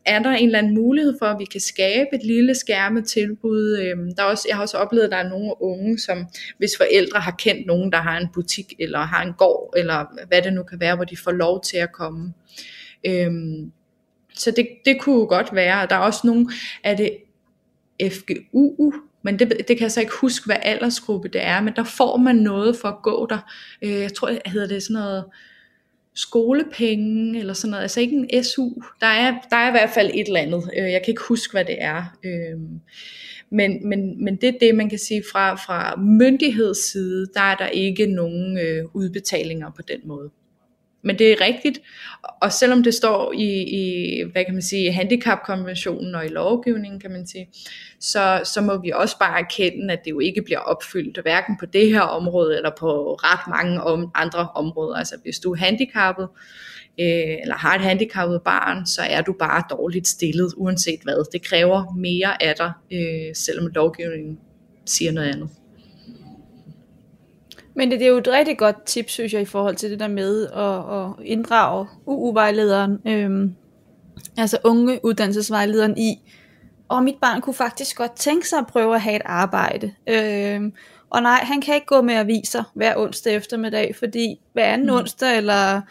er 0.05 0.19
der 0.19 0.29
en 0.29 0.45
eller 0.45 0.59
anden 0.59 0.73
mulighed 0.73 1.15
for, 1.19 1.25
at 1.25 1.39
vi 1.39 1.45
kan 1.45 1.61
skabe 1.61 2.07
et 2.13 2.23
lille 2.23 2.55
skærmet 2.55 3.05
tilbud. 3.07 3.77
Øhm, 3.77 4.15
der 4.15 4.23
er 4.23 4.27
også, 4.27 4.45
jeg 4.47 4.55
har 4.55 4.61
også 4.61 4.77
oplevet, 4.77 5.05
at 5.05 5.11
der 5.11 5.17
er 5.17 5.29
nogle 5.29 5.61
unge, 5.61 5.99
som 5.99 6.25
hvis 6.57 6.77
forældre 6.77 7.19
har 7.19 7.31
kendt 7.31 7.67
nogen, 7.67 7.91
der 7.91 7.97
har 7.97 8.17
en 8.17 8.27
butik, 8.33 8.73
eller 8.79 8.99
har 8.99 9.23
en 9.23 9.33
gård, 9.33 9.73
eller 9.77 10.25
hvad 10.27 10.41
det 10.41 10.53
nu 10.53 10.63
kan 10.63 10.79
være, 10.79 10.95
hvor 10.95 11.05
de 11.05 11.17
får 11.17 11.31
lov 11.31 11.63
til 11.63 11.77
at 11.77 11.91
komme. 11.91 12.33
Øhm, 13.05 13.71
så 14.33 14.51
det, 14.51 14.67
det 14.85 15.01
kunne 15.01 15.27
godt 15.27 15.55
være. 15.55 15.87
Der 15.89 15.95
er 15.95 15.99
også 15.99 16.21
nogle, 16.23 16.49
er 16.83 16.95
det 16.95 17.11
FGU, 18.11 18.93
men 19.21 19.39
det, 19.39 19.49
det 19.49 19.77
kan 19.77 19.81
jeg 19.81 19.91
så 19.91 19.99
ikke 19.99 20.13
huske, 20.21 20.45
hvad 20.45 20.57
aldersgruppe 20.61 21.27
det 21.27 21.43
er, 21.43 21.61
men 21.61 21.73
der 21.75 21.83
får 21.83 22.17
man 22.17 22.35
noget 22.35 22.75
for 22.77 22.87
at 22.87 23.01
gå 23.03 23.27
der. 23.29 23.51
Øh, 23.81 23.91
jeg 23.91 24.13
tror, 24.13 24.27
det 24.27 24.41
hedder 24.45 24.67
det 24.67 24.83
sådan 24.83 24.93
noget 24.93 25.23
skolepenge, 26.19 27.39
eller 27.39 27.53
sådan 27.53 27.71
noget, 27.71 27.81
altså 27.81 27.99
ikke 27.99 28.15
en 28.29 28.43
SU. 28.43 28.69
Der 29.01 29.07
er, 29.07 29.35
der 29.49 29.55
er 29.55 29.67
i 29.67 29.71
hvert 29.71 29.89
fald 29.89 30.11
et 30.13 30.27
eller 30.27 30.39
andet. 30.39 30.69
Øh, 30.77 30.91
jeg 30.91 31.01
kan 31.01 31.11
ikke 31.11 31.23
huske, 31.27 31.51
hvad 31.51 31.65
det 31.65 31.75
er. 31.79 32.17
Øh, 32.23 32.59
men, 33.51 33.89
men, 33.89 34.23
men 34.23 34.35
det 34.35 34.49
er 34.49 34.59
det, 34.61 34.75
man 34.75 34.89
kan 34.89 34.99
sige 34.99 35.23
fra, 35.31 35.55
fra 35.55 35.95
myndighedsside, 35.95 37.27
der 37.33 37.41
er 37.41 37.55
der 37.55 37.67
ikke 37.67 38.05
nogen 38.05 38.57
øh, 38.57 38.85
udbetalinger 38.93 39.71
på 39.75 39.81
den 39.81 39.99
måde. 40.03 40.29
Men 41.01 41.19
det 41.19 41.31
er 41.31 41.41
rigtigt, 41.41 41.79
og 42.41 42.53
selvom 42.53 42.83
det 42.83 42.93
står 42.93 43.33
i, 43.33 43.63
i 43.63 44.23
hvad 44.31 44.45
kan 44.45 44.53
man 44.53 44.61
sige, 44.61 44.91
handicapkonventionen 44.91 46.15
og 46.15 46.25
i 46.25 46.29
lovgivningen, 46.29 46.99
kan 46.99 47.11
man 47.11 47.27
sige, 47.27 47.49
så, 47.99 48.41
så 48.43 48.61
må 48.61 48.77
vi 48.77 48.91
også 48.91 49.19
bare 49.19 49.39
erkende, 49.39 49.93
at 49.93 49.99
det 50.05 50.11
jo 50.11 50.19
ikke 50.19 50.41
bliver 50.41 50.59
opfyldt, 50.59 51.21
hverken 51.21 51.57
på 51.59 51.65
det 51.65 51.89
her 51.89 52.01
område, 52.01 52.55
eller 52.57 52.71
på 52.79 53.13
ret 53.13 53.49
mange 53.49 53.83
om, 53.83 54.11
andre 54.15 54.47
områder. 54.55 54.95
Altså 54.95 55.15
hvis 55.23 55.39
du 55.39 55.51
er 55.51 55.57
handicappet, 55.57 56.27
øh, 56.99 57.37
eller 57.41 57.55
har 57.55 57.75
et 57.75 57.81
handicappet 57.81 58.41
barn, 58.41 58.85
så 58.85 59.01
er 59.01 59.21
du 59.21 59.33
bare 59.39 59.63
dårligt 59.69 60.07
stillet, 60.07 60.53
uanset 60.57 60.99
hvad. 61.03 61.31
Det 61.31 61.41
kræver 61.41 61.95
mere 61.97 62.43
af 62.43 62.55
dig, 62.55 62.71
øh, 62.91 63.35
selvom 63.35 63.67
lovgivningen 63.67 64.39
siger 64.85 65.11
noget 65.11 65.27
andet. 65.27 65.49
Men 67.79 67.91
det, 67.91 67.99
det 67.99 68.05
er 68.05 68.09
jo 68.09 68.17
et 68.17 68.27
rigtig 68.27 68.57
godt 68.57 68.85
tip, 68.85 69.09
synes 69.09 69.33
jeg, 69.33 69.41
i 69.41 69.45
forhold 69.45 69.75
til 69.75 69.91
det 69.91 69.99
der 69.99 70.07
med 70.07 70.47
at, 70.47 70.99
at 70.99 71.25
inddrage 71.25 71.87
UU-vejlederen, 72.05 72.99
øhm, 73.07 73.55
altså 74.37 74.57
unge 74.63 74.99
uddannelsesvejlederen 75.03 75.97
i, 75.97 76.15
og 76.89 77.03
mit 77.03 77.15
barn 77.21 77.41
kunne 77.41 77.53
faktisk 77.53 77.97
godt 77.97 78.15
tænke 78.15 78.49
sig 78.49 78.59
at 78.59 78.67
prøve 78.67 78.95
at 78.95 79.01
have 79.01 79.15
et 79.15 79.21
arbejde. 79.25 79.93
Øhm, 80.07 80.73
og 81.09 81.21
nej, 81.21 81.39
han 81.43 81.61
kan 81.61 81.75
ikke 81.75 81.87
gå 81.87 82.01
med 82.01 82.13
aviser 82.13 82.63
hver 82.73 82.97
onsdag 82.97 83.35
eftermiddag, 83.35 83.95
fordi 83.99 84.39
hver 84.53 84.65
anden 84.65 84.87
mm. 84.87 84.93
onsdag 84.93 85.37
eller 85.37 85.81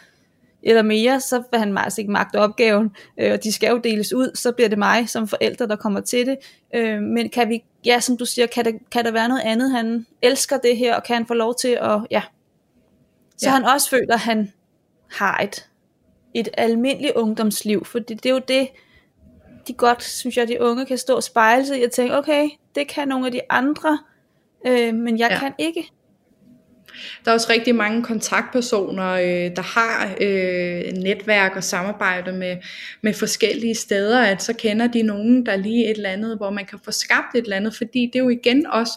eller 0.62 0.83
mere, 0.83 1.21
så 1.21 1.42
vil 1.51 1.61
han 1.61 1.79
altså 1.79 2.01
ikke 2.01 2.12
magte 2.12 2.37
opgaven, 2.37 2.97
øh, 3.18 3.33
og 3.33 3.44
de 3.44 3.53
skal 3.53 3.71
jo 3.71 3.79
deles 3.79 4.12
ud, 4.12 4.31
så 4.35 4.53
bliver 4.53 4.68
det 4.68 4.79
mig 4.79 5.09
som 5.09 5.29
forældre, 5.29 5.66
der 5.66 5.77
kommer 5.77 6.01
til 6.01 6.27
det. 6.27 6.37
Øh, 6.75 7.03
men 7.03 7.31
kan 7.31 7.49
vi, 7.49 7.64
ja, 7.85 8.01
som 8.01 8.16
du 8.16 8.25
siger, 8.25 8.47
kan 8.47 8.64
der, 8.64 8.73
kan 8.90 9.05
der 9.05 9.11
være 9.11 9.29
noget 9.29 9.42
andet? 9.42 9.71
Han 9.71 10.07
elsker 10.23 10.59
det 10.59 10.77
her, 10.77 10.97
og 10.97 11.03
kan 11.05 11.16
han 11.16 11.27
få 11.27 11.35
lov 11.35 11.55
til 11.55 11.79
at, 11.81 12.01
ja. 12.11 12.23
Så 13.37 13.49
ja. 13.49 13.51
han 13.51 13.64
også 13.64 13.90
føler, 13.90 14.14
at 14.14 14.21
han 14.21 14.53
har 15.11 15.38
et, 15.38 15.68
et 16.35 16.49
almindeligt 16.55 17.12
ungdomsliv, 17.12 17.85
for 17.85 17.99
det, 17.99 18.23
det 18.23 18.29
er 18.29 18.35
jo 18.35 18.40
det, 18.49 18.68
de 19.68 19.73
godt, 19.73 20.05
synes 20.05 20.37
jeg, 20.37 20.49
de 20.49 20.62
unge 20.62 20.87
kan 20.87 20.99
stå 20.99 21.14
og 21.14 21.23
spejle 21.23 21.66
sig 21.66 21.81
i 21.81 21.85
og 21.85 21.90
tænke, 21.90 22.18
okay, 22.18 22.49
det 22.75 22.88
kan 22.88 23.09
nogle 23.09 23.27
af 23.27 23.33
de 23.33 23.40
andre, 23.51 23.99
øh, 24.66 24.94
men 24.94 25.18
jeg 25.18 25.31
ja. 25.31 25.38
kan 25.38 25.55
ikke. 25.59 25.90
Der 27.25 27.31
er 27.31 27.35
også 27.35 27.53
rigtig 27.53 27.75
mange 27.75 28.03
kontaktpersoner, 28.03 29.13
øh, 29.13 29.57
der 29.57 29.63
har 29.63 30.17
øh, 30.21 30.93
netværk 30.93 31.57
og 31.57 31.65
samarbejde 31.65 32.33
med, 32.33 32.57
med 33.03 33.15
forskellige 33.15 33.75
steder, 33.75 34.21
at 34.23 34.43
så 34.43 34.53
kender 34.53 34.87
de 34.87 35.03
nogen, 35.03 35.47
der 35.47 35.57
lige 35.57 35.85
et 35.91 35.97
eller 35.97 36.11
andet, 36.11 36.37
hvor 36.37 36.51
man 36.51 36.67
kan 36.67 36.79
få 36.85 36.91
skabt 36.91 37.35
et 37.35 37.43
eller 37.43 37.57
andet, 37.57 37.75
fordi 37.75 38.11
det 38.13 38.19
er 38.19 38.23
jo 38.23 38.29
igen 38.29 38.67
også 38.67 38.93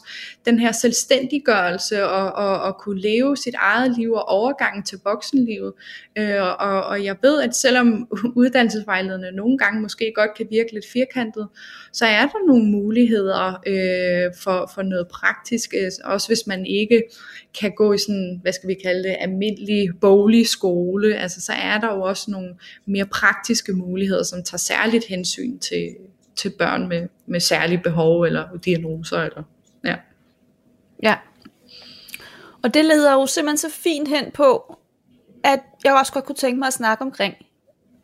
den 0.45 0.59
her 0.59 0.71
selvstændiggørelse 0.71 2.05
og, 2.05 2.31
og, 2.31 2.61
og 2.61 2.77
kunne 2.77 3.01
leve 3.01 3.37
sit 3.37 3.55
eget 3.57 3.97
liv 3.97 4.11
og 4.13 4.29
overgangen 4.29 4.83
til 4.83 4.97
voksenlivet. 5.03 5.73
Øh, 6.17 6.41
og, 6.41 6.83
og 6.83 7.03
jeg 7.03 7.15
ved, 7.21 7.41
at 7.41 7.55
selvom 7.55 8.07
uddannelsesvejlederne 8.35 9.31
nogle 9.31 9.57
gange 9.57 9.81
måske 9.81 10.13
godt 10.15 10.37
kan 10.37 10.47
virke 10.49 10.73
lidt 10.73 10.85
firkantet, 10.93 11.47
så 11.93 12.05
er 12.05 12.21
der 12.21 12.47
nogle 12.47 12.65
muligheder 12.65 13.59
øh, 13.67 14.33
for, 14.43 14.71
for 14.75 14.81
noget 14.81 15.07
praktisk, 15.07 15.73
øh, 15.77 15.91
også 16.03 16.27
hvis 16.27 16.47
man 16.47 16.65
ikke 16.65 17.03
kan 17.59 17.71
gå 17.75 17.93
i 17.93 17.97
sådan, 17.97 18.39
hvad 18.41 18.53
skal 18.53 18.69
vi 18.69 18.73
kalde 18.83 19.03
det, 19.03 19.17
almindelig 19.19 19.89
boglig 20.01 20.47
skole, 20.47 21.15
altså 21.15 21.41
så 21.41 21.53
er 21.53 21.77
der 21.77 21.93
jo 21.95 22.01
også 22.01 22.31
nogle 22.31 22.55
mere 22.85 23.05
praktiske 23.05 23.73
muligheder, 23.73 24.23
som 24.23 24.43
tager 24.43 24.57
særligt 24.57 25.05
hensyn 25.05 25.59
til, 25.59 25.95
til 26.35 26.51
børn 26.59 26.87
med, 26.87 27.07
med 27.25 27.39
særlige 27.39 27.81
behov 27.83 28.21
eller 28.21 28.57
diagnoser. 28.65 29.17
Eller, 29.17 29.43
ja. 29.83 29.95
ja. 31.03 31.15
Og 32.63 32.73
det 32.73 32.85
leder 32.85 33.13
jo 33.13 33.25
simpelthen 33.25 33.57
så 33.57 33.69
fint 33.69 34.07
hen 34.07 34.31
på, 34.33 34.77
at 35.43 35.59
jeg 35.83 35.93
også 35.93 36.13
godt 36.13 36.25
kunne 36.25 36.35
tænke 36.35 36.59
mig 36.59 36.67
at 36.67 36.73
snakke 36.73 37.01
omkring, 37.01 37.35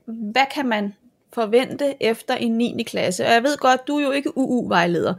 hvad 0.06 0.46
kan 0.54 0.68
man 0.68 0.94
forvente 1.34 1.96
efter 2.00 2.36
en 2.36 2.52
9. 2.52 2.84
klasse? 2.84 3.26
Og 3.26 3.32
jeg 3.32 3.44
ved 3.44 3.58
godt, 3.58 3.88
du 3.88 3.98
er 3.98 4.04
jo 4.04 4.12
ikke 4.12 4.38
UU-vejleder, 4.38 5.14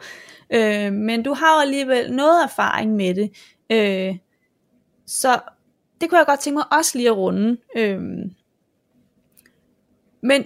øh, 0.50 0.92
men 0.92 1.22
du 1.22 1.32
har 1.32 1.54
jo 1.54 1.60
alligevel 1.60 2.12
noget 2.12 2.44
erfaring 2.44 2.96
med 2.96 3.14
det. 3.14 3.30
Øh, 3.70 4.16
så 5.06 5.40
det 6.00 6.08
kunne 6.08 6.18
jeg 6.18 6.26
godt 6.26 6.40
tænke 6.40 6.56
mig 6.56 6.72
også 6.72 6.98
lige 6.98 7.08
at 7.08 7.16
runde. 7.16 7.56
Øh, 7.76 8.00
men 10.20 10.44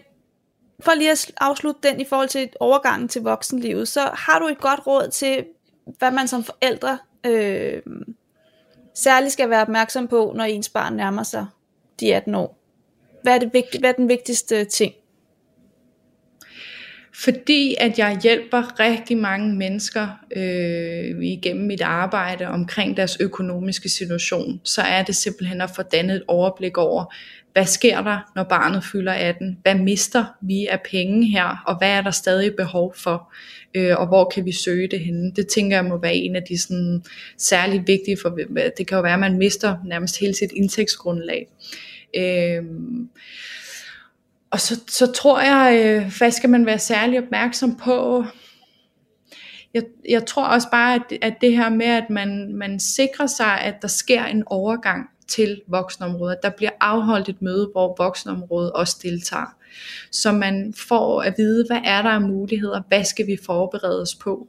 for 0.80 0.94
lige 0.94 1.10
at 1.10 1.32
afslutte 1.40 1.88
den 1.88 2.00
i 2.00 2.04
forhold 2.04 2.28
til 2.28 2.48
overgangen 2.60 3.08
til 3.08 3.22
voksenlivet, 3.22 3.88
så 3.88 4.00
har 4.00 4.38
du 4.38 4.46
et 4.46 4.60
godt 4.60 4.86
råd 4.86 5.08
til, 5.08 5.44
hvad 5.98 6.10
man 6.10 6.28
som 6.28 6.44
forældre 6.44 6.98
øh, 7.26 7.82
særligt 8.94 9.32
skal 9.32 9.50
være 9.50 9.62
opmærksom 9.62 10.08
på, 10.08 10.32
når 10.36 10.44
ens 10.44 10.68
barn 10.68 10.96
nærmer 10.96 11.22
sig 11.22 11.46
de 12.00 12.14
18 12.14 12.34
år? 12.34 12.58
Hvad 13.22 13.34
er, 13.34 13.38
det 13.38 13.50
vigtigt, 13.52 13.82
hvad 13.82 13.90
er 13.90 13.94
den 13.94 14.08
vigtigste 14.08 14.64
ting? 14.64 14.94
Fordi 17.14 17.74
at 17.80 17.98
jeg 17.98 18.18
hjælper 18.22 18.80
rigtig 18.80 19.16
mange 19.16 19.54
mennesker 19.54 20.08
øh, 20.36 21.24
igennem 21.24 21.66
mit 21.66 21.80
arbejde 21.80 22.46
omkring 22.46 22.96
deres 22.96 23.16
økonomiske 23.20 23.88
situation, 23.88 24.60
så 24.64 24.82
er 24.82 25.02
det 25.02 25.16
simpelthen 25.16 25.60
at 25.60 25.70
få 25.76 25.82
dannet 25.82 26.16
et 26.16 26.22
overblik 26.28 26.78
over, 26.78 27.14
hvad 27.52 27.66
sker 27.66 28.02
der, 28.02 28.32
når 28.36 28.42
barnet 28.42 28.84
fylder 28.92 29.12
18? 29.12 29.58
Hvad 29.62 29.74
mister 29.74 30.24
vi 30.42 30.66
af 30.66 30.80
penge 30.90 31.26
her, 31.26 31.62
og 31.66 31.78
hvad 31.78 31.90
er 31.90 32.00
der 32.00 32.10
stadig 32.10 32.56
behov 32.56 32.94
for? 32.96 33.32
Øh, 33.74 33.96
og 33.96 34.06
hvor 34.06 34.30
kan 34.34 34.44
vi 34.44 34.52
søge 34.52 34.88
det 34.88 35.00
henne? 35.00 35.32
Det 35.36 35.46
tænker 35.46 35.76
jeg 35.76 35.84
må 35.84 35.98
være 35.98 36.14
en 36.14 36.36
af 36.36 36.42
de 36.42 36.58
sådan, 36.58 37.02
særligt 37.38 37.86
vigtige, 37.86 38.16
for 38.22 38.38
det 38.78 38.86
kan 38.86 38.96
jo 38.96 39.02
være, 39.02 39.12
at 39.12 39.20
man 39.20 39.38
mister 39.38 39.76
nærmest 39.86 40.20
hele 40.20 40.34
sit 40.34 40.52
indtægtsgrundlag. 40.52 41.46
Øh, 42.16 42.62
og 44.52 44.60
så, 44.60 44.80
så 44.88 45.12
tror 45.12 45.40
jeg, 45.40 45.84
øh, 45.84 46.12
hvad 46.18 46.30
skal 46.30 46.50
man 46.50 46.66
være 46.66 46.78
særlig 46.78 47.18
opmærksom 47.18 47.76
på? 47.76 48.24
Jeg, 49.74 49.82
jeg 50.08 50.26
tror 50.26 50.44
også 50.44 50.68
bare, 50.70 50.94
at, 50.94 51.18
at 51.22 51.34
det 51.40 51.56
her 51.56 51.68
med, 51.68 51.86
at 51.86 52.10
man, 52.10 52.54
man 52.54 52.80
sikrer 52.80 53.26
sig, 53.26 53.60
at 53.60 53.74
der 53.82 53.88
sker 53.88 54.24
en 54.24 54.42
overgang 54.46 55.06
til 55.28 55.62
voksenområdet. 55.66 56.38
Der 56.42 56.50
bliver 56.50 56.70
afholdt 56.80 57.28
et 57.28 57.42
møde, 57.42 57.68
hvor 57.72 57.94
voksenområdet 57.98 58.72
også 58.72 58.96
deltager. 59.02 59.56
Så 60.10 60.32
man 60.32 60.74
får 60.76 61.22
at 61.22 61.34
vide, 61.36 61.64
hvad 61.66 61.80
er 61.84 62.02
der 62.02 62.10
af 62.10 62.20
muligheder, 62.20 62.82
hvad 62.88 63.04
skal 63.04 63.26
vi 63.26 63.38
forberede 63.46 64.02
os 64.02 64.14
på. 64.14 64.48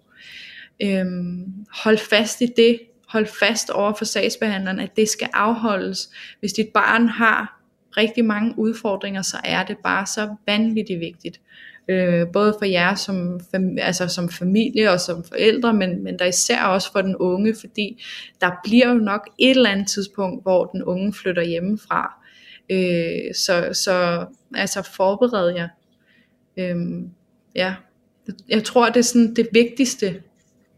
Øhm, 0.81 1.45
hold 1.71 1.97
fast 1.97 2.41
i 2.41 2.47
det, 2.57 2.79
hold 3.07 3.25
fast 3.25 3.69
over 3.69 3.93
for 3.93 4.05
sagsbehandleren, 4.05 4.79
at 4.79 4.95
det 4.95 5.09
skal 5.09 5.29
afholdes. 5.33 6.09
Hvis 6.39 6.53
dit 6.53 6.69
barn 6.73 7.07
har 7.09 7.62
rigtig 7.97 8.25
mange 8.25 8.53
udfordringer, 8.57 9.21
så 9.21 9.37
er 9.43 9.63
det 9.63 9.77
bare 9.83 10.05
så 10.05 10.35
vanvittigt 10.47 10.99
vigtigt. 10.99 11.41
Øh, 11.87 12.27
både 12.33 12.55
for 12.59 12.65
jer 12.65 12.95
som, 12.95 13.39
fam, 13.51 13.77
altså 13.81 14.07
som 14.07 14.29
familie 14.29 14.91
og 14.91 14.99
som 14.99 15.23
forældre, 15.23 15.73
men, 15.73 16.03
men 16.03 16.19
der 16.19 16.25
især 16.25 16.63
også 16.63 16.91
for 16.91 17.01
den 17.01 17.15
unge, 17.15 17.55
fordi 17.59 18.03
der 18.41 18.51
bliver 18.63 18.89
jo 18.89 18.93
nok 18.93 19.29
et 19.39 19.49
eller 19.49 19.69
andet 19.69 19.87
tidspunkt, 19.87 20.43
hvor 20.43 20.65
den 20.65 20.83
unge 20.83 21.13
flytter 21.13 21.43
hjemmefra. 21.43 22.19
Øh, 22.69 23.35
så, 23.35 23.69
så 23.83 24.25
altså 24.55 24.81
forbered 24.95 25.55
jer. 25.55 25.67
Øh, 26.57 26.75
ja. 27.55 27.75
Jeg 28.49 28.63
tror, 28.63 28.89
det 28.89 28.97
er 28.97 29.03
sådan 29.03 29.35
det 29.35 29.47
vigtigste 29.51 30.07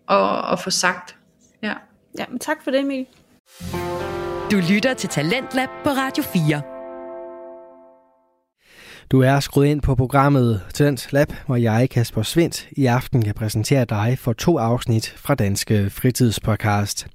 at, 0.09 0.51
at 0.51 0.59
få 0.59 0.69
sagt. 0.69 1.15
Ja. 1.63 1.73
ja, 2.19 2.25
men 2.29 2.39
tak 2.39 2.63
for 2.63 2.71
det, 2.71 2.79
Emil. 2.79 3.05
Du 4.51 4.57
lytter 4.73 4.93
til 4.93 5.09
Talentlab 5.09 5.69
på 5.83 5.89
Radio 5.89 6.23
4. 6.23 6.74
Du 9.11 9.21
er 9.21 9.39
skruet 9.39 9.67
ind 9.67 9.81
på 9.81 9.95
programmet 9.95 10.61
Talent 10.73 11.07
Lab, 11.11 11.33
hvor 11.45 11.55
jeg, 11.55 11.89
Kasper 11.89 12.21
Svindt, 12.21 12.67
i 12.71 12.85
aften 12.85 13.21
kan 13.21 13.33
præsentere 13.33 13.85
dig 13.85 14.17
for 14.19 14.33
to 14.33 14.57
afsnit 14.57 15.13
fra 15.17 15.35
Danske 15.35 15.89
Fritidspodcast. 15.89 17.07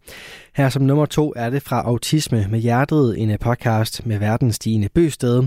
Her 0.57 0.69
som 0.69 0.83
nummer 0.83 1.07
to 1.07 1.33
er 1.37 1.51
det 1.51 1.63
fra 1.63 1.83
Autisme 1.83 2.47
med 2.51 2.59
Hjertet, 2.59 3.23
en 3.23 3.39
podcast 3.39 4.07
med 4.07 4.19
verdens 4.19 4.55
Stine 4.55 4.89
Bøsted. 4.89 5.45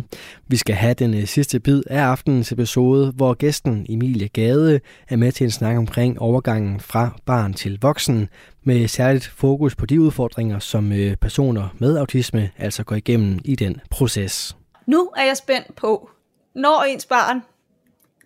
Vi 0.47 0.57
skal 0.57 0.75
have 0.75 0.93
den 0.93 1.13
øh, 1.13 1.25
sidste 1.25 1.59
bid 1.59 1.83
af 1.89 2.01
aftenens 2.01 2.51
episode, 2.51 3.11
hvor 3.15 3.33
gæsten 3.33 3.85
Emilie 3.89 4.27
Gade 4.27 4.79
er 5.09 5.15
med 5.15 5.31
til 5.31 5.43
en 5.43 5.51
snak 5.51 5.77
omkring 5.77 6.21
overgangen 6.21 6.79
fra 6.79 7.15
barn 7.25 7.53
til 7.53 7.79
voksen, 7.81 8.29
med 8.63 8.87
særligt 8.87 9.27
fokus 9.27 9.75
på 9.75 9.85
de 9.85 10.01
udfordringer, 10.01 10.59
som 10.59 10.91
øh, 10.91 11.15
personer 11.15 11.75
med 11.77 11.97
autisme 11.97 12.49
altså 12.57 12.83
går 12.83 12.95
igennem 12.95 13.39
i 13.45 13.55
den 13.55 13.81
proces. 13.89 14.57
Nu 14.87 15.09
er 15.17 15.23
jeg 15.25 15.37
spændt 15.37 15.75
på, 15.75 16.09
når 16.56 16.84
ens 16.84 17.06
barn 17.06 17.41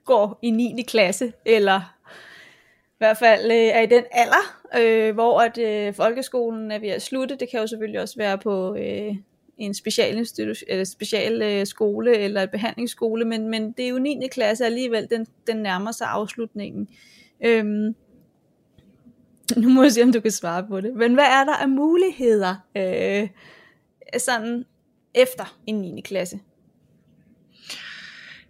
går 0.05 0.39
i 0.41 0.51
9. 0.51 0.83
klasse, 0.87 1.33
eller 1.45 1.97
i 2.85 2.97
hvert 2.97 3.17
fald 3.17 3.51
øh, 3.51 3.57
er 3.57 3.81
i 3.81 3.85
den 3.85 4.03
alder, 4.11 4.61
øh, 4.77 5.13
hvor 5.13 5.39
at 5.41 5.57
øh, 5.57 5.93
folkeskolen 5.93 6.71
er 6.71 6.79
ved 6.79 6.89
at 6.89 7.01
slutte. 7.01 7.35
Det 7.35 7.49
kan 7.49 7.59
jo 7.59 7.67
selvfølgelig 7.67 8.01
også 8.01 8.15
være 8.17 8.37
på 8.37 8.75
øh, 8.75 9.15
en 9.57 9.73
special, 9.73 10.25
eller 10.67 10.83
special 10.83 11.41
øh, 11.41 11.65
skole 11.65 12.17
eller 12.17 12.43
et 12.43 12.51
behandlingsskole, 12.51 13.25
men, 13.25 13.47
men 13.47 13.71
det 13.71 13.85
er 13.85 13.89
jo 13.89 13.99
9. 13.99 14.27
klasse 14.31 14.65
alligevel, 14.65 15.07
den, 15.09 15.27
den 15.47 15.57
nærmer 15.57 15.91
sig 15.91 16.07
afslutningen. 16.07 16.87
Øhm, 17.45 17.95
nu 19.57 19.69
må 19.69 19.83
jeg 19.83 19.91
se, 19.91 20.03
om 20.03 20.11
du 20.11 20.19
kan 20.19 20.31
svare 20.31 20.67
på 20.67 20.81
det. 20.81 20.93
Men 20.95 21.13
hvad 21.13 21.25
er 21.25 21.43
der 21.43 21.53
af 21.53 21.69
muligheder 21.69 22.55
øh, 22.77 23.29
sådan 24.17 24.65
efter 25.13 25.57
en 25.67 25.75
9. 25.75 26.01
klasse? 26.01 26.39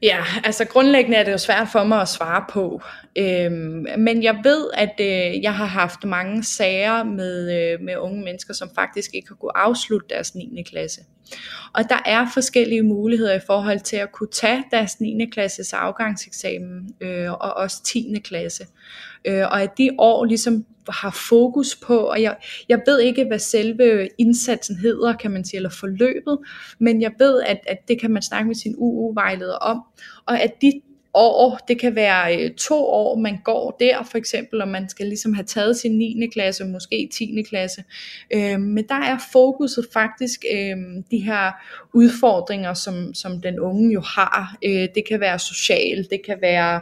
Ja, 0.02 0.24
altså 0.44 0.66
grundlæggende 0.66 1.18
er 1.18 1.24
det 1.24 1.32
jo 1.32 1.38
svært 1.38 1.68
for 1.72 1.84
mig 1.84 2.02
at 2.02 2.10
svare 2.10 2.46
på. 2.50 2.82
Øhm, 3.18 3.86
men 3.98 4.24
jeg 4.24 4.40
ved, 4.44 4.70
at 4.74 4.94
øh, 5.00 5.44
jeg 5.44 5.54
har 5.56 5.66
haft 5.66 6.04
mange 6.04 6.44
sager 6.44 7.04
med, 7.04 7.52
øh, 7.58 7.82
med 7.82 7.98
unge 7.98 8.24
mennesker, 8.24 8.54
som 8.54 8.70
faktisk 8.76 9.12
ikke 9.14 9.28
har 9.28 9.36
kunnet 9.36 9.52
afslutte 9.56 10.08
deres 10.10 10.36
9. 10.36 10.64
klasse. 10.70 11.02
Og 11.74 11.90
der 11.90 12.00
er 12.06 12.26
forskellige 12.34 12.82
muligheder 12.82 13.36
i 13.36 13.40
forhold 13.48 13.80
til 13.80 13.98
at 13.98 14.12
kunne 14.12 14.32
tage 14.32 14.64
deres 14.72 15.02
9. 15.02 15.26
klasses 15.32 15.74
afgangseksamen 15.74 16.96
øh, 17.02 17.32
og 17.32 17.54
også 17.54 17.84
10. 17.84 18.22
klasse. 18.24 18.64
Øh, 19.26 19.42
og 19.42 19.62
at 19.62 19.78
de 19.78 19.90
år 19.98 20.26
ligesom 20.26 20.66
har 20.90 21.12
fokus 21.30 21.76
på, 21.76 21.98
og 21.98 22.22
jeg, 22.22 22.38
jeg 22.70 22.82
ved 22.86 23.00
ikke, 23.00 23.26
hvad 23.26 23.40
selve 23.40 24.10
indsatsen 24.18 24.76
hedder, 24.76 25.14
kan 25.14 25.32
man 25.32 25.46
sige, 25.46 25.58
eller 25.58 25.70
forløbet, 25.70 26.38
men 26.80 27.02
jeg 27.02 27.12
ved, 27.20 27.42
at, 27.42 27.60
at 27.68 27.78
det 27.88 28.02
kan 28.02 28.12
man 28.12 28.22
snakke 28.22 28.48
med 28.48 28.56
sin 28.56 28.76
UU-vejleder 28.78 29.56
om, 29.56 29.82
og 30.26 30.42
at 30.42 30.52
de 30.62 30.82
år, 31.18 31.60
det 31.68 31.80
kan 31.80 31.96
være 31.96 32.44
øh, 32.44 32.52
to 32.52 32.86
år, 32.86 33.16
man 33.16 33.38
går 33.44 33.78
der, 33.80 34.04
for 34.04 34.18
eksempel, 34.18 34.62
og 34.62 34.68
man 34.68 34.90
skal 34.90 35.06
ligesom 35.06 35.34
have 35.34 35.46
taget 35.46 35.78
sin 35.78 35.98
9. 35.98 36.28
klasse, 36.34 36.66
måske 36.66 37.10
10. 37.14 37.44
klasse. 37.50 37.84
Øh, 38.34 38.60
men 38.60 38.88
der 38.88 38.96
er 38.96 39.18
fokuset 39.32 39.86
faktisk 39.94 40.46
øh, 40.54 40.78
de 41.12 41.18
her 41.18 41.52
udfordringer, 41.94 42.74
som, 42.74 43.14
som 43.14 43.42
den 43.42 43.60
unge 43.60 43.94
jo 43.94 44.02
har. 44.02 44.58
Øh, 44.66 44.88
det 44.96 45.04
kan 45.10 45.20
være 45.20 45.40
social, 45.40 46.08
det 46.10 46.22
kan 46.26 46.38
være 46.42 46.82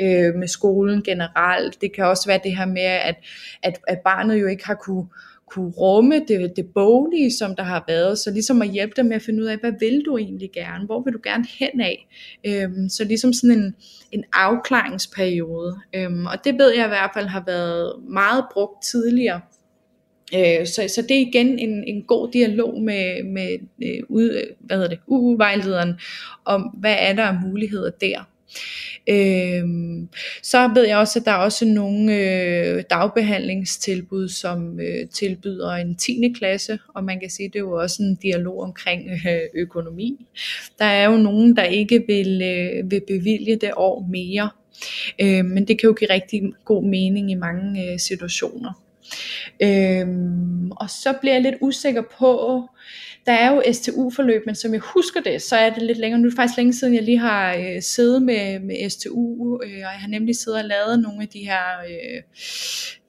øh, 0.00 0.34
med 0.34 0.48
skolen 0.48 1.02
generelt. 1.02 1.80
Det 1.80 1.92
kan 1.94 2.04
også 2.04 2.26
være 2.26 2.40
det 2.44 2.56
her 2.56 2.66
med, 2.66 2.82
at, 2.82 3.16
at, 3.62 3.78
at 3.88 3.98
barnet 4.04 4.40
jo 4.40 4.46
ikke 4.46 4.66
har 4.66 4.74
kunne 4.74 5.06
kunne 5.50 5.70
rumme 5.70 6.20
det, 6.28 6.52
det 6.56 6.66
boglige, 6.74 7.32
som 7.32 7.56
der 7.56 7.62
har 7.62 7.84
været, 7.88 8.18
så 8.18 8.30
ligesom 8.30 8.62
at 8.62 8.70
hjælpe 8.70 8.92
dem 8.96 9.06
med 9.06 9.16
at 9.16 9.22
finde 9.22 9.42
ud 9.42 9.46
af, 9.46 9.58
hvad 9.58 9.72
vil 9.80 10.02
du 10.06 10.18
egentlig 10.18 10.50
gerne, 10.54 10.86
hvor 10.86 11.02
vil 11.02 11.12
du 11.12 11.18
gerne 11.24 11.44
hen 11.58 11.80
af, 11.80 12.08
øhm, 12.46 12.88
så 12.88 13.04
ligesom 13.04 13.32
sådan 13.32 13.58
en, 13.58 13.74
en 14.12 14.24
afklaringsperiode, 14.32 15.76
øhm, 15.94 16.26
og 16.26 16.44
det 16.44 16.58
ved 16.58 16.74
jeg 16.74 16.84
i 16.84 16.88
hvert 16.88 17.10
fald 17.14 17.26
har 17.26 17.42
været 17.46 17.92
meget 18.08 18.44
brugt 18.52 18.84
tidligere, 18.84 19.40
Øh, 20.34 20.66
så, 20.66 20.88
så 20.94 21.02
det 21.02 21.16
er 21.16 21.26
igen 21.26 21.58
en, 21.58 21.84
en 21.84 22.02
god 22.02 22.30
dialog 22.32 22.82
med, 22.82 23.24
med 23.24 23.58
øh, 23.82 24.02
ud, 24.08 24.54
hvad 24.60 24.76
hedder 24.76 24.90
det, 24.90 24.98
UU-vejlederen 25.06 25.94
om, 26.44 26.62
hvad 26.62 26.96
er 26.98 27.12
der 27.12 27.22
af 27.22 27.40
muligheder 27.42 27.90
der. 27.90 28.28
Øhm, 29.08 30.08
så 30.42 30.70
ved 30.74 30.86
jeg 30.86 30.98
også, 30.98 31.18
at 31.18 31.24
der 31.24 31.30
er 31.30 31.36
også 31.36 31.64
nogle 31.64 32.14
øh, 32.14 32.84
dagbehandlingstilbud, 32.90 34.28
som 34.28 34.80
øh, 34.80 35.08
tilbyder 35.08 35.70
en 35.70 35.96
10. 35.96 36.32
klasse, 36.38 36.78
og 36.94 37.04
man 37.04 37.20
kan 37.20 37.30
sige, 37.30 37.48
det 37.48 37.56
er 37.56 37.60
jo 37.60 37.72
også 37.72 38.02
en 38.02 38.14
dialog 38.14 38.60
omkring 38.60 39.10
øh, 39.10 39.40
økonomi. 39.54 40.26
Der 40.78 40.84
er 40.84 41.10
jo 41.10 41.16
nogen, 41.16 41.56
der 41.56 41.64
ikke 41.64 42.04
vil, 42.06 42.42
øh, 42.42 42.90
vil 42.90 43.00
bevilge 43.08 43.56
det 43.56 43.70
år 43.76 44.06
mere, 44.10 44.50
øh, 45.20 45.44
men 45.44 45.68
det 45.68 45.80
kan 45.80 45.88
jo 45.88 45.94
give 45.98 46.10
rigtig 46.10 46.42
god 46.64 46.84
mening 46.84 47.30
i 47.30 47.34
mange 47.34 47.92
øh, 47.92 47.98
situationer. 47.98 48.82
Øhm, 49.62 50.70
og 50.70 50.90
så 50.90 51.14
bliver 51.20 51.34
jeg 51.34 51.42
lidt 51.42 51.56
usikker 51.60 52.02
på, 52.18 52.62
der 53.26 53.32
er 53.32 53.54
jo 53.54 53.62
STU-forløb, 53.72 54.42
men 54.46 54.54
som 54.54 54.72
jeg 54.72 54.80
husker 54.80 55.20
det, 55.20 55.42
så 55.42 55.56
er 55.56 55.70
det 55.70 55.82
lidt 55.82 55.98
længere. 55.98 56.20
Nu 56.20 56.26
er 56.26 56.30
det 56.30 56.36
faktisk 56.36 56.56
længe 56.56 56.74
siden, 56.74 56.94
jeg 56.94 57.02
lige 57.02 57.18
har 57.18 57.54
øh, 57.54 57.82
siddet 57.82 58.22
med, 58.22 58.60
med 58.60 58.90
STU, 58.90 59.60
øh, 59.62 59.70
og 59.70 59.78
jeg 59.78 59.88
har 59.88 60.08
nemlig 60.08 60.36
siddet 60.36 60.60
og 60.60 60.68
lavet 60.68 61.00
nogle 61.00 61.22
af 61.22 61.28
de 61.28 61.38
her, 61.38 61.80
øh, 61.90 62.22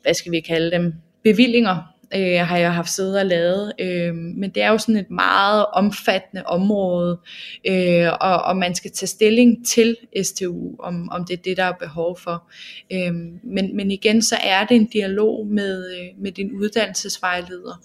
hvad 0.02 0.14
skal 0.14 0.32
vi 0.32 0.40
kalde 0.40 0.72
dem, 0.72 0.94
bevillinger 1.24 1.97
øh, 2.16 2.40
har 2.40 2.58
jeg 2.58 2.74
haft 2.74 2.90
siddet 2.90 3.20
og 3.20 3.26
lavet. 3.26 3.74
Øh, 3.80 4.16
men 4.16 4.50
det 4.50 4.64
er 4.64 4.70
jo 4.70 4.78
sådan 4.78 4.98
et 4.98 5.12
meget 5.12 5.66
omfattende 5.74 6.44
område, 6.46 7.20
øh, 7.68 8.10
og, 8.22 8.44
og 8.44 8.58
man 8.58 8.76
skal 8.76 8.92
tage 8.92 9.08
stilling 9.08 9.68
til 9.68 9.98
STU, 10.24 10.76
om, 10.80 11.10
om 11.12 11.26
det 11.26 11.34
er 11.34 11.42
det, 11.42 11.58
der 11.58 11.64
er 11.64 11.72
behov 11.72 12.20
for. 12.20 12.50
Øh, 12.94 13.14
men, 13.44 13.76
men 13.76 13.92
igen, 13.92 14.22
så 14.22 14.36
er 14.44 14.66
det 14.66 14.76
en 14.76 14.86
dialog 14.86 15.48
med, 15.48 15.92
øh, 16.00 16.24
med 16.24 16.32
din 16.32 16.52
uddannelsesvejleder, 16.52 17.82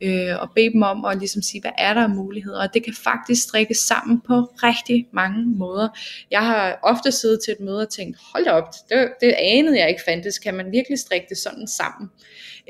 øh, 0.00 0.40
og 0.40 0.50
bede 0.54 0.72
dem 0.72 0.82
om 0.82 1.04
at 1.04 1.18
ligesom 1.18 1.42
sige, 1.42 1.60
hvad 1.60 1.70
er 1.78 1.94
der 1.94 2.02
af 2.02 2.10
muligheder, 2.10 2.62
og 2.62 2.74
det 2.74 2.84
kan 2.84 2.94
faktisk 2.94 3.42
strikkes 3.42 3.78
sammen 3.78 4.20
på 4.20 4.34
rigtig 4.62 5.08
mange 5.12 5.44
måder. 5.46 5.88
Jeg 6.30 6.46
har 6.46 6.78
ofte 6.82 7.12
siddet 7.12 7.40
til 7.44 7.52
et 7.52 7.60
møde 7.60 7.80
og 7.80 7.88
tænkt, 7.88 8.18
hold 8.32 8.44
da 8.44 8.50
op, 8.50 8.74
det, 8.90 9.08
det 9.20 9.34
anede 9.38 9.78
jeg 9.78 9.88
ikke 9.88 10.02
fandtes, 10.08 10.38
kan 10.38 10.54
man 10.54 10.72
virkelig 10.72 10.98
strikke 10.98 11.26
det 11.28 11.38
sådan 11.38 11.66
sammen? 11.66 12.10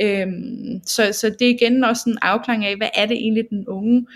Øhm, 0.03 0.81
så, 0.87 1.13
så 1.13 1.37
det 1.39 1.51
er 1.51 1.55
igen 1.55 1.85
også 1.85 2.03
en 2.07 2.19
afklaring 2.23 2.65
af, 2.65 2.77
hvad 2.77 2.89
er 2.95 3.07
det 3.07 3.17
egentlig 3.17 3.45
den 3.51 3.69
unge 3.69 4.07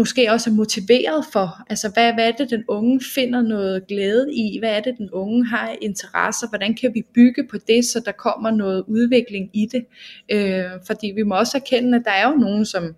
måske 0.00 0.32
også 0.32 0.50
er 0.50 0.54
motiveret 0.54 1.24
for. 1.32 1.62
Altså 1.70 1.90
hvad, 1.94 2.12
hvad 2.14 2.28
er 2.28 2.32
det, 2.32 2.50
den 2.50 2.64
unge 2.68 3.00
finder 3.14 3.42
noget 3.42 3.86
glæde 3.86 4.34
i? 4.34 4.58
Hvad 4.58 4.70
er 4.70 4.80
det, 4.80 4.94
den 4.98 5.10
unge 5.10 5.46
har 5.46 5.76
interesser? 5.82 6.48
Hvordan 6.48 6.74
kan 6.74 6.94
vi 6.94 7.02
bygge 7.14 7.46
på 7.50 7.56
det, 7.68 7.84
så 7.84 8.02
der 8.04 8.12
kommer 8.12 8.50
noget 8.50 8.84
udvikling 8.88 9.50
i 9.52 9.66
det? 9.72 9.84
Øh, 10.32 10.70
fordi 10.86 11.12
vi 11.16 11.22
må 11.22 11.34
også 11.34 11.58
erkende, 11.58 11.98
at 11.98 12.04
der 12.04 12.10
er 12.10 12.30
jo 12.30 12.36
nogen, 12.36 12.64
som 12.66 12.94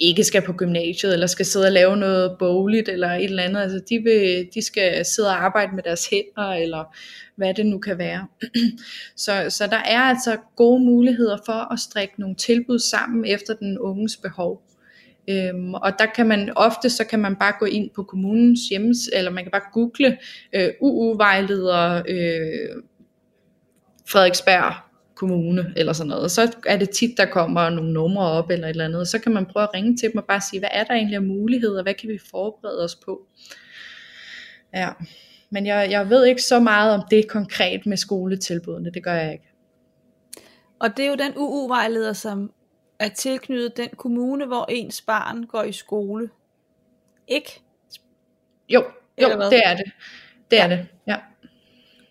ikke 0.00 0.24
skal 0.24 0.42
på 0.42 0.52
gymnasiet, 0.52 1.12
eller 1.12 1.26
skal 1.26 1.46
sidde 1.46 1.66
og 1.66 1.72
lave 1.72 1.96
noget 1.96 2.36
bogligt, 2.38 2.88
eller 2.88 3.08
et 3.08 3.24
eller 3.24 3.42
andet. 3.42 3.60
Altså, 3.60 3.80
de, 3.88 3.98
vil, 3.98 4.48
de 4.54 4.66
skal 4.66 5.04
sidde 5.04 5.28
og 5.28 5.44
arbejde 5.44 5.74
med 5.74 5.82
deres 5.82 6.08
hænder, 6.08 6.52
eller 6.52 6.96
hvad 7.36 7.54
det 7.54 7.66
nu 7.66 7.78
kan 7.78 7.98
være. 7.98 8.26
så, 9.24 9.46
så 9.48 9.66
der 9.66 9.76
er 9.76 10.00
altså 10.00 10.36
gode 10.56 10.84
muligheder 10.84 11.38
for 11.46 11.72
at 11.72 11.78
strikke 11.78 12.14
nogle 12.20 12.36
tilbud 12.36 12.78
sammen 12.78 13.24
efter 13.24 13.54
den 13.54 13.78
unges 13.78 14.16
behov. 14.16 14.62
Øhm, 15.28 15.74
og 15.74 15.92
der 15.98 16.06
kan 16.06 16.26
man 16.26 16.52
ofte, 16.56 16.90
så 16.90 17.04
kan 17.04 17.18
man 17.18 17.36
bare 17.36 17.52
gå 17.58 17.64
ind 17.66 17.90
på 17.94 18.02
kommunens 18.02 18.60
hjemmes, 18.60 18.98
eller 19.12 19.30
man 19.30 19.44
kan 19.44 19.50
bare 19.50 19.72
google 19.72 20.18
øh, 20.52 20.68
UU-vejleder 20.80 22.02
øh, 22.08 22.82
Frederiksberg 24.10 24.87
kommune 25.18 25.72
eller 25.76 25.92
sådan 25.92 26.08
noget. 26.08 26.30
Så 26.30 26.56
er 26.66 26.76
det 26.76 26.90
tit, 26.90 27.16
der 27.16 27.26
kommer 27.26 27.70
nogle 27.70 27.92
numre 27.92 28.24
op 28.24 28.50
eller 28.50 28.66
et 28.66 28.70
eller 28.70 28.84
andet. 28.84 29.08
Så 29.08 29.18
kan 29.18 29.32
man 29.32 29.46
prøve 29.46 29.62
at 29.62 29.74
ringe 29.74 29.96
til 29.96 30.08
dem 30.12 30.18
og 30.18 30.24
bare 30.24 30.40
sige, 30.40 30.60
hvad 30.60 30.68
er 30.72 30.84
der 30.84 30.94
egentlig 30.94 31.16
af 31.16 31.22
muligheder, 31.22 31.82
hvad 31.82 31.94
kan 31.94 32.08
vi 32.08 32.18
forberede 32.30 32.84
os 32.84 32.96
på? 32.96 33.26
Ja, 34.74 34.90
men 35.50 35.66
jeg, 35.66 35.90
jeg 35.90 36.10
ved 36.10 36.24
ikke 36.26 36.42
så 36.42 36.60
meget 36.60 36.94
om 36.94 37.02
det 37.10 37.28
konkret 37.28 37.86
med 37.86 37.96
skoletilbudene, 37.96 38.90
det 38.90 39.04
gør 39.04 39.14
jeg 39.14 39.32
ikke. 39.32 39.48
Og 40.80 40.96
det 40.96 41.04
er 41.04 41.08
jo 41.08 41.14
den 41.14 41.32
UU-vejleder, 41.36 42.12
som 42.12 42.52
er 42.98 43.08
tilknyttet 43.08 43.76
den 43.76 43.88
kommune, 43.88 44.46
hvor 44.46 44.66
ens 44.68 45.00
barn 45.00 45.44
går 45.44 45.62
i 45.62 45.72
skole. 45.72 46.30
Ikke? 47.28 47.60
Jo, 48.68 48.84
jo 49.22 49.28
det 49.28 49.60
er 49.64 49.76
det. 49.76 49.92
Det 50.50 50.56
ja. 50.56 50.64
er 50.64 50.68
det, 50.68 50.86
ja. 51.06 51.16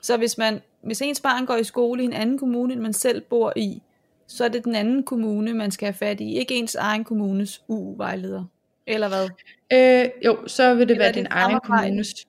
Så 0.02 0.18
hvis 0.18 0.38
man 0.38 0.62
hvis 0.88 1.02
ens 1.02 1.22
barn 1.22 1.46
går 1.46 1.56
i 1.56 1.64
skole 1.64 2.02
i 2.02 2.06
en 2.06 2.14
anden 2.14 2.38
kommune, 2.38 2.74
end 2.74 2.82
man 2.82 2.94
selv 2.94 3.22
bor 3.22 3.54
i, 3.56 3.82
så 4.28 4.44
er 4.44 4.48
det 4.48 4.66
den 4.66 4.76
anden 4.76 5.04
kommune, 5.04 5.54
man 5.54 5.72
skal 5.72 5.86
have 5.86 5.94
fat 5.94 6.22
i, 6.22 6.38
ikke 6.38 6.56
ens 6.56 6.76
egen 6.76 7.04
kommunes 7.04 7.62
UU-vejleder. 7.68 8.44
Eller 8.88 9.08
hvad? 9.08 9.30
Øh, 9.74 10.10
jo, 10.26 10.38
så 10.48 10.74
vil 10.74 10.88
det 10.88 10.94
Eller 10.94 11.06
være 11.06 11.14
din 11.14 11.28
egen 11.30 11.60
kommunes. 11.64 12.28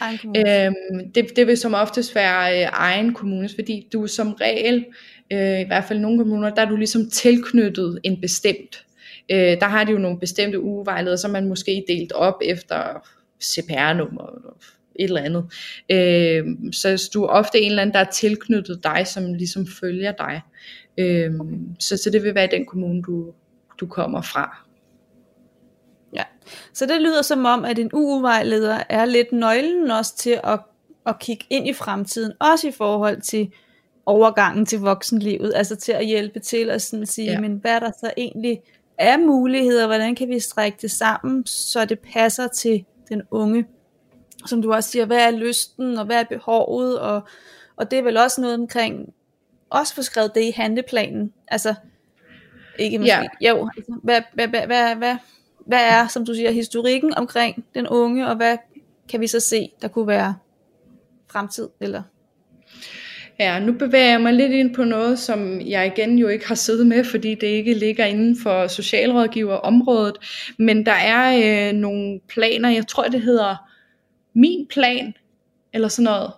Egen 0.00 0.18
kommune. 0.18 0.66
Øhm, 0.66 1.12
det, 1.12 1.36
det 1.36 1.46
vil 1.46 1.56
som 1.56 1.74
oftest 1.74 2.14
være 2.14 2.62
øh, 2.62 2.68
egen 2.72 3.14
kommunes, 3.14 3.54
fordi 3.54 3.88
du 3.92 4.06
som 4.06 4.32
regel, 4.32 4.84
øh, 5.32 5.60
i 5.60 5.64
hvert 5.64 5.84
fald 5.84 5.98
nogle 5.98 6.18
kommuner, 6.18 6.50
der 6.50 6.62
er 6.62 6.68
du 6.68 6.76
ligesom 6.76 7.10
tilknyttet 7.10 8.00
en 8.04 8.20
bestemt. 8.20 8.86
Øh, 9.30 9.38
der 9.38 9.64
har 9.64 9.84
de 9.84 9.92
jo 9.92 9.98
nogle 9.98 10.18
bestemte 10.18 10.60
ugevejledere, 10.60 11.18
som 11.18 11.30
man 11.30 11.48
måske 11.48 11.84
delt 11.88 12.12
op 12.12 12.42
efter 12.44 13.08
CPR-nummer, 13.42 14.54
et 14.96 15.04
eller 15.04 15.22
andet. 15.22 15.44
Øh, 15.90 16.72
så 16.72 17.10
du 17.14 17.24
er 17.24 17.28
ofte 17.28 17.60
en 17.60 17.70
eller 17.70 17.82
anden, 17.82 17.94
der 17.94 18.00
er 18.00 18.10
tilknyttet 18.10 18.80
dig, 18.84 19.06
som 19.06 19.34
ligesom 19.34 19.66
følger 19.80 20.12
dig. 20.12 20.40
Øh, 20.98 21.32
så, 21.78 21.96
så 21.96 22.10
det 22.10 22.22
vil 22.22 22.34
være 22.34 22.48
den 22.50 22.66
kommune, 22.66 23.02
du, 23.02 23.32
du 23.80 23.86
kommer 23.86 24.22
fra. 24.22 24.66
Ja, 26.14 26.24
så 26.74 26.86
det 26.86 27.02
lyder 27.02 27.22
som 27.22 27.44
om, 27.44 27.64
at 27.64 27.78
en 27.78 27.90
UU-vejleder 27.92 28.82
er 28.88 29.04
lidt 29.04 29.32
nøglen 29.32 29.90
også 29.90 30.16
til 30.16 30.40
at, 30.44 30.60
at 31.06 31.18
kigge 31.18 31.44
ind 31.50 31.68
i 31.68 31.72
fremtiden, 31.72 32.32
også 32.40 32.68
i 32.68 32.72
forhold 32.72 33.20
til 33.20 33.52
overgangen 34.06 34.66
til 34.66 34.78
voksenlivet, 34.78 35.52
altså 35.56 35.76
til 35.76 35.92
at 35.92 36.06
hjælpe 36.06 36.40
til 36.40 36.70
at 36.70 36.82
sådan 36.82 37.06
sige, 37.06 37.32
ja. 37.32 37.40
men 37.40 37.52
hvad 37.52 37.70
er 37.70 37.78
der 37.78 37.90
så 38.00 38.12
egentlig 38.16 38.60
af 38.98 39.18
muligheder, 39.18 39.86
hvordan 39.86 40.14
kan 40.14 40.28
vi 40.28 40.40
strække 40.40 40.78
det 40.82 40.90
sammen, 40.90 41.46
så 41.46 41.84
det 41.84 41.98
passer 41.98 42.48
til 42.48 42.84
den 43.08 43.22
unge 43.30 43.66
som 44.46 44.62
du 44.62 44.72
også 44.72 44.90
siger, 44.90 45.04
hvad 45.04 45.26
er 45.26 45.30
lysten, 45.30 45.98
og 45.98 46.04
hvad 46.04 46.20
er 46.20 46.24
behovet, 46.24 46.98
og, 46.98 47.22
og 47.76 47.90
det 47.90 47.98
er 47.98 48.02
vel 48.02 48.16
også 48.16 48.40
noget 48.40 48.54
omkring, 48.54 49.14
også 49.70 49.94
få 49.94 50.02
skrevet 50.02 50.34
det 50.34 50.40
i 50.44 50.50
handleplanen, 50.50 51.32
altså, 51.48 51.74
ikke 52.78 52.98
måske, 52.98 53.28
ja. 53.40 53.48
jo, 53.50 53.70
altså, 53.76 53.92
hvad, 54.02 54.22
hvad, 54.34 54.48
hvad, 54.48 54.66
hvad, 54.66 54.94
hvad, 54.94 55.16
hvad 55.66 55.80
er, 55.80 56.08
som 56.08 56.26
du 56.26 56.34
siger, 56.34 56.50
historikken 56.50 57.14
omkring 57.14 57.64
den 57.74 57.88
unge, 57.88 58.28
og 58.28 58.36
hvad 58.36 58.56
kan 59.08 59.20
vi 59.20 59.26
så 59.26 59.40
se, 59.40 59.70
der 59.82 59.88
kunne 59.88 60.06
være 60.06 60.34
fremtid, 61.28 61.68
eller? 61.80 62.02
Ja, 63.38 63.58
nu 63.58 63.72
bevæger 63.72 64.10
jeg 64.10 64.20
mig 64.20 64.32
lidt 64.32 64.52
ind 64.52 64.74
på 64.74 64.84
noget, 64.84 65.18
som 65.18 65.60
jeg 65.60 65.86
igen 65.86 66.18
jo 66.18 66.28
ikke 66.28 66.48
har 66.48 66.54
siddet 66.54 66.86
med, 66.86 67.04
fordi 67.04 67.34
det 67.34 67.46
ikke 67.46 67.74
ligger 67.74 68.04
inden 68.04 68.36
for 68.42 68.66
socialrådgiverområdet, 68.66 70.16
men 70.58 70.86
der 70.86 70.92
er 70.92 71.68
øh, 71.68 71.74
nogle 71.74 72.20
planer, 72.28 72.68
jeg 72.68 72.86
tror 72.86 73.08
det 73.08 73.20
hedder 73.20 73.56
min 74.32 74.66
plan, 74.66 75.14
eller 75.72 75.88
sådan 75.88 76.04
noget, 76.04 76.32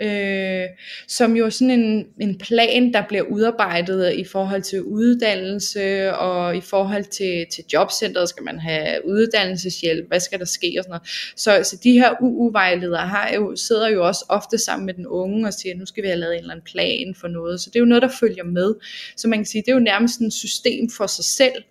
øh, 0.00 0.64
som 1.08 1.36
jo 1.36 1.44
er 1.46 1.50
sådan 1.50 1.80
en, 1.80 2.06
en 2.20 2.38
plan, 2.38 2.92
der 2.92 3.02
bliver 3.08 3.22
udarbejdet 3.22 4.12
i 4.12 4.24
forhold 4.24 4.62
til 4.62 4.82
uddannelse, 4.82 6.14
og 6.14 6.56
i 6.56 6.60
forhold 6.60 7.04
til, 7.04 7.46
til 7.52 7.64
jobcentret 7.72 8.28
skal 8.28 8.44
man 8.44 8.58
have 8.58 9.06
uddannelseshjælp, 9.06 10.08
hvad 10.08 10.20
skal 10.20 10.38
der 10.38 10.44
ske 10.44 10.74
og 10.78 10.84
sådan 10.84 10.90
noget. 10.90 11.08
Så, 11.36 11.70
så 11.70 11.80
de 11.84 11.92
her 11.92 12.14
UU-vejledere 12.20 13.06
har 13.06 13.30
jo, 13.34 13.56
sidder 13.56 13.88
jo 13.88 14.06
også 14.06 14.24
ofte 14.28 14.58
sammen 14.58 14.86
med 14.86 14.94
den 14.94 15.06
unge 15.06 15.46
og 15.46 15.54
siger, 15.54 15.74
nu 15.76 15.86
skal 15.86 16.02
vi 16.02 16.08
have 16.08 16.20
lavet 16.20 16.34
en 16.34 16.40
eller 16.40 16.52
anden 16.52 16.66
plan 16.72 17.14
for 17.20 17.28
noget. 17.28 17.60
Så 17.60 17.70
det 17.70 17.76
er 17.76 17.80
jo 17.80 17.86
noget, 17.86 18.02
der 18.02 18.10
følger 18.20 18.44
med. 18.44 18.74
Så 19.16 19.28
man 19.28 19.38
kan 19.38 19.46
sige, 19.46 19.62
det 19.62 19.68
er 19.68 19.74
jo 19.74 19.80
nærmest 19.80 20.20
et 20.20 20.32
system 20.32 20.90
for 20.90 21.06
sig 21.06 21.24
selv, 21.24 21.62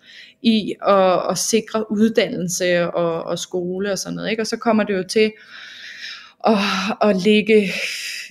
i 0.41 0.75
at, 0.87 1.29
at 1.29 1.37
sikre 1.37 1.91
uddannelse 1.91 2.91
og, 2.91 3.23
og 3.23 3.39
skole 3.39 3.91
og 3.91 3.97
sådan 3.97 4.15
noget. 4.15 4.29
Ikke? 4.29 4.43
Og 4.43 4.47
så 4.47 4.57
kommer 4.57 4.83
det 4.83 4.93
jo 4.93 5.03
til 5.03 5.31
at, 6.47 7.09
at 7.09 7.15
ligge, 7.15 7.69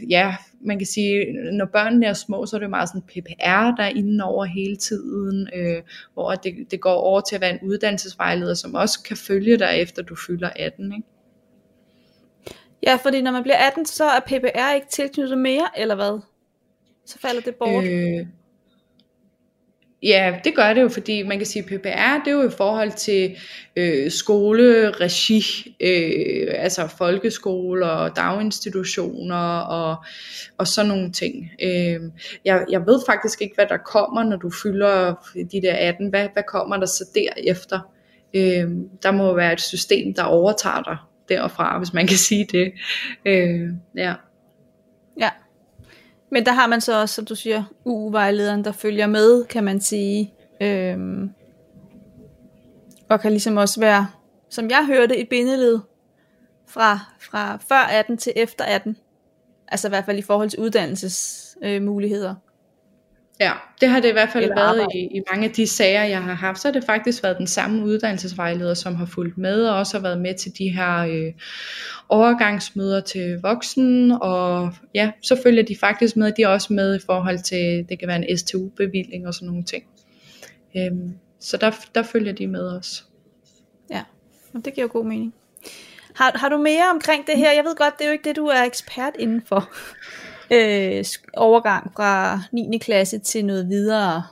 ja, 0.08 0.36
man 0.60 0.78
kan 0.78 0.86
sige, 0.86 1.32
når 1.52 1.66
børnene 1.66 2.06
er 2.06 2.12
små, 2.12 2.46
så 2.46 2.56
er 2.56 2.58
det 2.58 2.64
jo 2.64 2.70
meget 2.70 2.88
sådan 2.88 3.02
PPR, 3.02 3.76
der 3.76 3.82
er 3.82 3.88
inde 3.88 4.24
over 4.24 4.44
hele 4.44 4.76
tiden, 4.76 5.48
øh, 5.54 5.82
hvor 6.14 6.34
det, 6.34 6.54
det 6.70 6.80
går 6.80 6.94
over 6.94 7.20
til 7.20 7.34
at 7.34 7.40
være 7.40 7.50
en 7.50 7.68
uddannelsesvejleder, 7.68 8.54
som 8.54 8.74
også 8.74 9.02
kan 9.02 9.16
følge 9.16 9.58
dig 9.58 9.78
efter 9.78 10.02
du 10.02 10.16
fylder 10.26 10.50
18, 10.56 10.92
ikke? 10.92 11.08
Ja, 12.82 12.98
fordi 13.02 13.22
når 13.22 13.30
man 13.30 13.42
bliver 13.42 13.56
18, 13.56 13.86
så 13.86 14.04
er 14.04 14.20
PPR 14.20 14.74
ikke 14.74 14.86
tilknyttet 14.90 15.38
mere, 15.38 15.68
eller 15.76 15.94
hvad? 15.94 16.20
Så 17.06 17.18
falder 17.18 17.40
det 17.40 17.54
bort. 17.54 17.84
Øh, 17.84 18.26
Ja, 20.02 20.38
det 20.44 20.54
gør 20.54 20.72
det 20.74 20.82
jo, 20.82 20.88
fordi 20.88 21.22
man 21.22 21.38
kan 21.38 21.46
sige, 21.46 21.62
at 21.62 21.68
PPR, 21.68 22.24
det 22.24 22.30
er 22.30 22.32
jo 22.32 22.48
i 22.48 22.50
forhold 22.56 22.92
til 22.92 23.36
øh, 23.76 24.10
skoleregi, 24.10 25.74
øh, 25.80 26.54
altså 26.54 26.86
folkeskoler 26.98 27.86
og 27.86 28.16
daginstitutioner 28.16 29.58
og, 29.58 30.04
og 30.58 30.66
sådan 30.66 30.88
nogle 30.88 31.12
ting. 31.12 31.50
Øh, 31.62 32.00
jeg, 32.44 32.64
jeg 32.70 32.86
ved 32.86 33.00
faktisk 33.06 33.42
ikke, 33.42 33.54
hvad 33.54 33.66
der 33.66 33.76
kommer, 33.76 34.24
når 34.24 34.36
du 34.36 34.50
fylder 34.50 35.14
de 35.52 35.62
der 35.62 35.74
18. 35.74 36.08
Hvad, 36.08 36.28
hvad 36.32 36.42
kommer 36.48 36.76
der 36.76 36.86
så 36.86 37.04
derefter? 37.14 37.80
Øh, 38.34 38.70
der 39.02 39.10
må 39.10 39.34
være 39.34 39.52
et 39.52 39.60
system, 39.60 40.14
der 40.14 40.22
overtager 40.22 40.82
dig 40.82 40.96
derfra, 41.28 41.78
hvis 41.78 41.92
man 41.92 42.06
kan 42.06 42.16
sige 42.16 42.44
det. 42.44 42.72
Øh, 43.24 43.70
ja. 43.96 44.02
Ja, 44.04 44.14
men 46.36 46.46
der 46.46 46.52
har 46.52 46.66
man 46.66 46.80
så 46.80 47.00
også, 47.00 47.14
som 47.14 47.24
du 47.24 47.34
siger, 47.34 47.64
UU-vejlederen, 47.84 48.64
der 48.64 48.72
følger 48.72 49.06
med, 49.06 49.44
kan 49.44 49.64
man 49.64 49.80
sige. 49.80 50.34
Øhm, 50.60 51.30
og 53.08 53.20
kan 53.20 53.30
ligesom 53.30 53.56
også 53.56 53.80
være, 53.80 54.08
som 54.50 54.70
jeg 54.70 54.86
hørte, 54.86 55.16
et 55.16 55.28
bindeled 55.28 55.78
fra, 56.66 56.98
fra 57.20 57.58
før 57.68 57.76
18 57.76 58.16
til 58.16 58.32
efter 58.36 58.64
18. 58.64 58.96
Altså 59.68 59.88
i 59.88 59.90
hvert 59.90 60.04
fald 60.04 60.18
i 60.18 60.22
forhold 60.22 60.50
til 60.50 60.58
uddannelsesmuligheder. 60.58 62.30
Øh, 62.30 62.36
Ja, 63.40 63.52
det 63.80 63.88
har 63.88 64.00
det 64.00 64.08
i 64.08 64.12
hvert 64.12 64.28
fald 64.32 64.44
Eller 64.44 64.56
været 64.56 64.86
i, 64.94 64.98
i 64.98 65.20
mange 65.30 65.48
af 65.48 65.52
de 65.52 65.66
sager, 65.66 66.04
jeg 66.04 66.22
har 66.22 66.34
haft. 66.34 66.60
Så 66.60 66.68
har 66.68 66.72
det 66.72 66.84
faktisk 66.84 67.22
været 67.22 67.38
den 67.38 67.46
samme 67.46 67.84
uddannelsesvejleder, 67.84 68.74
som 68.74 68.94
har 68.94 69.06
fulgt 69.06 69.38
med, 69.38 69.66
og 69.66 69.76
også 69.76 69.98
har 69.98 70.02
været 70.02 70.20
med 70.20 70.34
til 70.34 70.58
de 70.58 70.68
her 70.68 70.98
øh, 70.98 71.32
overgangsmøder 72.08 73.00
til 73.00 73.40
voksen. 73.42 74.12
Og 74.12 74.72
ja, 74.94 75.10
så 75.22 75.40
følger 75.42 75.62
de 75.62 75.76
faktisk 75.80 76.16
med. 76.16 76.32
De 76.36 76.42
er 76.42 76.48
også 76.48 76.72
med 76.72 76.96
i 76.96 77.00
forhold 77.06 77.38
til, 77.38 77.86
det 77.88 77.98
kan 77.98 78.08
være 78.08 78.28
en 78.28 78.38
STU-bevilling 78.38 79.26
og 79.26 79.34
sådan 79.34 79.48
nogle 79.48 79.64
ting. 79.64 79.84
Øhm, 80.76 81.14
så 81.40 81.56
der, 81.56 81.70
der 81.94 82.02
følger 82.02 82.32
de 82.32 82.46
med 82.46 82.68
os. 82.78 83.06
Ja, 83.90 84.02
og 84.54 84.64
det 84.64 84.74
giver 84.74 84.86
god 84.86 85.04
mening. 85.04 85.34
Har, 86.14 86.38
har 86.38 86.48
du 86.48 86.56
mere 86.56 86.90
omkring 86.90 87.26
det 87.26 87.36
her? 87.36 87.52
Jeg 87.52 87.64
ved 87.64 87.76
godt, 87.76 87.98
det 87.98 88.04
er 88.04 88.08
jo 88.08 88.12
ikke 88.12 88.28
det, 88.28 88.36
du 88.36 88.46
er 88.46 88.62
ekspert 88.62 89.12
indenfor 89.18 89.70
øh, 90.50 91.04
overgang 91.36 91.92
fra 91.96 92.40
9. 92.52 92.78
klasse 92.78 93.18
til 93.18 93.44
noget 93.44 93.68
videre? 93.68 94.22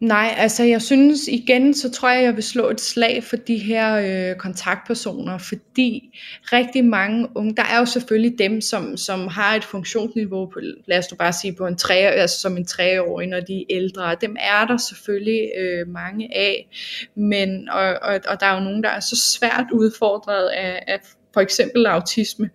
Nej, 0.00 0.34
altså 0.36 0.64
jeg 0.64 0.82
synes 0.82 1.28
igen, 1.28 1.74
så 1.74 1.90
tror 1.90 2.10
jeg, 2.10 2.22
jeg 2.22 2.34
vil 2.34 2.42
slå 2.42 2.70
et 2.70 2.80
slag 2.80 3.24
for 3.24 3.36
de 3.36 3.56
her 3.56 3.94
øh, 3.94 4.36
kontaktpersoner, 4.36 5.38
fordi 5.38 6.18
rigtig 6.52 6.84
mange 6.84 7.28
unge, 7.34 7.56
der 7.56 7.62
er 7.62 7.78
jo 7.78 7.84
selvfølgelig 7.84 8.38
dem, 8.38 8.60
som, 8.60 8.96
som 8.96 9.28
har 9.28 9.54
et 9.54 9.64
funktionsniveau 9.64 10.46
på, 10.46 10.60
lad 10.86 10.98
os 10.98 11.10
nu 11.10 11.16
bare 11.16 11.32
sige 11.32 11.54
på 11.54 11.66
en 11.66 11.76
tre, 11.76 11.94
altså 11.94 12.40
som 12.40 12.56
en 12.56 12.66
treårig, 12.66 13.28
når 13.28 13.40
de 13.40 13.60
er 13.60 13.64
ældre, 13.70 14.16
dem 14.20 14.36
er 14.40 14.66
der 14.66 14.76
selvfølgelig 14.76 15.50
øh, 15.58 15.88
mange 15.88 16.36
af, 16.36 16.68
men, 17.14 17.68
og, 17.68 17.86
og, 18.02 18.20
og 18.28 18.40
der 18.40 18.46
er 18.46 18.54
jo 18.54 18.64
nogen, 18.64 18.82
der 18.82 18.90
er 18.90 19.00
så 19.00 19.16
svært 19.16 19.66
udfordret 19.72 20.48
af, 20.48 20.84
af 20.86 21.00
for 21.38 21.42
eksempel 21.42 21.86
autisme, 21.86 22.50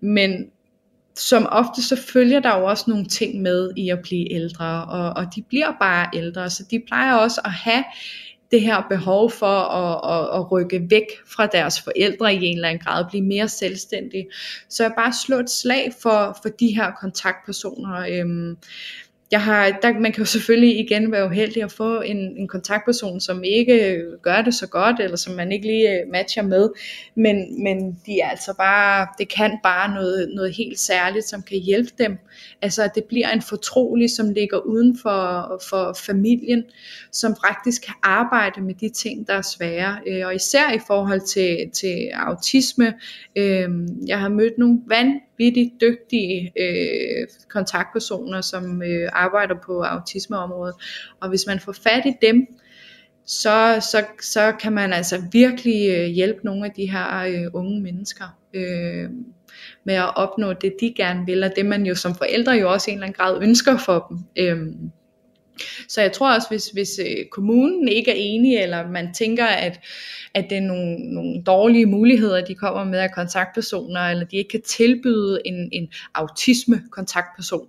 men 0.00 0.50
som 1.16 1.46
ofte 1.50 1.82
så 1.82 1.96
følger 2.12 2.40
der 2.40 2.58
jo 2.58 2.64
også 2.64 2.84
nogle 2.88 3.04
ting 3.04 3.42
med 3.42 3.70
i 3.76 3.88
at 3.88 3.98
blive 4.02 4.32
ældre, 4.32 4.84
og, 4.84 5.12
og 5.16 5.34
de 5.36 5.42
bliver 5.42 5.72
bare 5.80 6.10
ældre, 6.14 6.50
så 6.50 6.64
de 6.70 6.82
plejer 6.88 7.14
også 7.14 7.40
at 7.44 7.50
have 7.50 7.84
det 8.50 8.60
her 8.60 8.82
behov 8.88 9.30
for 9.30 9.58
at, 9.60 10.14
at, 10.14 10.40
at 10.40 10.52
rykke 10.52 10.90
væk 10.90 11.06
fra 11.34 11.46
deres 11.46 11.80
forældre 11.80 12.34
i 12.34 12.44
en 12.44 12.56
eller 12.56 12.68
anden 12.68 12.84
grad, 12.84 13.04
blive 13.08 13.24
mere 13.24 13.48
selvstændige. 13.48 14.26
Så 14.68 14.82
jeg 14.82 14.92
bare 14.96 15.12
slå 15.26 15.38
et 15.38 15.50
slag 15.50 15.92
for, 16.02 16.38
for 16.42 16.48
de 16.48 16.74
her 16.74 16.90
kontaktpersoner. 17.00 18.06
Øhm, 18.10 18.56
jeg 19.30 19.42
har, 19.42 19.78
der, 19.82 20.00
man 20.00 20.12
kan 20.12 20.20
jo 20.20 20.24
selvfølgelig 20.24 20.78
igen 20.78 21.12
være 21.12 21.26
uheldig 21.26 21.62
at 21.62 21.72
få 21.72 22.00
en, 22.00 22.16
en 22.16 22.48
kontaktperson, 22.48 23.20
som 23.20 23.44
ikke 23.44 24.02
gør 24.22 24.42
det 24.42 24.54
så 24.54 24.66
godt, 24.66 25.00
eller 25.00 25.16
som 25.16 25.34
man 25.34 25.52
ikke 25.52 25.66
lige 25.66 25.90
øh, 25.90 26.08
matcher 26.12 26.42
med, 26.42 26.70
men, 27.14 27.62
men 27.62 27.98
de 28.06 28.20
er 28.20 28.28
altså 28.28 28.54
bare, 28.58 29.06
det 29.18 29.28
kan 29.28 29.58
bare 29.62 29.94
noget, 29.94 30.30
noget 30.34 30.54
helt 30.56 30.78
særligt, 30.78 31.24
som 31.24 31.42
kan 31.42 31.58
hjælpe 31.58 31.90
dem. 31.98 32.18
Altså 32.62 32.82
at 32.82 32.94
det 32.94 33.04
bliver 33.04 33.28
en 33.28 33.42
fortrolig, 33.42 34.10
som 34.10 34.30
ligger 34.30 34.58
uden 34.58 34.98
for, 35.02 35.62
for 35.68 35.96
familien, 36.06 36.64
som 37.12 37.36
faktisk 37.46 37.82
kan 37.82 37.94
arbejde 38.02 38.60
med 38.60 38.74
de 38.74 38.88
ting, 38.88 39.26
der 39.26 39.34
er 39.34 39.42
svære, 39.42 39.98
øh, 40.06 40.26
og 40.26 40.34
især 40.34 40.72
i 40.72 40.80
forhold 40.86 41.20
til, 41.20 41.70
til 41.72 42.10
autisme. 42.14 42.94
Øh, 43.36 43.68
jeg 44.06 44.20
har 44.20 44.28
mødt 44.28 44.58
nogle 44.58 44.78
vanvittige 44.86 45.29
vanvittigt 45.40 45.80
dygtige 45.80 46.52
øh, 46.60 47.26
kontaktpersoner, 47.48 48.40
som 48.40 48.82
øh, 48.82 49.08
arbejder 49.12 49.54
på 49.66 49.82
autismeområdet. 49.82 50.74
Og 51.20 51.28
hvis 51.28 51.46
man 51.46 51.60
får 51.60 51.72
fat 51.72 52.06
i 52.06 52.12
dem, 52.22 52.46
så, 53.26 53.86
så, 53.90 54.04
så 54.20 54.52
kan 54.60 54.72
man 54.72 54.92
altså 54.92 55.22
virkelig 55.32 55.90
øh, 55.90 56.06
hjælpe 56.06 56.40
nogle 56.44 56.66
af 56.66 56.72
de 56.76 56.90
her 56.90 57.18
øh, 57.18 57.50
unge 57.52 57.80
mennesker 57.80 58.24
øh, 58.54 59.10
med 59.84 59.94
at 59.94 60.16
opnå 60.16 60.52
det, 60.52 60.72
de 60.80 60.94
gerne 60.96 61.26
vil, 61.26 61.44
og 61.44 61.50
det 61.56 61.66
man 61.66 61.86
jo 61.86 61.94
som 61.94 62.14
forældre 62.14 62.52
jo 62.52 62.72
også 62.72 62.90
i 62.90 62.92
en 62.92 62.98
eller 62.98 63.06
anden 63.06 63.16
grad 63.16 63.42
ønsker 63.42 63.78
for 63.78 64.06
dem. 64.08 64.18
Øh, 64.36 64.66
så 65.88 66.00
jeg 66.00 66.12
tror 66.12 66.34
også, 66.34 66.48
hvis, 66.50 66.66
hvis 66.66 67.00
øh, 67.06 67.26
kommunen 67.30 67.88
ikke 67.88 68.10
er 68.10 68.14
enig, 68.18 68.56
eller 68.56 68.88
man 68.88 69.14
tænker, 69.14 69.44
at, 69.44 69.80
at 70.34 70.46
det 70.50 70.58
er 70.58 70.62
nogle, 70.62 70.96
nogle 71.14 71.42
dårlige 71.42 71.86
muligheder, 71.86 72.44
de 72.44 72.54
kommer 72.54 72.84
med 72.84 72.98
af 72.98 73.10
kontaktpersoner, 73.12 74.00
eller 74.00 74.24
de 74.24 74.36
ikke 74.36 74.50
kan 74.50 74.62
tilbyde 74.62 75.40
en, 75.44 75.68
en 75.72 75.88
autisme-kontaktperson, 76.14 77.66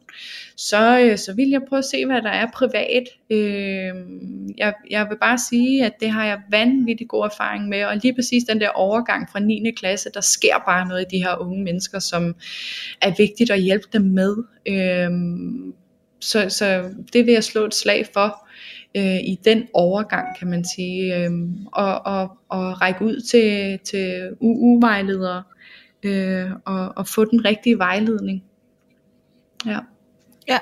så, 0.57 0.99
øh, 0.99 1.17
så 1.17 1.33
vil 1.33 1.49
jeg 1.49 1.61
prøve 1.69 1.77
at 1.77 1.85
se, 1.85 2.05
hvad 2.05 2.21
der 2.21 2.29
er 2.29 2.47
privat. 2.53 3.03
Øh, 3.29 3.95
jeg, 4.57 4.73
jeg 4.89 5.07
vil 5.09 5.17
bare 5.21 5.37
sige, 5.37 5.85
at 5.85 5.93
det 5.99 6.09
har 6.09 6.25
jeg 6.25 6.41
vanvittig 6.49 7.07
god 7.07 7.25
erfaring 7.25 7.67
med, 7.67 7.83
og 7.83 7.95
lige 7.97 8.15
præcis 8.15 8.43
den 8.43 8.61
der 8.61 8.69
overgang 8.69 9.29
fra 9.31 9.39
9. 9.39 9.71
klasse, 9.77 10.09
der 10.13 10.21
sker 10.21 10.55
bare 10.65 10.87
noget 10.87 11.01
i 11.01 11.17
de 11.17 11.23
her 11.23 11.41
unge 11.41 11.63
mennesker, 11.63 11.99
som 11.99 12.35
er 13.01 13.13
vigtigt 13.17 13.51
at 13.51 13.61
hjælpe 13.61 13.87
dem 13.93 14.01
med. 14.01 14.35
Øh, 14.67 15.11
så, 16.21 16.49
så 16.49 16.89
det 17.13 17.25
vil 17.25 17.33
jeg 17.33 17.43
slå 17.43 17.65
et 17.65 17.75
slag 17.75 18.07
for 18.13 18.47
øh, 18.97 19.17
i 19.17 19.39
den 19.45 19.67
overgang, 19.73 20.37
kan 20.39 20.47
man 20.49 20.65
sige, 20.75 21.15
øh, 21.17 21.31
og, 21.65 22.01
og, 22.05 22.37
og 22.49 22.81
række 22.81 23.05
ud 23.05 23.21
til, 23.21 23.79
til 23.79 24.35
UU-vejledere 24.39 25.43
øh, 26.03 26.51
og, 26.65 26.93
og 26.95 27.07
få 27.07 27.25
den 27.25 27.45
rigtige 27.45 27.77
vejledning. 27.77 28.43
Ja. 29.65 29.79
Ja. 30.47 30.59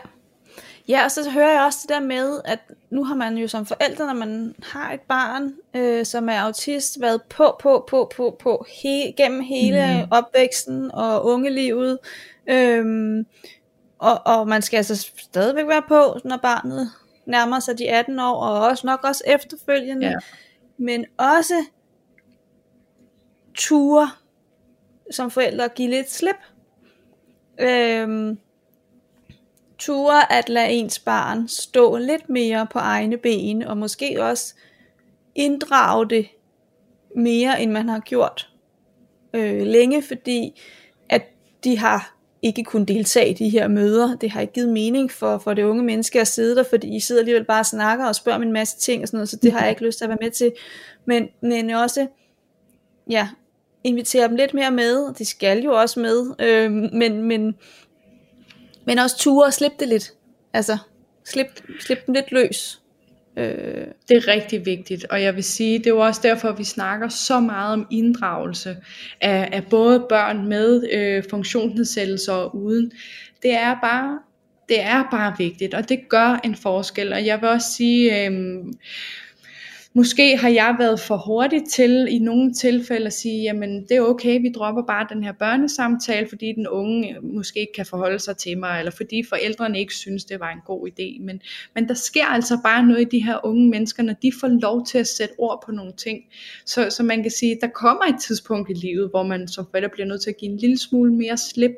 Ja, 0.87 1.03
og 1.03 1.11
så 1.11 1.31
hører 1.31 1.51
jeg 1.51 1.61
også 1.61 1.79
det 1.81 1.89
der 1.89 1.99
med, 1.99 2.41
at 2.45 2.59
nu 2.89 3.03
har 3.03 3.15
man 3.15 3.37
jo 3.37 3.47
som 3.47 3.65
forældre, 3.65 4.07
når 4.07 4.13
man 4.13 4.55
har 4.63 4.93
et 4.93 5.01
barn, 5.01 5.53
øh, 5.75 6.05
som 6.05 6.29
er 6.29 6.39
autist, 6.39 7.01
været 7.01 7.21
på, 7.21 7.55
på, 7.61 7.85
på, 7.89 8.11
på, 8.15 8.37
på 8.39 8.65
he, 8.83 9.13
gennem 9.17 9.41
hele 9.41 10.03
mm. 10.03 10.11
opvæksten 10.11 10.91
og 10.91 11.25
ungelivet. 11.25 11.97
Øh, 12.49 12.85
og, 13.99 14.21
og 14.25 14.47
man 14.47 14.61
skal 14.61 14.77
altså 14.77 15.11
stadigvæk 15.17 15.67
være 15.67 15.83
på, 15.87 16.19
når 16.25 16.37
barnet 16.37 16.91
nærmer 17.25 17.59
sig 17.59 17.77
de 17.77 17.89
18 17.89 18.19
år, 18.19 18.35
og 18.35 18.67
også 18.67 18.87
nok 18.87 19.03
også 19.03 19.23
efterfølgende. 19.27 20.07
Ja. 20.07 20.15
Men 20.77 21.05
også 21.17 21.65
ture 23.53 24.11
som 25.11 25.31
forældre 25.31 25.65
at 25.65 25.73
give 25.73 25.89
lidt 25.89 26.11
slip. 26.11 26.35
Øhm, 27.59 28.39
ture 29.77 30.31
at 30.31 30.49
lade 30.49 30.69
ens 30.69 30.99
barn 30.99 31.47
stå 31.47 31.97
lidt 31.97 32.29
mere 32.29 32.67
på 32.71 32.79
egne 32.79 33.17
ben, 33.17 33.63
og 33.63 33.77
måske 33.77 34.23
også 34.23 34.55
inddrage 35.35 36.09
det 36.09 36.27
mere, 37.15 37.61
end 37.61 37.71
man 37.71 37.89
har 37.89 37.99
gjort 37.99 38.49
øh, 39.33 39.61
længe, 39.61 40.03
fordi 40.03 40.61
at 41.09 41.23
de 41.63 41.77
har 41.77 42.18
ikke 42.41 42.63
kunne 42.63 42.85
deltage 42.85 43.29
i 43.29 43.33
de 43.33 43.49
her 43.49 43.67
møder. 43.67 44.15
Det 44.15 44.31
har 44.31 44.41
ikke 44.41 44.53
givet 44.53 44.69
mening 44.69 45.11
for, 45.11 45.37
for 45.37 45.53
det 45.53 45.63
unge 45.63 45.83
menneske 45.83 46.21
at 46.21 46.27
sidde 46.27 46.55
der, 46.55 46.63
fordi 46.63 46.95
I 46.95 46.99
sidder 46.99 47.21
alligevel 47.21 47.43
bare 47.43 47.59
og 47.59 47.65
snakker 47.65 48.05
og 48.05 48.15
spørger 48.15 48.35
om 48.35 48.43
en 48.43 48.53
masse 48.53 48.77
ting 48.79 49.01
og 49.01 49.07
sådan 49.07 49.17
noget, 49.17 49.29
så 49.29 49.35
det 49.35 49.51
har 49.51 49.61
jeg 49.61 49.69
ikke 49.69 49.85
lyst 49.85 49.97
til 49.97 50.05
at 50.05 50.09
være 50.09 50.17
med 50.21 50.31
til. 50.31 50.51
Men, 51.05 51.27
men 51.41 51.69
også, 51.69 52.07
ja, 53.09 53.29
invitere 53.83 54.27
dem 54.27 54.35
lidt 54.35 54.53
mere 54.53 54.71
med, 54.71 55.13
de 55.13 55.25
skal 55.25 55.63
jo 55.63 55.71
også 55.71 55.99
med, 55.99 56.35
øh, 56.39 56.71
men, 56.71 57.23
men, 57.23 57.55
men 58.85 58.99
også 58.99 59.17
ture 59.17 59.45
og 59.45 59.53
slippe 59.53 59.77
det 59.79 59.87
lidt. 59.87 60.13
Altså, 60.53 60.77
slip, 61.25 61.47
slip 61.79 62.05
dem 62.05 62.13
lidt 62.13 62.31
løs. 62.31 62.78
Øh. 63.39 63.87
Det 64.09 64.17
er 64.17 64.27
rigtig 64.27 64.65
vigtigt, 64.65 65.05
og 65.09 65.21
jeg 65.21 65.35
vil 65.35 65.43
sige, 65.43 65.77
det 65.77 65.85
er 65.87 65.91
jo 65.91 65.99
også 65.99 66.21
derfor, 66.23 66.51
vi 66.51 66.63
snakker 66.63 67.07
så 67.07 67.39
meget 67.39 67.73
om 67.73 67.87
inddragelse 67.91 68.77
af, 69.21 69.49
af 69.51 69.63
både 69.69 70.05
børn 70.09 70.47
med 70.47 70.83
øh, 70.91 71.23
funktionsnedsættelser 71.29 72.33
og 72.33 72.55
uden. 72.55 72.91
Det 73.43 73.53
er 73.53 73.75
bare 73.81 74.19
det 74.69 74.81
er 74.81 75.03
bare 75.11 75.35
vigtigt, 75.37 75.73
og 75.73 75.89
det 75.89 75.99
gør 76.09 76.39
en 76.43 76.55
forskel. 76.55 77.13
Og 77.13 77.25
jeg 77.25 77.41
vil 77.41 77.49
også 77.49 77.67
sige, 77.77 78.25
øh, 78.25 78.31
Måske 79.93 80.37
har 80.37 80.49
jeg 80.49 80.75
været 80.79 80.99
for 80.99 81.17
hurtig 81.17 81.63
til 81.69 82.07
i 82.09 82.19
nogle 82.19 82.53
tilfælde 82.53 83.05
at 83.05 83.13
sige, 83.13 83.41
jamen 83.41 83.83
det 83.83 83.97
er 83.97 84.01
okay, 84.01 84.41
vi 84.41 84.49
dropper 84.55 84.83
bare 84.83 85.07
den 85.13 85.23
her 85.23 85.31
børnesamtale, 85.31 86.27
fordi 86.29 86.53
den 86.53 86.67
unge 86.67 87.15
øh, 87.15 87.23
måske 87.23 87.59
ikke 87.59 87.73
kan 87.73 87.85
forholde 87.85 88.19
sig 88.19 88.37
til 88.37 88.57
mig, 88.57 88.79
eller 88.79 88.91
fordi 88.91 89.23
forældrene 89.29 89.79
ikke 89.79 89.93
synes, 89.93 90.25
det 90.25 90.39
var 90.39 90.51
en 90.51 90.59
god 90.65 90.87
idé. 90.87 91.23
Men, 91.23 91.41
men 91.75 91.87
der 91.87 91.93
sker 91.93 92.25
altså 92.25 92.57
bare 92.63 92.85
noget 92.85 93.01
i 93.01 93.17
de 93.17 93.23
her 93.23 93.45
unge 93.45 93.69
mennesker, 93.69 94.03
når 94.03 94.13
de 94.13 94.31
får 94.39 94.47
lov 94.47 94.85
til 94.85 94.97
at 94.97 95.07
sætte 95.07 95.33
ord 95.37 95.63
på 95.65 95.71
nogle 95.71 95.93
ting. 95.93 96.19
Så, 96.65 96.89
så 96.89 97.03
man 97.03 97.21
kan 97.21 97.31
sige, 97.31 97.57
der 97.61 97.67
kommer 97.67 98.03
et 98.03 98.21
tidspunkt 98.21 98.69
i 98.69 98.73
livet, 98.73 99.09
hvor 99.09 99.23
man 99.23 99.47
som 99.47 99.65
forældre 99.71 99.89
bliver 99.89 100.07
nødt 100.07 100.21
til 100.21 100.29
at 100.29 100.37
give 100.37 100.51
en 100.51 100.57
lille 100.57 100.77
smule 100.77 101.13
mere 101.13 101.37
slip, 101.37 101.75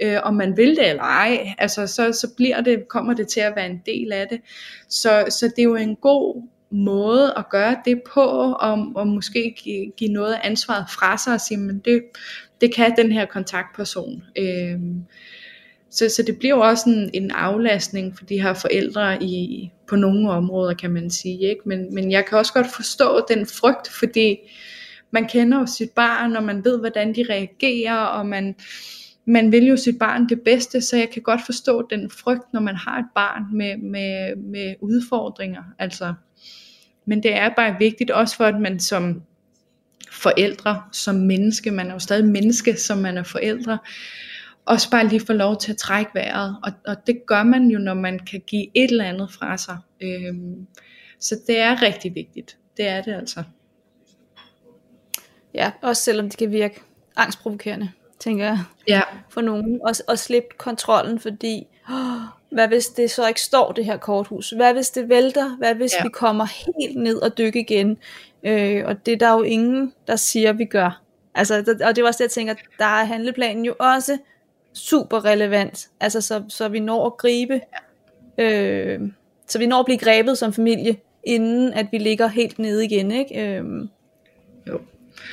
øh, 0.00 0.18
om 0.22 0.34
man 0.34 0.56
vil 0.56 0.76
det 0.76 0.88
eller 0.88 1.02
ej, 1.02 1.54
altså 1.58 1.86
så, 1.86 2.12
så 2.12 2.34
bliver 2.36 2.60
det, 2.60 2.88
kommer 2.88 3.14
det 3.14 3.28
til 3.28 3.40
at 3.40 3.52
være 3.56 3.66
en 3.70 3.82
del 3.86 4.12
af 4.12 4.28
det. 4.28 4.40
Så, 4.88 5.24
så 5.30 5.46
det 5.56 5.58
er 5.58 5.62
jo 5.62 5.76
en 5.76 5.96
god 5.96 6.42
måde 6.72 7.34
at 7.36 7.48
gøre 7.50 7.76
det 7.84 8.02
på, 8.14 8.20
og, 8.60 8.92
og 8.94 9.06
måske 9.06 9.54
give, 9.58 9.92
give 9.96 10.12
noget 10.12 10.34
af 10.34 10.40
ansvaret 10.42 10.86
fra 10.90 11.18
sig 11.18 11.34
og 11.34 11.40
sige, 11.40 11.58
men 11.58 11.78
det, 11.78 12.02
det 12.60 12.74
kan 12.74 12.96
den 12.96 13.12
her 13.12 13.26
kontaktperson. 13.26 14.22
Øhm, 14.38 15.04
så, 15.90 16.08
så 16.08 16.22
det 16.26 16.38
bliver 16.38 16.54
jo 16.54 16.60
også 16.60 16.90
en, 16.90 17.10
en 17.14 17.30
aflastning 17.30 18.18
for 18.18 18.24
de 18.24 18.42
her 18.42 18.54
forældre 18.54 19.22
i, 19.22 19.70
på 19.88 19.96
nogle 19.96 20.30
områder, 20.30 20.74
kan 20.74 20.90
man 20.90 21.10
sige. 21.10 21.38
Ikke? 21.38 21.60
Men, 21.66 21.94
men 21.94 22.10
jeg 22.10 22.26
kan 22.26 22.38
også 22.38 22.52
godt 22.52 22.74
forstå 22.74 23.26
den 23.28 23.46
frygt, 23.46 23.88
fordi 23.88 24.36
man 25.10 25.28
kender 25.28 25.58
jo 25.58 25.66
sit 25.66 25.90
barn, 25.90 26.36
og 26.36 26.42
man 26.42 26.64
ved, 26.64 26.78
hvordan 26.78 27.14
de 27.14 27.24
reagerer, 27.30 27.96
og 27.96 28.26
man, 28.26 28.54
man 29.26 29.52
vil 29.52 29.66
jo 29.66 29.76
sit 29.76 29.98
barn 29.98 30.28
det 30.28 30.40
bedste, 30.40 30.80
så 30.80 30.96
jeg 30.96 31.10
kan 31.10 31.22
godt 31.22 31.40
forstå 31.46 31.86
den 31.90 32.10
frygt, 32.10 32.52
når 32.52 32.60
man 32.60 32.76
har 32.76 32.98
et 32.98 33.08
barn 33.14 33.56
med, 33.56 33.76
med, 33.76 34.36
med 34.36 34.74
udfordringer. 34.80 35.62
Altså, 35.78 36.14
men 37.04 37.22
det 37.22 37.34
er 37.36 37.50
bare 37.56 37.76
vigtigt 37.78 38.10
også 38.10 38.36
for, 38.36 38.44
at 38.44 38.60
man 38.60 38.80
som 38.80 39.22
forældre, 40.10 40.82
som 40.92 41.14
menneske, 41.14 41.70
man 41.70 41.88
er 41.88 41.92
jo 41.92 41.98
stadig 41.98 42.24
menneske, 42.24 42.76
som 42.76 42.98
man 42.98 43.18
er 43.18 43.22
forældre, 43.22 43.78
også 44.64 44.90
bare 44.90 45.06
lige 45.08 45.26
får 45.26 45.34
lov 45.34 45.56
til 45.56 45.72
at 45.72 45.78
trække 45.78 46.10
vejret. 46.14 46.56
Og, 46.62 46.72
og 46.86 47.06
det 47.06 47.26
gør 47.26 47.42
man 47.42 47.68
jo, 47.68 47.78
når 47.78 47.94
man 47.94 48.18
kan 48.18 48.42
give 48.46 48.66
et 48.74 48.90
eller 48.90 49.04
andet 49.04 49.32
fra 49.32 49.56
sig. 49.56 49.78
Øhm, 50.00 50.66
så 51.20 51.40
det 51.46 51.58
er 51.58 51.82
rigtig 51.82 52.14
vigtigt. 52.14 52.56
Det 52.76 52.88
er 52.88 53.02
det 53.02 53.14
altså. 53.14 53.42
Ja, 55.54 55.70
også 55.82 56.02
selvom 56.02 56.28
det 56.28 56.38
kan 56.38 56.50
virke 56.50 56.80
angstprovokerende, 57.16 57.90
tænker 58.20 58.44
jeg. 58.44 58.58
Ja. 58.88 59.00
For 59.28 59.40
nogen. 59.40 59.80
Og, 59.82 59.94
og 60.08 60.18
slippe 60.18 60.48
kontrollen, 60.58 61.18
fordi, 61.18 61.66
åh, 61.90 62.41
hvad 62.52 62.68
hvis 62.68 62.86
det 62.86 63.10
så 63.10 63.28
ikke 63.28 63.40
står 63.40 63.72
det 63.72 63.84
her 63.84 63.96
korthus? 63.96 64.50
Hvad 64.50 64.74
hvis 64.74 64.90
det 64.90 65.08
vælter? 65.08 65.56
Hvad 65.56 65.74
hvis 65.74 65.92
ja. 65.98 66.02
vi 66.02 66.08
kommer 66.08 66.46
helt 66.66 66.96
ned 66.96 67.16
og 67.16 67.38
dykker 67.38 67.60
igen? 67.60 67.98
Øh, 68.42 68.82
og 68.86 69.06
det 69.06 69.12
er 69.12 69.18
der 69.18 69.32
jo 69.32 69.42
ingen, 69.42 69.92
der 70.06 70.16
siger, 70.16 70.52
vi 70.52 70.64
gør. 70.64 71.02
Altså, 71.34 71.76
og 71.84 71.96
det 71.96 72.04
var 72.04 72.08
også 72.08 72.18
det, 72.18 72.24
jeg 72.24 72.30
tænker, 72.30 72.54
der 72.78 72.84
er 72.84 73.04
handleplanen 73.04 73.64
jo 73.64 73.74
også 73.78 74.18
super 74.74 75.24
relevant, 75.24 75.90
altså 76.00 76.20
så, 76.20 76.42
så 76.48 76.68
vi 76.68 76.80
når 76.80 77.06
at 77.06 77.16
gribe, 77.16 77.60
øh, 78.38 79.00
så 79.48 79.58
vi 79.58 79.66
når 79.66 79.78
at 79.78 79.84
blive 79.84 79.98
grebet 79.98 80.38
som 80.38 80.52
familie, 80.52 80.96
inden 81.24 81.72
at 81.72 81.86
vi 81.92 81.98
ligger 81.98 82.28
helt 82.28 82.58
nede 82.58 82.84
igen, 82.84 83.10
ikke? 83.10 83.58
Øh, 83.58 83.64
jo. 84.68 84.80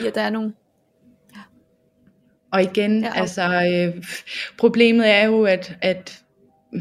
Ja, 0.04 0.10
der 0.10 0.22
er 0.22 0.30
nogle... 0.30 0.54
Og 2.52 2.64
igen, 2.64 3.04
ja, 3.04 3.12
altså, 3.16 3.44
øh, 3.44 4.04
problemet 4.58 5.10
er 5.10 5.26
jo, 5.26 5.44
at, 5.44 5.78
at 5.82 6.22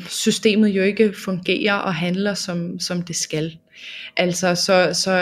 systemet 0.08 0.68
jo 0.68 0.82
ikke 0.82 1.12
fungerer 1.24 1.74
og 1.74 1.94
handler 1.94 2.34
som, 2.34 2.80
som 2.80 3.02
det 3.02 3.16
skal. 3.16 3.56
Altså, 4.16 4.54
så, 4.54 4.90
så 4.92 5.12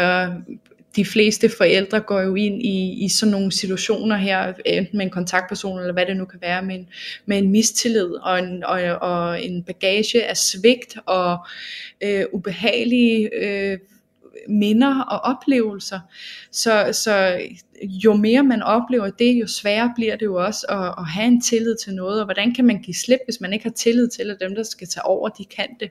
de 0.97 1.05
fleste 1.05 1.49
forældre 1.57 2.01
går 2.01 2.21
jo 2.21 2.35
ind 2.35 2.62
i, 2.62 3.05
i 3.05 3.09
sådan 3.09 3.31
nogle 3.31 3.53
situationer 3.53 4.17
her, 4.17 4.53
enten 4.64 4.97
med 4.97 5.07
en 5.07 5.11
kontaktperson, 5.11 5.79
eller 5.79 5.93
hvad 5.93 6.07
det 6.07 6.17
nu 6.17 6.25
kan 6.25 6.41
være, 6.43 6.62
med 6.62 6.75
en, 6.75 6.89
med 7.27 7.39
en 7.39 7.51
mistillid 7.51 8.11
og 8.23 8.39
en, 8.39 8.64
og, 8.64 8.81
og 8.83 9.45
en 9.45 9.62
bagage 9.62 10.27
af 10.27 10.37
svigt 10.37 10.97
og 11.07 11.39
øh, 12.01 12.25
ubehagelige 12.33 13.31
øh, 13.35 13.79
minder 14.49 15.01
og 15.01 15.20
oplevelser. 15.20 16.01
Så, 16.53 16.89
så 16.93 17.41
jo 17.82 18.14
mere 18.14 18.43
man 18.43 18.62
oplever 18.62 19.11
det, 19.11 19.41
jo 19.41 19.47
sværere 19.47 19.93
bliver 19.97 20.16
det 20.16 20.26
jo 20.26 20.34
også 20.45 20.66
at, 20.68 20.95
at 20.99 21.09
have 21.09 21.26
en 21.26 21.41
tillid 21.41 21.76
til 21.84 21.95
noget, 21.95 22.20
og 22.20 22.24
hvordan 22.24 22.55
kan 22.55 22.64
man 22.64 22.82
give 22.82 22.95
slip, 22.95 23.20
hvis 23.24 23.41
man 23.41 23.53
ikke 23.53 23.64
har 23.64 23.70
tillid 23.70 24.09
til, 24.09 24.30
at 24.30 24.37
dem, 24.41 24.55
der 24.55 24.62
skal 24.62 24.89
tage 24.89 25.05
over, 25.05 25.28
de 25.28 25.45
kan 25.45 25.68
det. 25.80 25.91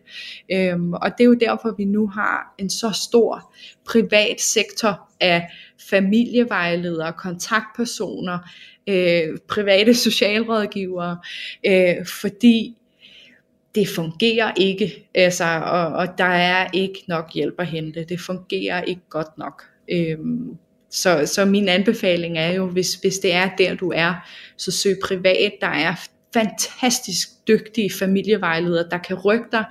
Øhm, 0.52 0.94
og 0.94 1.12
det 1.18 1.24
er 1.24 1.26
jo 1.26 1.38
derfor, 1.40 1.76
vi 1.78 1.86
nu 1.86 2.08
har 2.08 2.56
en 2.58 2.70
så 2.70 2.92
stor 2.92 3.54
privat 3.86 4.42
sektor 4.42 5.10
af 5.20 5.50
familievejledere, 5.90 7.14
kontaktpersoner, 7.14 8.40
øh, 8.88 9.38
private 9.48 9.94
socialrådgivere, 9.94 11.18
øh, 11.68 12.06
fordi 12.06 12.78
det 13.76 13.90
fungerer 13.90 14.52
ikke, 14.58 15.10
altså, 15.16 15.44
og, 15.66 15.88
og 15.88 16.08
der 16.18 16.24
er 16.26 16.68
ikke 16.74 17.04
nok 17.08 17.32
hjælp 17.34 17.56
at 17.60 17.68
hente. 17.68 18.04
Det 18.04 18.20
fungerer 18.20 18.82
ikke 18.82 19.02
godt 19.10 19.38
nok. 19.38 19.64
Øhm, 19.92 20.58
så, 20.90 21.26
så 21.26 21.46
min 21.46 21.70
anbefaling 21.70 22.38
er 22.38 22.52
jo, 22.52 22.68
hvis, 22.68 22.94
hvis 22.94 23.20
det 23.20 23.34
er 23.34 23.50
der 23.58 23.76
du 23.76 23.92
er, 23.96 24.14
så 24.58 24.72
søg 24.72 24.98
privat. 25.04 25.52
Der 25.62 25.68
er 25.68 25.96
fantastisk 26.34 27.30
dygtige 27.48 27.92
familievejledere, 28.00 28.90
der 28.92 28.98
kan 28.98 29.16
rykke 29.16 29.46
dig 29.52 29.66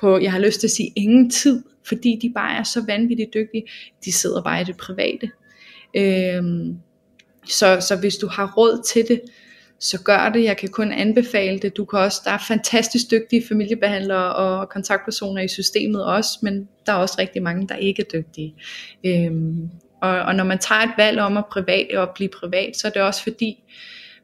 på, 0.00 0.18
jeg 0.18 0.32
har 0.32 0.38
lyst 0.38 0.60
til 0.60 0.66
at 0.66 0.70
sige, 0.70 0.92
ingen 0.96 1.30
tid, 1.30 1.62
fordi 1.84 2.18
de 2.22 2.32
bare 2.34 2.58
er 2.58 2.62
så 2.62 2.84
vanvittigt 2.86 3.34
dygtige. 3.34 3.64
De 4.04 4.12
sidder 4.12 4.42
bare 4.42 4.60
i 4.60 4.64
det 4.64 4.76
private. 4.76 5.30
Øhm, 5.96 6.76
så, 7.46 7.80
så 7.80 7.96
hvis 8.00 8.16
du 8.16 8.26
har 8.26 8.52
råd 8.56 8.82
til 8.92 9.08
det, 9.08 9.20
så 9.80 10.02
gør 10.02 10.28
det. 10.34 10.44
Jeg 10.44 10.56
kan 10.56 10.68
kun 10.68 10.92
anbefale 10.92 11.58
det. 11.58 11.76
Du 11.76 11.84
kan 11.84 11.98
også, 11.98 12.20
der 12.24 12.30
er 12.30 12.38
fantastisk 12.48 13.10
dygtige 13.10 13.44
familiebehandlere 13.48 14.34
og 14.34 14.68
kontaktpersoner 14.68 15.42
i 15.42 15.48
systemet 15.48 16.04
også, 16.04 16.38
men 16.42 16.68
der 16.86 16.92
er 16.92 16.96
også 16.96 17.16
rigtig 17.18 17.42
mange, 17.42 17.68
der 17.68 17.76
ikke 17.76 18.02
er 18.02 18.20
dygtige. 18.20 18.54
Øhm, 19.04 19.70
og, 20.02 20.10
og 20.10 20.34
når 20.34 20.44
man 20.44 20.58
tager 20.58 20.80
et 20.80 20.90
valg 20.96 21.20
om 21.20 21.36
at 21.36 21.46
privat 21.46 21.96
og 21.96 22.10
blive 22.14 22.30
privat, 22.40 22.76
så 22.76 22.86
er 22.86 22.92
det 22.92 23.02
også 23.02 23.22
fordi, 23.22 23.64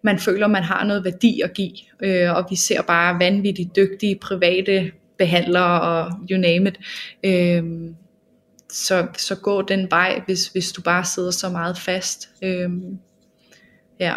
man 0.03 0.19
føler, 0.19 0.47
man 0.47 0.63
har 0.63 0.85
noget 0.85 1.05
værdi 1.05 1.41
at 1.41 1.55
give. 1.55 1.73
Øh, 2.03 2.35
og 2.37 2.47
vi 2.51 2.57
ser 2.57 2.83
bare 2.83 3.19
vanvittigt 3.19 3.77
dygtige 3.77 4.17
private 4.17 4.93
behandlere 5.19 5.81
og 5.81 6.13
you 6.31 6.39
name 6.39 6.71
it. 6.71 6.79
Øh, 7.25 7.65
så, 8.71 9.07
så 9.17 9.35
gå 9.35 9.63
den 9.63 9.91
vej, 9.91 10.21
hvis, 10.27 10.47
hvis 10.47 10.73
du 10.73 10.83
bare 10.83 11.05
sidder 11.05 11.31
så 11.31 11.49
meget 11.49 11.79
fast. 11.79 12.29
Øh, 12.43 12.71
ja. 14.01 14.15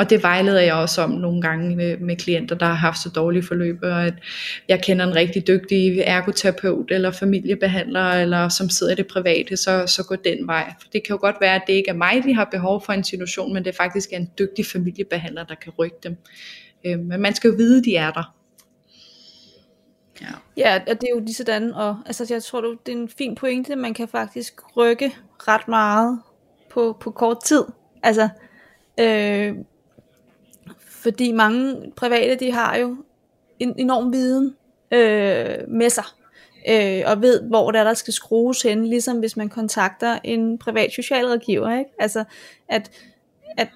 Og 0.00 0.10
det 0.10 0.22
vejleder 0.22 0.60
jeg 0.60 0.74
også 0.74 1.02
om 1.02 1.10
nogle 1.10 1.42
gange 1.42 1.76
med, 1.76 1.96
med 1.96 2.16
klienter, 2.16 2.54
der 2.56 2.66
har 2.66 2.74
haft 2.74 2.98
så 2.98 3.08
dårlige 3.08 3.42
forløb, 3.42 3.78
og 3.82 4.04
at 4.04 4.14
jeg 4.68 4.82
kender 4.82 5.06
en 5.06 5.14
rigtig 5.14 5.46
dygtig 5.46 6.00
ergoterapeut 6.06 6.90
eller 6.90 7.10
familiebehandler, 7.10 8.10
eller 8.10 8.48
som 8.48 8.68
sidder 8.68 8.92
i 8.92 8.96
det 8.96 9.06
private, 9.06 9.56
så, 9.56 9.86
så 9.86 10.04
gå 10.04 10.14
den 10.14 10.46
vej. 10.46 10.72
For 10.80 10.88
det 10.92 11.06
kan 11.06 11.14
jo 11.14 11.18
godt 11.20 11.36
være, 11.40 11.54
at 11.54 11.62
det 11.66 11.72
ikke 11.72 11.90
er 11.90 11.94
mig, 11.94 12.22
de 12.24 12.34
har 12.34 12.48
behov 12.50 12.82
for 12.84 12.92
en 12.92 13.04
situation, 13.04 13.54
men 13.54 13.64
det 13.64 13.76
faktisk 13.76 14.12
er 14.12 14.16
en 14.16 14.30
dygtig 14.38 14.66
familiebehandler, 14.66 15.44
der 15.44 15.54
kan 15.54 15.72
rykke 15.78 15.96
dem. 16.02 16.16
Øh, 16.86 16.98
men 16.98 17.20
man 17.20 17.34
skal 17.34 17.48
jo 17.48 17.56
vide, 17.56 17.84
de 17.84 17.96
er 17.96 18.10
der. 18.10 18.34
Ja. 20.20 20.26
ja, 20.56 20.74
og 20.74 21.00
det 21.00 21.08
er 21.08 21.14
jo 21.14 21.20
lige 21.20 21.34
sådan, 21.34 21.74
og 21.74 21.98
altså, 22.06 22.26
jeg 22.30 22.42
tror, 22.42 22.60
det 22.60 22.92
er 22.92 22.96
en 22.96 23.08
fin 23.08 23.34
pointe, 23.34 23.76
man 23.76 23.94
kan 23.94 24.08
faktisk 24.08 24.60
rykke 24.76 25.12
ret 25.38 25.68
meget 25.68 26.20
på, 26.70 26.96
på 27.00 27.10
kort 27.10 27.44
tid. 27.44 27.64
Altså, 28.02 28.28
øh, 29.00 29.54
fordi 31.02 31.32
mange 31.32 31.92
private, 31.96 32.34
de 32.34 32.52
har 32.52 32.76
jo 32.76 32.96
en 33.58 33.74
enorm 33.78 34.12
viden 34.12 34.56
øh, 34.90 35.68
med 35.68 35.90
sig, 35.90 36.04
øh, 36.68 37.02
og 37.06 37.22
ved, 37.22 37.42
hvor 37.42 37.70
der, 37.70 37.84
der 37.84 37.94
skal 37.94 38.14
skrues 38.14 38.62
hen, 38.62 38.86
ligesom 38.86 39.18
hvis 39.18 39.36
man 39.36 39.48
kontakter 39.48 40.18
en 40.24 40.58
privat 40.58 40.92
socialrådgiver. 40.92 41.78
Ikke? 41.78 41.90
Altså, 41.98 42.24
at, 42.68 42.90
at 43.56 43.68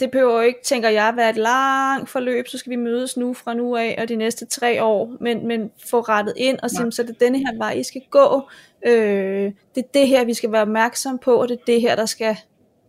det 0.00 0.10
behøver 0.10 0.34
jo 0.34 0.40
ikke, 0.40 0.58
tænker 0.64 0.88
jeg, 0.88 1.12
være 1.16 1.30
et 1.30 1.36
langt 1.36 2.10
forløb, 2.10 2.48
så 2.48 2.58
skal 2.58 2.70
vi 2.70 2.76
mødes 2.76 3.16
nu 3.16 3.34
fra 3.34 3.54
nu 3.54 3.76
af, 3.76 3.98
og 4.02 4.08
de 4.08 4.16
næste 4.16 4.46
tre 4.46 4.82
år, 4.82 5.16
men, 5.20 5.46
men 5.46 5.70
få 5.90 6.00
rettet 6.00 6.34
ind 6.36 6.58
og 6.62 6.70
sige, 6.70 6.92
så 6.92 7.02
det 7.02 7.10
er 7.10 7.24
denne 7.24 7.38
her 7.38 7.56
vej, 7.58 7.72
I 7.72 7.82
skal 7.82 8.02
gå. 8.10 8.48
Øh, 8.86 9.52
det 9.74 9.84
er 9.84 9.88
det 9.94 10.08
her, 10.08 10.24
vi 10.24 10.34
skal 10.34 10.52
være 10.52 10.62
opmærksom 10.62 11.18
på, 11.18 11.34
og 11.34 11.48
det 11.48 11.54
er 11.54 11.64
det 11.66 11.80
her, 11.80 11.96
der 11.96 12.06
skal 12.06 12.36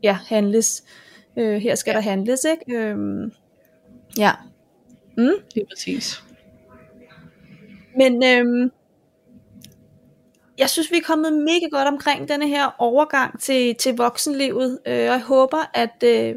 ja, 0.03 0.18
handles. 0.28 0.84
Øh, 1.38 1.61
her 1.61 1.76
skal 1.76 1.91
ja. 1.91 1.95
der 1.95 2.01
handles, 2.01 2.45
ikke? 2.45 2.78
Øh, 2.78 2.97
Ja. 4.18 4.32
Mm. 5.18 5.34
Det 5.55 5.61
er 5.61 5.66
præcis. 5.70 6.24
Men 7.97 8.24
øhm, 8.24 8.72
jeg 10.57 10.70
synes, 10.70 10.91
vi 10.91 10.97
er 10.97 11.01
kommet 11.05 11.34
mega 11.34 11.68
godt 11.72 11.88
omkring 11.88 12.30
denne 12.30 12.47
her 12.47 12.76
overgang 12.78 13.41
til, 13.41 13.76
til 13.76 13.97
voksenlivet, 13.97 14.80
øh, 14.86 14.93
og 14.93 14.99
jeg 14.99 15.22
håber, 15.22 15.72
at 15.74 16.03
øh, 16.03 16.36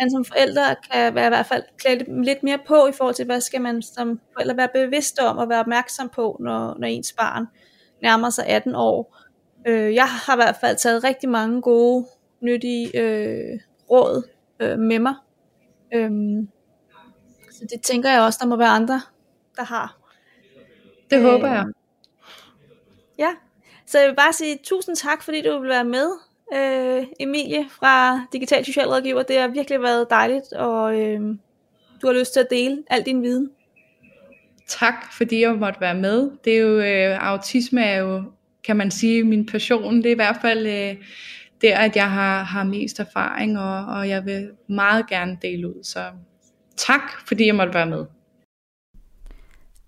man 0.00 0.10
som 0.10 0.24
forældre 0.24 0.76
kan 0.92 1.14
være 1.14 1.26
i 1.26 1.28
hvert 1.28 1.46
fald 1.46 1.62
klæde 1.78 2.24
lidt 2.24 2.42
mere 2.42 2.58
på 2.66 2.86
i 2.86 2.92
forhold 2.92 3.14
til, 3.14 3.24
hvad 3.24 3.40
skal 3.40 3.60
man 3.60 3.82
som 3.82 4.20
forældre 4.32 4.56
være 4.56 4.68
bevidst 4.74 5.18
om 5.18 5.38
og 5.38 5.48
være 5.48 5.60
opmærksom 5.60 6.08
på, 6.08 6.36
når, 6.40 6.76
når 6.78 6.86
ens 6.86 7.12
barn 7.12 7.46
nærmer 8.02 8.30
sig 8.30 8.46
18 8.46 8.74
år. 8.74 9.18
Øh, 9.66 9.94
jeg 9.94 10.08
har 10.08 10.34
i 10.34 10.36
hvert 10.36 10.56
fald 10.60 10.76
taget 10.76 11.04
rigtig 11.04 11.28
mange 11.28 11.62
gode, 11.62 12.06
nyttige 12.40 13.00
øh, 13.00 13.60
råd 13.90 14.28
øh, 14.60 14.78
med 14.78 14.98
mig 14.98 15.14
Øhm, 15.94 16.48
så 17.50 17.66
det 17.70 17.80
tænker 17.82 18.10
jeg 18.10 18.22
også, 18.22 18.38
der 18.42 18.48
må 18.48 18.56
være 18.56 18.68
andre, 18.68 19.00
der 19.56 19.64
har. 19.64 19.96
Det 21.10 21.16
øhm, 21.16 21.24
håber 21.24 21.48
jeg. 21.48 21.64
Ja, 23.18 23.28
så 23.86 23.98
jeg 23.98 24.08
vil 24.08 24.16
bare 24.16 24.32
sige 24.32 24.58
tusind 24.64 24.96
tak, 24.96 25.22
fordi 25.22 25.42
du 25.42 25.58
vil 25.58 25.68
være 25.68 25.84
med, 25.84 26.08
øh, 26.54 27.06
Emilie 27.20 27.68
fra 27.70 28.26
Digital 28.32 28.64
Socialrådgiver. 28.64 29.22
Det 29.22 29.38
har 29.38 29.48
virkelig 29.48 29.82
været 29.82 30.06
dejligt, 30.10 30.52
og 30.52 31.00
øh, 31.00 31.20
du 32.02 32.06
har 32.06 32.12
lyst 32.12 32.32
til 32.32 32.40
at 32.40 32.50
dele 32.50 32.82
al 32.90 33.06
din 33.06 33.22
viden. 33.22 33.50
Tak, 34.66 35.12
fordi 35.12 35.40
jeg 35.40 35.54
måtte 35.54 35.80
være 35.80 35.94
med. 35.94 36.30
Det 36.44 36.56
er 36.56 36.60
jo, 36.60 36.78
øh, 36.80 37.28
autisme 37.28 37.84
er 37.84 37.98
jo, 37.98 38.22
kan 38.64 38.76
man 38.76 38.90
sige, 38.90 39.24
min 39.24 39.46
passion. 39.46 39.96
Det 39.96 40.06
er 40.06 40.10
i 40.10 40.14
hvert 40.14 40.38
fald... 40.42 40.66
Øh, 40.66 41.04
der, 41.62 41.78
at 41.78 41.96
jeg 41.96 42.10
har, 42.10 42.42
har 42.42 42.64
mest 42.64 43.00
erfaring, 43.00 43.58
og, 43.58 43.84
og 43.86 44.08
jeg 44.08 44.24
vil 44.24 44.50
meget 44.68 45.06
gerne 45.08 45.38
dele 45.42 45.68
ud. 45.68 45.84
Så 45.84 46.04
tak, 46.76 47.02
fordi 47.26 47.46
jeg 47.46 47.54
måtte 47.54 47.74
være 47.74 47.86
med. 47.86 48.04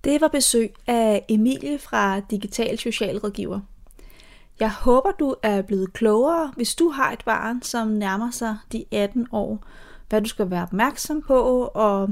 Det 0.04 0.20
var 0.20 0.28
besøg 0.28 0.74
af 0.86 1.24
Emilie 1.28 1.78
fra 1.78 2.20
Digital 2.20 2.78
Socialrådgiver. 2.78 3.60
Jeg 4.60 4.70
håber, 4.72 5.10
du 5.10 5.34
er 5.42 5.62
blevet 5.62 5.92
klogere, 5.92 6.52
hvis 6.56 6.74
du 6.74 6.88
har 6.88 7.12
et 7.12 7.24
barn, 7.24 7.62
som 7.62 7.88
nærmer 7.88 8.30
sig 8.30 8.56
de 8.72 8.84
18 8.92 9.26
år. 9.32 9.66
Hvad 10.08 10.20
du 10.22 10.28
skal 10.28 10.50
være 10.50 10.62
opmærksom 10.62 11.22
på, 11.22 11.70
og 11.74 12.08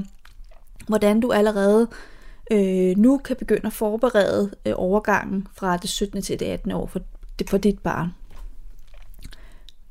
hvordan 0.87 1.19
du 1.19 1.31
allerede 1.31 1.87
øh, 2.51 2.97
nu 2.97 3.17
kan 3.17 3.35
begynde 3.35 3.67
at 3.67 3.73
forberede 3.73 4.51
øh, 4.65 4.73
overgangen 4.75 5.47
fra 5.53 5.77
det 5.77 5.89
17. 5.89 6.21
til 6.21 6.39
det 6.39 6.45
18. 6.45 6.71
år 6.71 6.87
for, 6.87 6.99
for 7.49 7.57
dit 7.57 7.79
barn. 7.79 8.09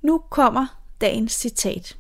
Nu 0.03 0.19
kommer 0.31 0.67
dagens 1.01 1.33
citat. 1.33 1.97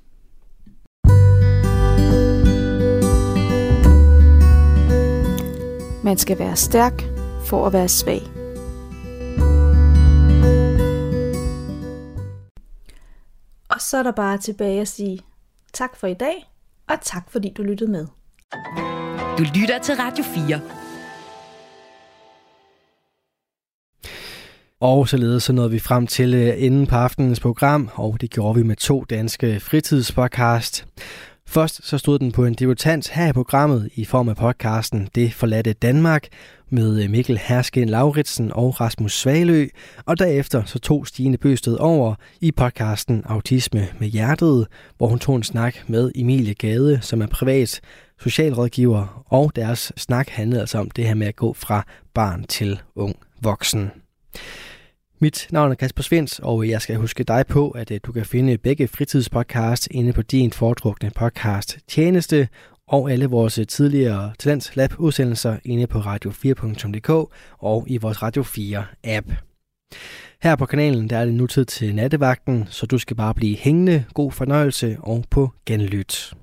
Man 6.05 6.19
skal 6.19 6.39
være 6.39 6.57
stærk 6.57 7.03
for 7.45 7.67
at 7.67 7.73
være 7.73 7.89
svag. 7.89 8.23
Og 13.69 13.81
så 13.81 13.97
er 13.99 14.03
der 14.03 14.13
bare 14.13 14.39
tilbage 14.39 14.81
at 14.81 14.89
sige 14.89 15.21
tak 15.73 15.97
for 15.97 16.07
i 16.07 16.15
dag, 16.15 16.51
og 16.89 17.01
tak 17.03 17.31
fordi 17.31 17.53
du 17.57 17.63
lyttede 17.63 17.91
med. 17.91 18.07
Du 19.39 19.43
lytter 19.55 19.79
til 19.83 19.95
Radio 19.95 20.25
4. 20.25 20.82
Og 24.83 25.09
således 25.09 25.43
så 25.43 25.53
nåede 25.53 25.71
vi 25.71 25.79
frem 25.79 26.07
til 26.07 26.35
øh, 26.35 26.55
enden 26.57 26.87
på 26.87 26.97
aftenens 26.97 27.41
program, 27.41 27.91
og 27.95 28.21
det 28.21 28.31
gjorde 28.31 28.59
vi 28.59 28.63
med 28.63 28.77
to 28.77 29.05
danske 29.11 29.61
fritidspodcast. 29.61 30.87
Først 31.47 31.87
så 31.87 31.99
stod 31.99 32.19
den 32.19 32.33
på 32.33 32.45
en 32.45 32.55
debutant 32.55 33.09
her 33.09 33.29
i 33.29 33.33
programmet 33.33 33.91
i 33.95 34.05
form 34.05 34.29
af 34.29 34.37
podcasten 34.37 35.09
Det 35.15 35.35
forladte 35.35 35.73
Danmark 35.73 36.27
med 36.71 37.03
øh, 37.03 37.11
Mikkel 37.11 37.39
Hersken 37.39 37.89
Lauritsen 37.89 38.53
og 38.53 38.81
Rasmus 38.81 39.21
Svalø, 39.21 39.67
og 40.07 40.19
derefter 40.19 40.65
så 40.65 40.79
tog 40.79 41.07
Stine 41.07 41.37
Bøsted 41.37 41.77
over 41.77 42.15
i 42.41 42.53
podcasten 42.53 43.23
Autisme 43.27 43.89
med 43.99 44.09
Hjertet, 44.09 44.67
hvor 44.99 45.07
hun 45.07 45.19
tog 45.19 45.37
en 45.37 45.43
snak 45.43 45.75
med 45.87 46.13
Emilie 46.15 46.55
Gade, 46.55 46.99
som 47.03 47.23
er 47.23 47.27
privat 47.27 47.81
socialrådgiver, 48.21 49.25
og 49.27 49.53
deres 49.57 49.93
snak 49.97 50.29
handlede 50.29 50.61
altså 50.61 50.79
om 50.79 50.91
det 50.91 51.07
her 51.07 51.15
med 51.15 51.27
at 51.27 51.37
gå 51.37 51.53
fra 51.53 51.87
barn 52.15 52.45
til 52.45 52.81
ung 52.97 53.17
voksen. 53.43 53.91
Mit 55.23 55.49
navn 55.51 55.71
er 55.71 55.75
Kasper 55.75 56.03
Svens, 56.03 56.39
og 56.39 56.69
jeg 56.69 56.83
skal 56.83 56.97
huske 56.97 57.25
dig 57.25 57.47
på, 57.47 57.71
at 57.71 57.91
øh, 57.91 58.01
du 58.03 58.13
kan 58.13 58.25
finde 58.25 58.59
begge 58.59 58.89
fritidspodcasts 58.89 59.89
inde 59.91 60.13
på 60.13 60.23
din 60.23 60.53
foretrukne 60.53 61.11
podcast 61.11 61.79
tjeneste, 61.89 62.49
og 62.89 63.11
alle 63.13 63.27
vores 63.27 63.59
øh, 63.59 63.67
tidligere 63.67 64.33
Talents 64.39 64.77
Lab 64.77 64.93
udsendelser 64.99 65.57
inde 65.65 65.87
på 65.87 65.99
radio4.dk 65.99 67.11
og 67.59 67.85
i 67.89 67.97
vores 67.97 68.23
Radio 68.23 68.43
4 68.43 68.85
app. 69.05 69.27
Her 70.43 70.57
på 70.57 70.67
kanalen 70.67 71.11
der 71.11 71.19
er 71.19 71.25
det 71.25 71.35
nu 71.35 71.47
tid 71.47 71.65
til 71.65 71.95
nattevagten, 71.95 72.67
så 72.71 72.87
du 72.87 72.99
skal 72.99 73.17
bare 73.17 73.35
blive 73.35 73.57
hængende, 73.57 74.05
god 74.15 74.33
fornøjelse 74.33 74.97
og 75.01 75.25
på 75.31 75.51
genlyt. 75.67 76.35